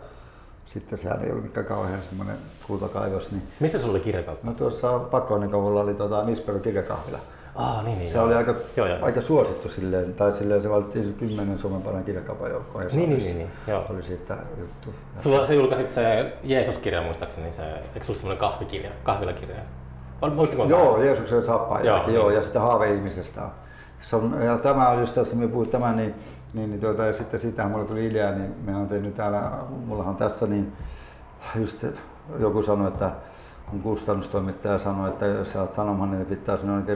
[0.65, 2.35] sitten sehän ei ollut mikään kauhean semmoinen
[2.67, 3.31] kultakaivos.
[3.31, 3.43] Niin...
[3.59, 4.47] Missä sulla oli kirjakauppa?
[4.47, 7.19] No tuossa Pakkonikavulla oli tuota Nispero kirjakahvila.
[7.55, 8.25] Ah, niin, niin, se joo.
[8.25, 8.97] oli aika, joo, joo.
[9.01, 12.83] aika suosittu silleen, tai silleen se valittiin kymmenen Suomen parhaan kirjakaupan joukkoon.
[12.83, 13.85] Ja niin, niin, niin, niin, joo.
[13.89, 14.93] oli siitä juttu.
[15.17, 19.55] Sulla, sä julkaisit se Jeesus-kirja muistaakseni, se, eikö sulla semmoinen kahvikirja, kahvilakirja?
[20.35, 22.37] Muistatko Joo, Jeesuksen sappa joo, joo, niin.
[22.37, 23.41] ja sitten haave ihmisestä.
[24.01, 26.15] Se on, ja tämä on just tästä, me puhuit tämän, niin,
[26.53, 29.51] niin, niin tuota, ja sitten siitähän mulle tuli idea, niin me on tehnyt täällä,
[29.85, 30.73] mullahan tässä, niin
[31.55, 31.85] just
[32.39, 33.11] joku sanoi, että
[33.69, 36.93] kun kustannustoimittaja sanoi, että jos sä oot sanomaan, niin pitää sanoa että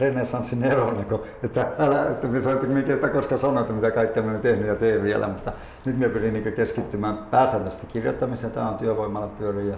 [0.00, 1.00] renessanssin erona,
[1.42, 5.28] että, älä, että me sanoit, että koska sanoit, mitä kaikkea me tehnyt ja teen vielä,
[5.28, 5.52] mutta
[5.84, 9.76] nyt me pyrin niin keskittymään pääsääntöisesti kirjoittamiseen, tämä on työvoimalla pyöri, ja,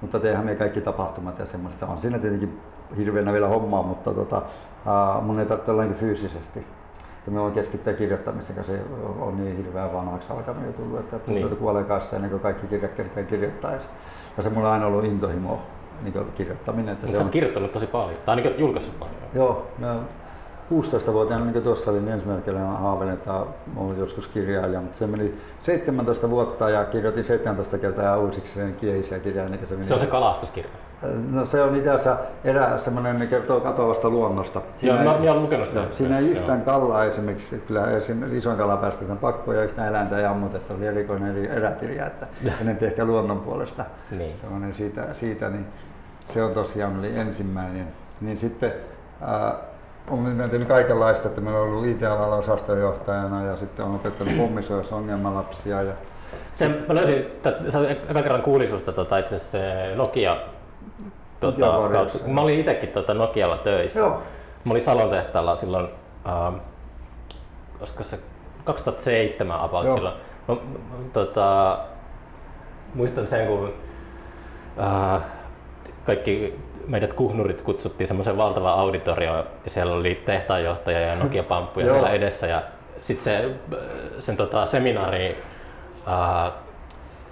[0.00, 1.86] mutta tehdään me kaikki tapahtumat ja semmoista.
[1.86, 2.60] On siinä tietenkin
[2.96, 4.42] hirveänä vielä hommaa, mutta tota,
[5.22, 6.58] mun ei tarvitse olla niin fyysisesti.
[7.18, 8.80] Että me voin keskittyä kirjoittamiseen, koska se
[9.20, 11.56] on niin hirveän vanhaksi alkanut jo tullut, että niin.
[11.56, 13.86] kuolee kanssa ennen kuin kaikki kirjat kerkeä kirjoittaisi.
[14.36, 15.62] Ja se mulla on aina ollut intohimo
[16.02, 16.92] niin kirjoittaminen.
[16.92, 19.16] Että se on kirjoittanut tosi paljon, tai ainakin julkaissut paljon.
[19.34, 19.66] Joo,
[20.72, 23.32] 16-vuotiaana, niin tuossa olin ensimmäinen kerran haaveilin, että
[23.76, 29.18] olen joskus kirjailija, mutta se meni 17 vuotta ja kirjoitin 17 kertaa uusiksi sen kielisiä
[29.18, 29.48] kirjaa.
[29.48, 29.86] Niin se, meni...
[29.86, 30.70] se on se kalastuskirja?
[31.30, 34.60] No se on itse asiassa erä semmoinen, ne kertoo katoavasta luonnosta.
[34.78, 35.84] Siinä joo, ei, mä, lukenut sitä.
[35.92, 36.64] Siinä ei yhtään joo.
[36.64, 41.44] kallaa esimerkiksi, kyllä esimerkiksi isoin kala päästetään pakkoon ja yhtään eläintä ei ammuteta, oli erikoinen
[41.44, 42.26] eräkirja, että
[42.62, 43.84] enempi ehkä luonnon puolesta.
[44.16, 44.36] Niin.
[44.40, 45.66] Semmoinen siitä, siitä, niin
[46.28, 47.88] se on tosiaan oli ensimmäinen.
[48.20, 48.72] Niin sitten
[49.22, 49.52] äh,
[50.10, 55.82] olen tehnyt kaikenlaista, että meillä on ollut IT-alalla osastonjohtajana ja sitten olen opettanut pommisoissa ongelmalapsia.
[55.82, 55.92] Ja
[56.52, 57.52] se, mä löysin, että
[58.22, 59.58] kerran kuulin susta tota, itse asiassa
[59.96, 60.36] Nokia
[61.40, 63.98] Tota, kautta, mä olin itsekin tota Nokialla töissä.
[63.98, 64.22] Joo.
[64.64, 65.88] Mä olin Salon tehtaalla silloin,
[66.28, 66.54] äh,
[67.80, 68.18] olisiko se
[68.64, 70.14] 2007 about silloin.
[70.48, 70.56] Mä,
[71.12, 71.78] tota,
[72.94, 73.72] muistan sen, kun
[74.80, 75.22] äh,
[76.04, 82.46] kaikki meidät kuhnurit kutsuttiin semmoisen valtavaan auditorioon ja siellä oli tehtaanjohtaja ja Nokia-pamppuja siellä edessä
[82.46, 82.62] ja
[83.00, 83.50] sitten se,
[84.20, 85.42] sen tota, seminaari
[86.08, 86.52] äh,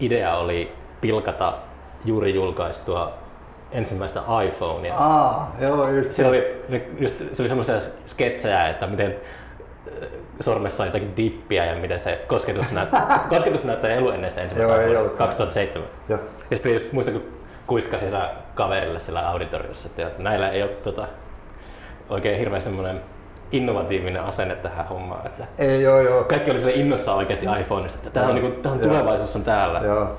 [0.00, 1.55] idea oli pilkata
[2.05, 3.12] juuri julkaistua
[3.74, 4.94] ensimmäistä iPhonea.
[4.96, 6.26] Aa, joo, just se.
[6.26, 6.62] Oli,
[7.00, 9.16] just, se oli semmoisia sketsejä, että miten
[10.02, 10.08] äh,
[10.40, 14.90] sormessa on jotakin dippiä ja miten se kosketus näyttää ei ollut ennen sitä ensimmäistä Joo,
[14.90, 15.88] iPhonea, 2007.
[16.08, 16.18] Joo.
[16.50, 17.24] Ja sitten just muistan, kun
[17.66, 21.08] kuiskasi sillä kaverille siellä auditoriossa, että näillä ei ole tota,
[22.08, 23.00] oikein hirveän semmoinen
[23.52, 25.26] innovatiivinen asenne tähän hommaan.
[25.26, 26.24] Että ei, joo, joo.
[26.24, 29.80] Kaikki oli sille innossa oikeasti iPhoneista, että tämä on, niin kuin, on tulevaisuus on täällä.
[29.84, 30.16] Joo.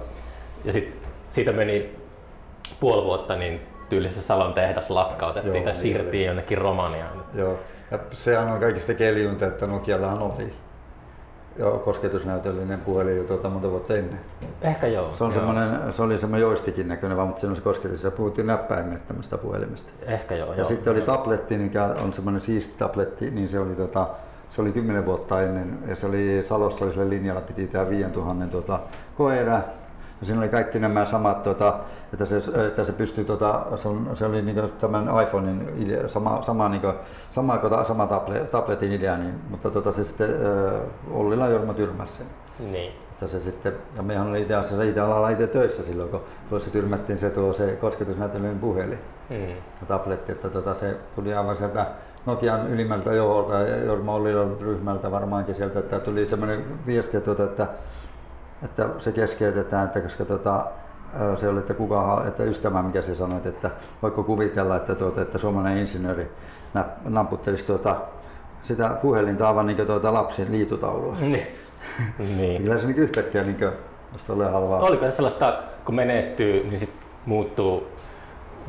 [0.65, 1.95] Ja sitten siitä meni
[2.80, 7.24] puoli vuotta, niin tyylisessä Salon tehdas lakkautettiin Joo, tai niin siirrettiin jonnekin Romaniaan.
[7.34, 7.59] Joo,
[7.91, 10.53] ja sehän on kaikista keljunta, että Nokiallahan oli
[11.57, 14.20] jo kosketusnäytöllinen puhelin jo tuota monta vuotta ennen.
[14.61, 15.16] Ehkä joo.
[15.16, 15.93] Se, on joo.
[15.93, 19.91] se oli semmoinen joistikin näköinen, vaan, mutta se on se kosketus ja puhuttiin näppäimettömästä puhelimesta.
[20.05, 20.49] Ehkä joo.
[20.53, 24.07] Ja joo, sitten oli tabletti, mikä on semmoinen siisti tabletti, niin se oli tota,
[24.49, 28.47] se oli kymmenen vuotta ennen, ja se oli Salossa oli sillä linjalla, piti tämä 5000
[28.47, 28.80] tuota,
[29.18, 29.61] koera,
[30.20, 31.80] ja siinä oli kaikki nämä samat, tota,
[32.13, 32.38] että, se,
[32.68, 36.82] että se pystyi, tota, se, on, se oli niin tämän iPhonein idea, sama, sama, niin
[36.82, 36.93] kuin,
[37.32, 42.28] sama, sama tablet, tabletin idea, niin, mutta tota, se sitten äh, Ollila Jorma tyrmäsi sen.
[42.59, 42.93] Niin.
[43.11, 46.72] Että se sitten, ja mehän oli itse asiassa itse alalla itse töissä silloin, kun tuossa
[46.72, 48.99] tyrmättiin se, tuo, se kosketusnäyttelyn puhelin
[49.30, 49.49] mm.
[49.49, 51.86] ja tabletti, että tota, se tuli aivan sieltä
[52.26, 57.68] Nokian ylimmältä joholta ja Jorma Ollilan ryhmältä varmaankin sieltä, että tuli semmoinen viesti, että, että
[58.66, 60.66] että se keskeytetään, että koska tota,
[61.36, 65.38] se oli, että, kuka, että ystävä, mikä se sanoi, että voiko kuvitella, että, tuota, että
[65.38, 66.32] suomalainen insinööri
[67.09, 67.95] namputtelisi tuota,
[68.63, 71.16] sitä puhelinta aivan niin tuota lapsin liitutaulua.
[71.20, 71.47] Niin.
[72.38, 72.63] niin.
[72.63, 73.72] Kyllä se niin yhtäkkiä, niin kuin,
[74.28, 74.80] tulee halvaa.
[74.80, 76.93] Oliko se sellaista, kun menestyy, niin sit
[77.26, 77.88] muuttuu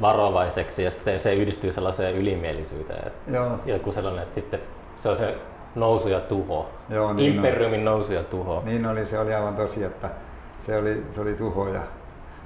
[0.00, 3.12] varovaiseksi ja sitten se yhdistyy sellaiseen ylimielisyyteen.
[3.32, 3.58] Joo.
[3.66, 4.60] Joku sellainen, että sitten
[4.96, 5.38] se on se
[5.76, 6.70] nousu ja tuho.
[6.88, 7.84] Joo, niin Imperiumin oli.
[7.84, 8.62] nousu ja tuho.
[8.64, 10.08] Niin oli, se oli aivan tosi, että
[10.66, 11.68] se oli, se oli tuho.
[11.68, 11.80] Ja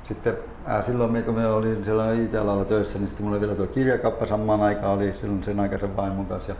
[0.05, 3.67] sitten ää, silloin kun me olin siellä IT-alalla töissä, niin sitten mulla oli vielä tuo
[3.67, 6.51] kirjakappa samaan aikaan, oli silloin sen aikaisen vaimon kanssa.
[6.51, 6.57] Ja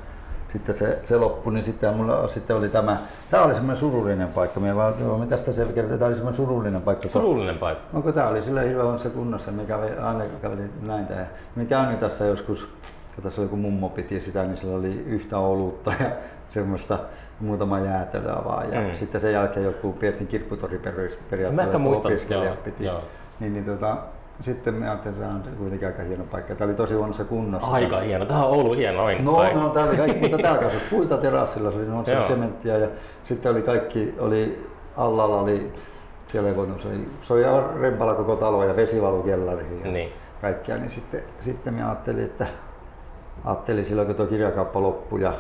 [0.53, 2.97] sitten se, se loppui, niin sitten mulla sitten oli tämä,
[3.31, 4.61] tämä oli semmoinen surullinen paikka.
[4.61, 7.09] Me vaan, me tästä se kertoo, tämä oli semmoinen surullinen paikka.
[7.09, 7.85] Surullinen paikka?
[7.97, 11.07] Onko tämä oli sillä hyvä se kunnossa, mikä aina käveli näin.
[11.57, 12.69] Me käynyt tässä joskus,
[13.15, 16.11] kun tässä oli joku mummo piti sitä, niin sillä oli yhtä olutta ja
[16.51, 16.99] semmoista
[17.41, 18.73] muutama jäätelöä vaan.
[18.73, 18.95] Ja mm.
[18.95, 22.85] sitten sen jälkeen joku pidettiin kirpputoriperiaatteella, kun opiskelijat piti.
[22.85, 23.03] Joo.
[23.41, 23.97] Niin, niin tota,
[24.41, 26.55] sitten me ajattelin, että tämä on kuitenkin aika hieno paikka.
[26.55, 27.71] Tämä oli tosi huonossa kunnossa.
[27.71, 28.25] Aika hieno.
[28.25, 29.61] Tämä on Oulu hienoin No, paikka.
[29.61, 32.89] no täällä kaikki, mutta täällä kanssa puita terassilla, se oli no, sementtiä ja
[33.25, 35.73] sitten oli kaikki, oli allalla oli
[36.29, 37.43] siellä voinut, se oli, se oli
[37.81, 40.13] rempala koko talo ja vesivalu kellariin ja niin.
[40.41, 42.47] kaikkia, niin sitten, sitten me ajattelin, että
[43.45, 45.33] ajattelin silloin, kun tuo kirjakauppa loppui ja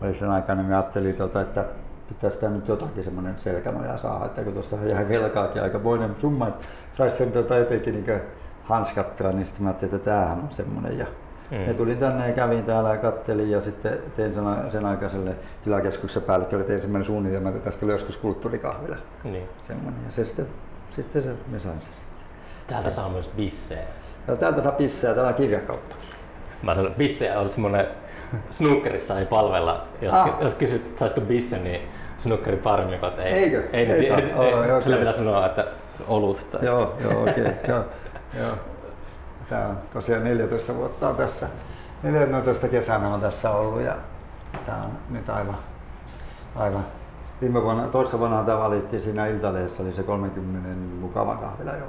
[0.00, 1.64] oli sen aikana, niin ajattelin, tuota, että
[2.08, 6.48] pitäisi tämä nyt jotakin semmoinen selkänoja saada, että kun tuosta jäi velkaakin aika voinen summa,
[6.48, 8.20] että saisi sen tuota jotenkin niin
[8.64, 10.98] hanskattua, niin sitten mä ajattelin, että tämähän on semmoinen.
[10.98, 11.06] Ja
[11.50, 11.66] mm.
[11.66, 15.34] ja tulin tänne ja kävin täällä ja kattelin ja sitten tein sen, sen aikaiselle
[15.64, 18.96] tilakeskuksen päällikölle tein semmoinen suunnitelma, että tästä tuli joskus kulttuurikahvila.
[19.24, 19.48] Niin.
[19.66, 20.04] Semmoinen.
[20.06, 20.46] Ja se sitten,
[20.90, 22.04] sitten se, me sain se sitten.
[22.66, 23.82] Täältä saa myös bissejä.
[24.28, 25.94] Ja täältä saa bissejä, täällä on kirjakauppa.
[26.62, 27.86] Mä sanon, että bissejä on semmoinen
[28.50, 29.84] snookerissa ei palvella.
[30.00, 30.30] Jos, ah.
[30.40, 31.80] jos kysyt, saisiko bisse, niin
[32.18, 33.32] snookeri paremmin, että ei.
[33.32, 33.68] Eikö?
[33.72, 34.18] Ei, ei, ei, saa.
[34.18, 35.66] ei, oh, ei, sillä pitää sanoa, että
[36.08, 36.50] olut.
[36.50, 36.64] Tai...
[36.64, 37.32] Joo, joo, okei.
[37.32, 37.84] Okay, joo,
[38.38, 38.52] joo.
[39.48, 41.48] Tämä on tosiaan 14 vuotta on tässä.
[42.02, 43.96] 14 kesänä on tässä ollut ja
[44.66, 45.58] tämä on nyt aivan,
[46.56, 46.84] aivan
[47.42, 50.68] Viime vuonna, toissa vuonna tämä valittiin siinä Iltaleessa, oli se 30
[51.00, 51.84] mukava kahvila jo.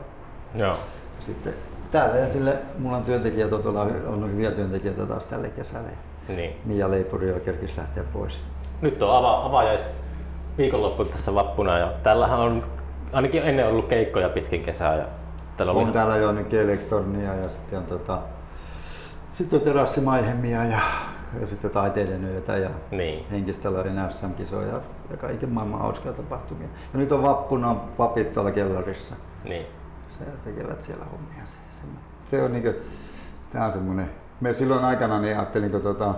[0.55, 0.78] Joo.
[1.19, 1.53] Sitten
[1.93, 5.89] täällä ja sille, mulla on työntekijät, on, tuolla, on hyviä työntekijöitä taas tälle kesälle.
[6.27, 6.55] Niin.
[6.65, 8.39] Mia Leipuri jo kerkisi lähteä pois.
[8.81, 9.95] Nyt on ava- avajais
[10.57, 12.63] viikonloppu tässä vappuna ja täällähän on
[13.13, 14.95] ainakin ennen ollut keikkoja pitkin kesää.
[14.95, 15.05] Ja
[15.57, 18.19] täällä on, on täällä jo nyt elektronia ja sitten on, tota,
[19.33, 20.79] sitten on terassimaihemia ja,
[21.41, 23.25] ja sitten taiteiden yötä ja niin.
[23.31, 24.81] henkistalojen SM-kisoja
[25.11, 26.67] ja kaiken maailman hauskaa tapahtumia.
[26.93, 29.15] Ja nyt on vappuna papit tuolla kellarissa.
[29.43, 29.65] Niin.
[30.19, 31.62] Se tekevät siellä hommia.
[32.34, 32.73] Se, on niinku,
[33.51, 34.09] tää on semmonen
[34.41, 36.15] me silloin aikana niin ajattelin, kun tota,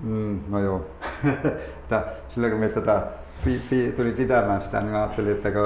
[0.00, 0.86] mm, no joo,
[1.82, 3.02] että silloin kun me tätä
[3.44, 5.62] pi, pi, tuli pitämään sitä, niin ajattelin, että kun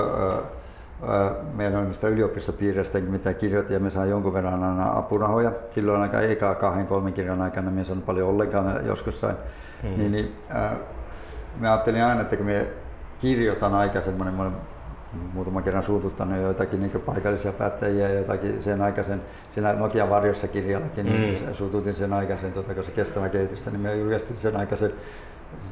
[1.54, 5.52] meillä on mistä yliopistopiiristä, mitä kirjoitin ja me saan jonkun verran aina apurahoja.
[5.70, 9.36] Silloin aika eka kahden, kolmen kirjan aikana me saanut paljon ollenkaan, joskus sain.
[9.82, 9.98] Mm-hmm.
[9.98, 10.72] Niin, niin äh,
[11.60, 12.66] me ajattelin aina, että kun me
[13.18, 14.52] kirjoitan aika semmoinen,
[15.34, 21.06] muutaman kerran suututtanut joitakin niin paikallisia päättäjiä ja jotakin sen aikaisen, siinä Nokia varjossa kirjallakin,
[21.06, 21.54] niin mm.
[21.54, 24.92] suututin sen aikaisen, tota, kun se kestävä kehitystä, niin me julkaistiin sen aikaisen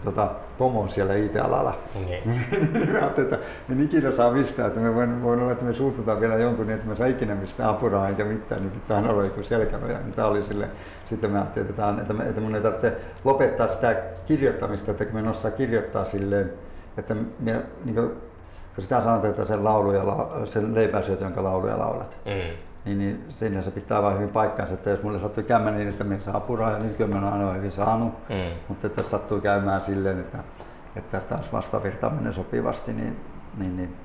[0.04, 1.78] tota, pomon siellä IT-alalla.
[2.06, 2.22] Niin.
[2.92, 6.20] me ajattelin, että me ikinä saa mistään, että me voin, voin olla, että me suututaan
[6.20, 9.42] vielä jonkun niin, että me saa ikinä mistään apurahaa eikä mitään, niin pitää olla joku
[9.42, 9.98] selkänoja.
[9.98, 10.68] Niin tämä oli sille,
[11.06, 15.04] sitten me ajattelin, että, tämä, että, me, että mun ei tarvitse lopettaa sitä kirjoittamista, että
[15.12, 16.52] me osaa kirjoittaa silleen,
[16.96, 18.10] että me, niin kuin,
[18.80, 22.56] kun sitä sanotaan, että sen, laulu ja la, sen leipäsyöt, jonka lauluja laulat, mm.
[22.84, 26.04] niin, niin siinä se pitää vain hyvin paikkansa, että jos mulle sattuu käymään niin, että
[26.04, 28.60] me saa apuraha, ja nyt kyllä mä aina hyvin saanut, mm.
[28.68, 30.38] mutta että jos sattuu käymään silleen, että,
[30.96, 33.16] että taas vastavirtaaminen sopivasti, niin,
[33.58, 33.96] niin, niin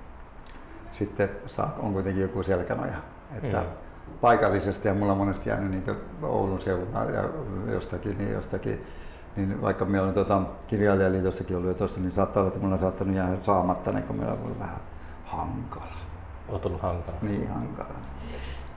[0.93, 2.97] sitten saa, on kuitenkin joku selkänoja.
[3.36, 3.65] Että mm.
[4.21, 7.23] paikallisesti ja mulla on monesti jäänyt niin Oulun seudulla ja
[7.71, 8.86] jostakin, niin jostakin
[9.36, 12.79] niin vaikka meillä on tuota, kirjailijaliitossakin ollut jo tuossa, niin saattaa olla, että mulla on
[12.79, 14.79] saattanut jäädä saamatta, niin kun meillä on ollut vähän
[15.25, 15.86] hankala.
[16.49, 17.17] On tullut hankala.
[17.21, 17.89] Niin, hankala.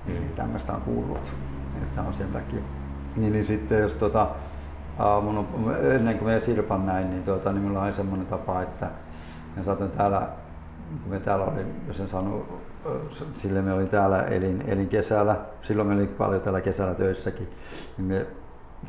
[0.06, 0.12] Mm.
[0.12, 1.32] Niin, tämmöistä on kuullut,
[1.82, 2.61] että on sen takia.
[3.16, 4.28] Niin, niin sitten jos tota,
[5.22, 5.46] mun
[5.94, 8.90] ennen kuin me Sirpan näin, niin, tuota, niin minulla oli semmoinen tapa, että
[9.56, 10.28] mä saatoin täällä,
[11.02, 12.62] kun me täällä olin, jos en saanut,
[13.42, 17.48] sille me olin täällä, elin, elin kesällä, silloin me olin paljon täällä kesällä töissäkin,
[17.98, 18.26] niin me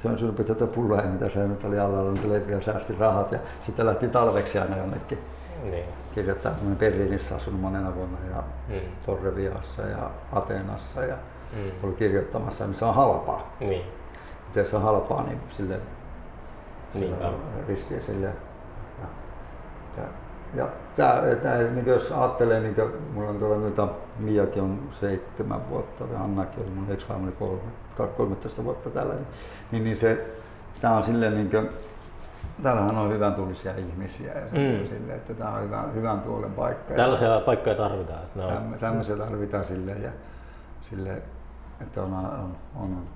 [0.02, 3.40] se on suurin tätä pulloa, mitä se nyt oli alla, oli leipiä säästi rahat ja
[3.66, 5.20] sitten lähti talveksi aina jonnekin
[5.72, 5.86] Niin.
[6.16, 6.52] kirjoittaa.
[6.62, 8.80] Mä Berliinissä asunut monena vuonna ja Mm.
[9.06, 11.16] Torreviassa ja Ateenassa ja
[11.54, 11.72] Mm.
[11.84, 13.54] ollut kirjoittamassa, niin se on halpaa.
[13.60, 13.82] Niin.
[14.48, 15.80] Miten se on halpaa, niin sille
[16.94, 17.32] Niinpä.
[17.68, 18.26] ristiä sille.
[18.28, 19.08] Ja,
[19.98, 20.04] ja,
[20.56, 22.76] ja tää, tää, niin jos ajattelee, niin
[23.14, 23.88] mulla on tuolla noita,
[24.20, 27.62] Miakin on seitsemän vuotta ja Annakin oli mun ex oli kolme,
[28.08, 29.28] 13 vuotta tällä, niin,
[29.72, 30.26] niin, niin se,
[30.82, 31.70] tää on silleen niin kuin,
[32.64, 34.88] täällähän on hyvän tuulisia ihmisiä ja se Mm.
[34.88, 36.93] silleen, että tämä on hyvän, hyvän tuulen paikka.
[36.93, 38.24] Tällaisia paikkoja tarvitaan.
[38.24, 40.12] Että on, Täm, tämmöisiä tarvitaan silleen ja
[40.89, 41.22] silleen,
[41.82, 43.08] että on, on, on,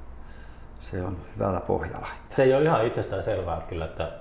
[0.82, 2.08] se on hyvällä pohjalla.
[2.30, 4.12] se ei ole ihan itsestään selvää kyllä, että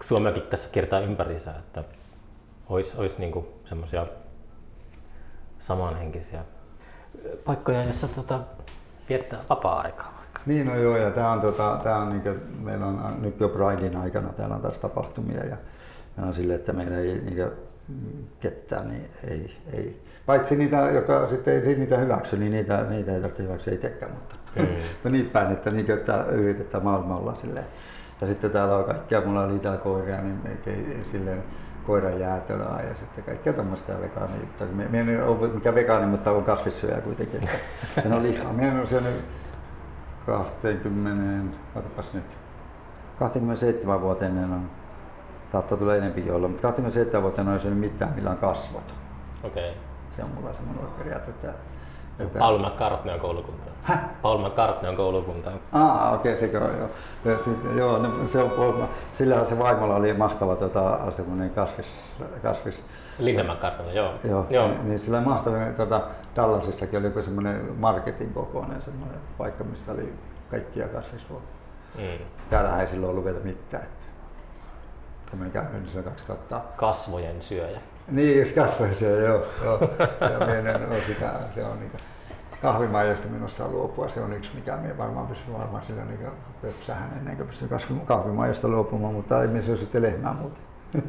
[0.00, 1.84] Suomekin tässä kiertää ympäriinsä, että
[2.68, 4.06] olisi, olisi niinku semmoisia
[5.58, 6.44] samanhenkisiä
[7.44, 8.40] paikkoja, joissa tota,
[9.10, 10.40] viettää vapaa-aikaa vaikka.
[10.46, 12.30] Niin no joo, ja tämä on, tota, tää on niinku,
[12.60, 15.56] meillä on nyt jo Pridein aikana täällä on taas tapahtumia ja
[16.16, 17.56] meillä on sille, että meillä ei niinku,
[17.88, 20.02] mm, ketään, niin ei, ei.
[20.26, 24.34] Paitsi niitä, joka sitten ei niitä hyväksy, niin niitä, niitä ei tarvitse hyväksyä itsekään, mutta
[24.56, 24.62] Mm.
[25.04, 25.12] mm.
[25.12, 27.66] niin päin, että, niin, että yritetään maailmalla silleen.
[28.20, 31.42] Ja sitten täällä on kaikkia, mulla oli täällä koiria, niin ei, ei, silleen
[31.86, 34.66] koiran jäätölää ja sitten kaikkea tämmöistä vegaanijuttua.
[34.66, 37.40] Mie en ole mikään vegaani, mutta on kasvissyöjä kuitenkin.
[38.04, 38.52] En ole lihaa.
[38.52, 39.24] Mie en ole syönyt
[40.26, 42.38] 20, otapas nyt,
[43.18, 44.60] 27 vuoteen en ole,
[45.52, 48.94] saattaa tulla enempi olla, mutta 27 vuoteen en ole syönyt mitään, millä on kasvot.
[49.42, 49.74] Okei.
[50.10, 51.52] Se on mulla semmoinen periaate, että,
[52.20, 53.70] että Paul McCartney on koulukunta.
[53.82, 54.00] Häh?
[54.22, 55.50] Paul McCartney on koulukunta.
[55.72, 56.88] Aa, okei, okay, sekö on joo.
[57.24, 58.72] Ja sit, joo, no, se on Paul,
[59.12, 62.12] sillähän se vaimolla oli mahtava tota, semmoinen kasvis,
[62.42, 62.84] kasvis
[63.18, 64.14] Linne McCartney, joo.
[64.24, 64.68] joo, joo.
[64.68, 66.00] Niin, niin sillä mahtava, tota,
[66.36, 70.14] Dallasissakin oli joku semmoinen marketin kokoinen semmoinen paikka, missä oli
[70.50, 71.48] kaikkia kasvisruokia.
[71.98, 72.24] Mm.
[72.50, 73.82] Täällähän ei silloin ollut vielä mitään.
[73.82, 74.04] Että,
[75.30, 76.60] kun mä käyn niin se 2000.
[76.76, 77.80] Kasvojen syöjä.
[78.10, 79.46] Niin, jos kasvaisia, joo.
[79.64, 79.80] joo.
[80.20, 81.92] Ja meidän on sitä, se on niin
[82.62, 86.18] kahvimaidosta minussa on luopua, se on yksi mikä me varmaan pystyn varmaan sillä niin
[86.62, 87.68] pöpsähän ennen kuin pystyn
[88.04, 90.62] kahvimaidosta luopumaan, mutta ei me syö sitten lehmää muuten.
[90.94, 91.02] Mm.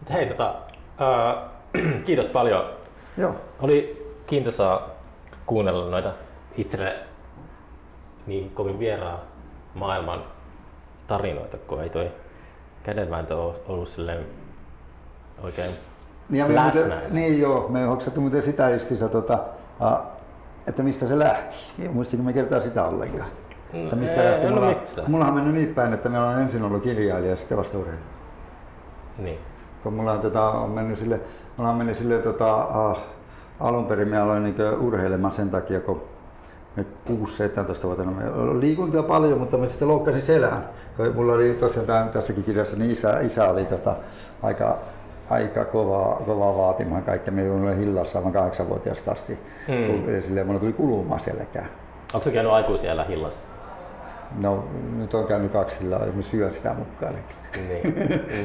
[0.00, 0.54] Mut hei, tota,
[0.98, 1.48] ää,
[2.06, 2.70] kiitos paljon.
[3.16, 4.88] Joo, Oli kiintosaa
[5.46, 6.12] kuunnella noita
[6.56, 6.96] itselle
[8.26, 9.20] niin kovin vieraa
[9.74, 10.24] maailman
[11.06, 12.10] tarinoita, kun ei toi
[12.82, 14.26] kädenvääntö ole ollut silleen
[15.42, 15.70] oikein
[16.28, 16.80] Niin, ja me läsnä.
[16.80, 19.38] muuten, niin joo, me ei hoksattu muuten sitä justiinsa, tota,
[20.66, 21.56] että mistä se lähti.
[21.92, 23.28] Muistinko me kertaa sitä ollenkaan?
[23.72, 24.46] Että mistä Ei, lähti?
[24.46, 27.36] no Mulla, mistä mullahan on mennyt niin päin, että meillä on ensin ollut kirjailija ja
[27.36, 28.04] sitten vasta urheilija.
[29.18, 29.38] Niin.
[29.82, 31.20] kun mulla on, tota, on mennyt sille,
[31.56, 32.98] mulla on mennyt sille tota, uh,
[33.60, 36.02] alun perin mä aloin niin urheilemaan sen takia, kun
[36.76, 37.12] me 6-17
[37.82, 40.68] vuotta me liikuntia paljon, mutta mä sitten loukkasin selän.
[41.14, 43.96] Mulla oli tosiaan tässäkin kirjassa, niin isä, isä oli tota,
[44.42, 44.78] aika,
[45.32, 47.34] aika kovaa, kovaa vaatimaan kaikkea.
[47.34, 49.86] Me olin hillassa aivan kahdeksanvuotiaasta asti, Mm.
[49.86, 51.68] kun silleen, mulla tuli kulumaan selkään.
[52.14, 53.46] Onko se käynyt aikuisiellä hillassa?
[54.42, 54.64] No
[54.98, 57.14] nyt on käynyt kaksi hillaa ja mä syön sitä mukaan.
[57.14, 57.24] Niin.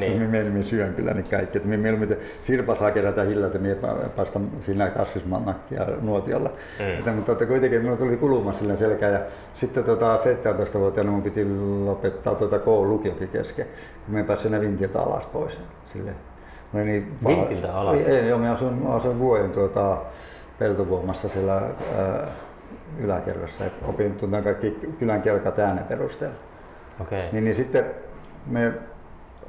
[0.00, 0.30] niin.
[0.30, 1.58] Me, me syön kyllä ne kaikki.
[1.58, 3.74] Että me mieluummin Sirpa saa kerätä hillat ja minä
[4.16, 6.50] paistan siinä kasvismannakkia nuotiolla.
[6.78, 6.98] Mm.
[6.98, 9.20] Että, mutta että kuitenkin minulla tuli kuluma sillä selkä ja
[9.54, 11.46] sitten tota, 17-vuotiaana minun piti
[11.84, 13.66] lopettaa tuota koulu lukiokin kesken,
[14.04, 15.58] kun me en päässyt vintiltä alas pois.
[15.86, 16.10] Sille.
[16.72, 16.80] Mä
[17.24, 17.96] paha- Vintiltä alas?
[17.96, 19.96] Ei, joo, mä asuin, mä asuin vuoden tuota,
[20.58, 22.26] Peltovuomassa siellä ää,
[22.98, 23.64] yläkerrassa.
[23.64, 26.36] Et opin tuntemaan kaikki kylän kelkat äänen perusteella.
[27.00, 27.18] Okei.
[27.18, 27.32] Okay.
[27.32, 27.84] Niin, niin sitten
[28.46, 28.72] me,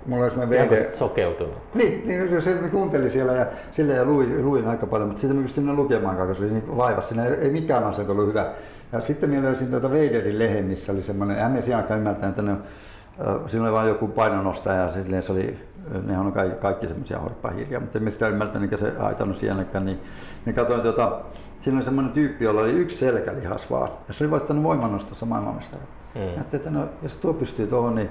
[0.05, 1.57] mulla oli semmoinen VD, sokeutunut.
[1.73, 5.37] niin, niin se, se kuunteli siellä ja sille ja luin, luin aika paljon, mutta sitten
[5.37, 7.07] mä pystyn lukemaan, koska se oli niin vaivassa.
[7.09, 8.45] Siinä ei, ei mikään asia ollut hyvä.
[8.91, 12.29] Ja sitten minä löysin tuota Weiderin lehen, missä oli semmoinen, hän ei siinä aikaan ymmärtänyt,
[12.29, 15.57] että ne, äh, siinä oli vain joku painonostaja ja silleen se oli,
[16.05, 19.85] ne on kaikki, kaikki semmoisia horppahirja, mutta en mä sitä ymmärtänyt, eikä se haitannut sielläkään.
[19.85, 19.99] Niin,
[20.45, 21.19] niin katsoin, tuota,
[21.59, 25.81] siinä oli semmoinen tyyppi, jolla oli yksi selkälihas vaan, ja se oli voittanut voimannostossa maailmanmestari.
[26.15, 26.21] Mm.
[26.21, 26.27] Mm.
[26.27, 28.09] Ajattelin, että no, jos tuo pystyy tuohon, niin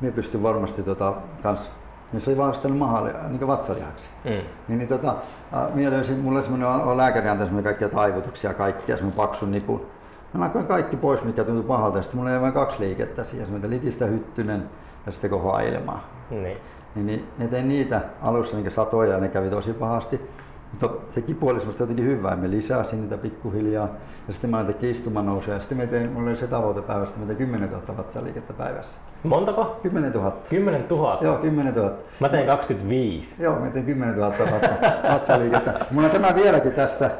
[0.00, 1.70] minä pystyn varmasti tota, kans.
[2.12, 4.08] Niin se oli vahvistanut maha, niin vatsalihaksi.
[4.24, 4.30] Mm.
[4.68, 5.14] Niin, niin tota,
[5.54, 9.50] äh, minä löysin, mulla oli semmoinen lääkäri antoi semmoinen kaikkia taivutuksia ja kaikkia, semmoinen paksun
[9.50, 9.86] nipun.
[10.32, 12.02] Mä laikoin kaikki pois, mikä tuntui pahalta.
[12.02, 14.68] Sitten mulla oli vain kaksi liikettä siihen, semmoinen litistä hyttynen
[15.06, 16.08] ja sitten kohoa ilmaa.
[16.30, 16.58] Niin.
[16.94, 20.20] Niin, niin ne tein niitä alussa niin satoja ja ne kävi tosi pahasti.
[20.72, 22.36] Mutta se kipu oli semmoista jotenkin hyvää.
[22.36, 23.88] Me lisäsin niitä pikkuhiljaa.
[24.26, 25.54] Ja sitten mä aloin tekemään istuma nousee.
[25.54, 28.98] Ja sitten me tein, mulla oli se tavoite päivästä, mä tein 10 000 vatsaliikettä päivässä.
[29.22, 29.76] Montako?
[29.82, 30.36] 10 000.
[30.48, 31.18] 10 000?
[31.20, 31.90] Joo, 10 000.
[32.20, 33.42] Mä tein 25.
[33.42, 34.70] Joo, mä tein 10 000 vatsa,
[35.12, 35.74] vatsaliikettä.
[35.90, 37.10] Mulla on tämä vieläkin tästä.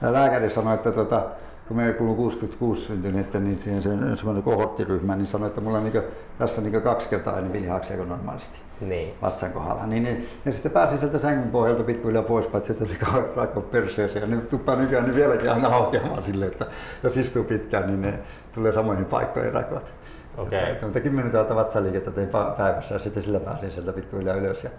[0.00, 1.22] Lääkäri sanoi, että tota,
[1.68, 5.84] kun me kuuluu 66 syntyneitä, niin siihen se semmoinen kohorttiryhmä, niin sanoi, että mulla on
[5.84, 6.02] niin
[6.38, 9.14] tässä niin kaksi kertaa enemmän lihaksia kuin normaalisti niin.
[9.22, 9.86] vatsan kohdalla.
[9.86, 14.30] Niin, niin, ja sitten pääsin sieltä sängyn pohjalta pikkuhiljaa pois, paitsi että oli rakko perseeseen
[14.30, 16.66] ja ne tuppaa nykyään niin vieläkin aina aukeamaan silleen, että
[17.02, 18.18] jos istuu pitkään, niin ne
[18.54, 19.92] tulee samoihin paikkoihin rakot.
[20.36, 20.58] Okay.
[20.58, 24.64] Että, että, mutta 10 000 vatsaliikettä tein päivässä ja sitten sillä pääsin sieltä pikkuhiljaa ylös.
[24.64, 24.70] Ja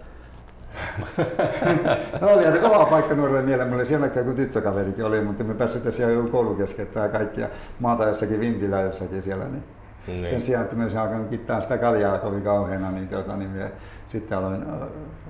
[2.22, 3.68] no oli se kova paikka nuorelle mielen.
[3.68, 7.50] Mulla siellä kun tyttökaverikin oli, mutta me pääsimme siellä jo koulukeskettä ja kaikkia
[7.80, 9.46] maata jossakin Vintilä jossakin siellä.
[9.46, 9.64] Niin
[10.08, 10.30] niin.
[10.30, 13.72] Sen sijaan, että me olisin alkanut kittää sitä kaljaa kovin kauheana, niin, tuota, niin me
[14.10, 14.66] sitten aloin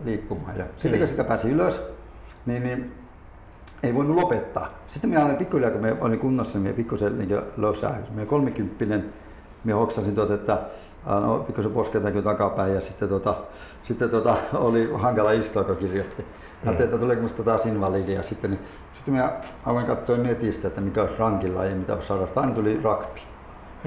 [0.06, 0.58] liikkumaan.
[0.58, 1.82] Ja sitten kun sitä pääsi ylös,
[2.46, 2.92] niin, niin
[3.84, 4.74] ei voinut lopettaa.
[4.88, 8.00] Sitten minä olin pikkuhiljaa, kun me olin kunnossa, niin me pikkusen niin lösää.
[8.16, 9.14] Me kolmikymppinen,
[9.64, 10.58] me hoksasin tuota, että
[11.06, 13.36] no, pikkusen poskeltakin takapäin ja sitten, tota,
[13.84, 16.22] sitten tota, oli hankala istua, kun kirjoitti.
[16.22, 16.28] Mä
[16.70, 18.24] ajattelin, että tuleeko musta taas invalidia.
[18.24, 18.60] Sitten, niin,
[18.94, 19.34] sitten mä
[19.66, 22.28] aloin katsoa netistä, että mikä olisi rankilla ja mitä olisi saada.
[22.36, 23.20] Aina tuli rugby.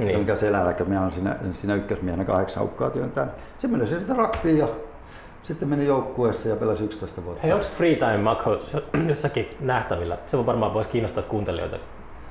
[0.07, 0.19] Niin.
[0.19, 3.29] Mikä selällä, että minä olen siinä, siinä ykkösmiehenä kahdeksan ukkaa työntää.
[3.53, 4.69] Sitten meni sitä rugbyin ja
[5.43, 7.43] sitten meni joukkueessa ja pelasi 11 vuotta.
[7.43, 8.61] Hei, onko Free Time Macro
[9.09, 10.19] jossakin nähtävillä?
[10.27, 11.77] Se varmaan voisi kiinnostaa kuuntelijoita.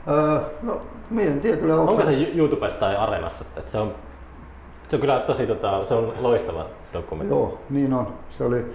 [0.08, 1.76] Öö, no, minä en tiedä kyllä.
[1.76, 3.46] Onko, onko se YouTubessa tai Areenassa?
[3.58, 3.94] Että se on
[4.90, 7.34] se on kyllä tosi tota, se on loistava dokumentti.
[7.34, 8.14] Joo, niin on.
[8.32, 8.66] Se oli,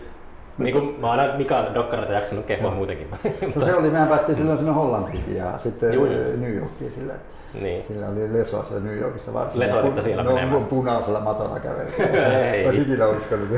[0.59, 3.09] niin kuin mä oon Mika Dokkareita jaksanut kehua muutenkin.
[3.57, 6.07] No se oli, mehän päästiin silloin sinne Hollantiin ja sitten Juu.
[6.37, 7.13] New Yorkiin sillä.
[7.61, 7.85] Niin.
[7.89, 9.61] Sillä oli Lesoa siellä New Yorkissa varsin.
[9.61, 10.65] Lesoilitte siellä no, menemään.
[10.65, 11.91] punaisella matolla käveli.
[12.53, 12.67] Ei.
[12.67, 13.49] Olisi ikinä uskonut.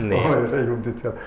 [0.00, 0.26] niin.
[0.36, 1.20] Oi, se juntit siellä.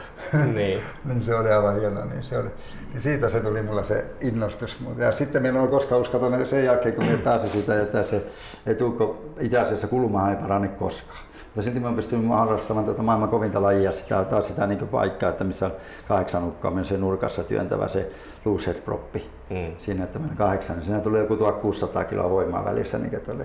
[0.54, 0.82] niin.
[1.06, 2.06] niin se oli aivan hieno.
[2.06, 2.50] Niin se oli.
[2.94, 4.80] Niin siitä se tuli mulla se innostus.
[4.98, 8.24] Ja sitten meillä on koskaan uskoton sen jälkeen, kun me pääsi siitä, että se
[8.66, 11.31] etuukko itäisessä kulmaan ei parane koskaan.
[11.56, 15.44] Mutta silti mä pystyn mahdollistamaan tuota maailman kovinta lajia, sitä, taas sitä niin paikkaa, että
[15.44, 15.72] missä on
[16.08, 18.12] kahdeksan ukkaa, se nurkassa työntävä se
[18.46, 19.30] loose head proppi.
[19.50, 19.76] Mm.
[19.78, 23.44] Siinä, että menen kahdeksan, niin siinä tulee joku 1600 kiloa voimaa välissä, niin että oli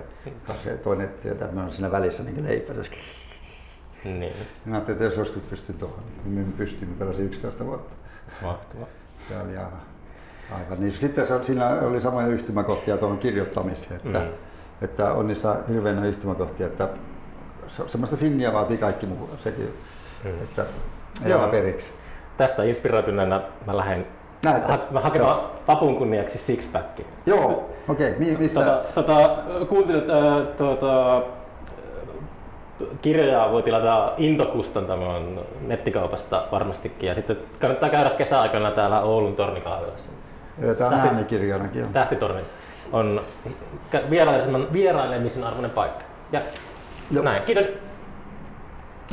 [0.83, 2.73] toinen työtä, on siinä välissä niin leipä.
[4.03, 4.33] Niin.
[4.65, 7.95] Mä ajattelin, että jos joskus pystyn tuohon, niin mä pystyn, mä pelasin 11 vuotta.
[8.41, 8.87] Mahtavaa.
[9.27, 9.81] Se oli aivan,
[10.51, 10.79] aivan.
[10.79, 14.27] Niin sitten se, siinä oli samoja yhtymäkohtia tuohon kirjoittamiseen, että, mm.
[14.81, 16.89] että on niissä hirveänä yhtymäkohtia, että
[17.87, 19.73] semmoista sinniä vaatii kaikki muu sekin,
[20.23, 20.43] mm.
[20.43, 20.65] että
[21.25, 21.47] ei Joo.
[21.47, 21.87] periksi.
[22.37, 24.07] Tästä inspiroituneena mä lähden
[24.45, 27.05] ha- mä hakemaan papun kunniaksi sixpackin.
[27.25, 28.09] Joo, okei.
[28.09, 28.19] Okay.
[28.19, 28.59] Niin, mistä?
[28.59, 29.29] Tota, tota,
[29.69, 31.21] kuuntelit äh, tota,
[33.01, 40.09] kirjoja voi tilata Intokustantamon nettikaupasta varmastikin ja sitten kannattaa käydä kesäaikana täällä Oulun tornikahvilassa.
[40.77, 41.93] Tämä on äänikirjanakin.
[41.93, 42.41] Tähtitorni
[42.91, 43.21] on
[44.73, 46.05] vierailemisen arvoinen paikka.
[46.31, 46.39] Ja
[47.09, 47.69] 你要干啥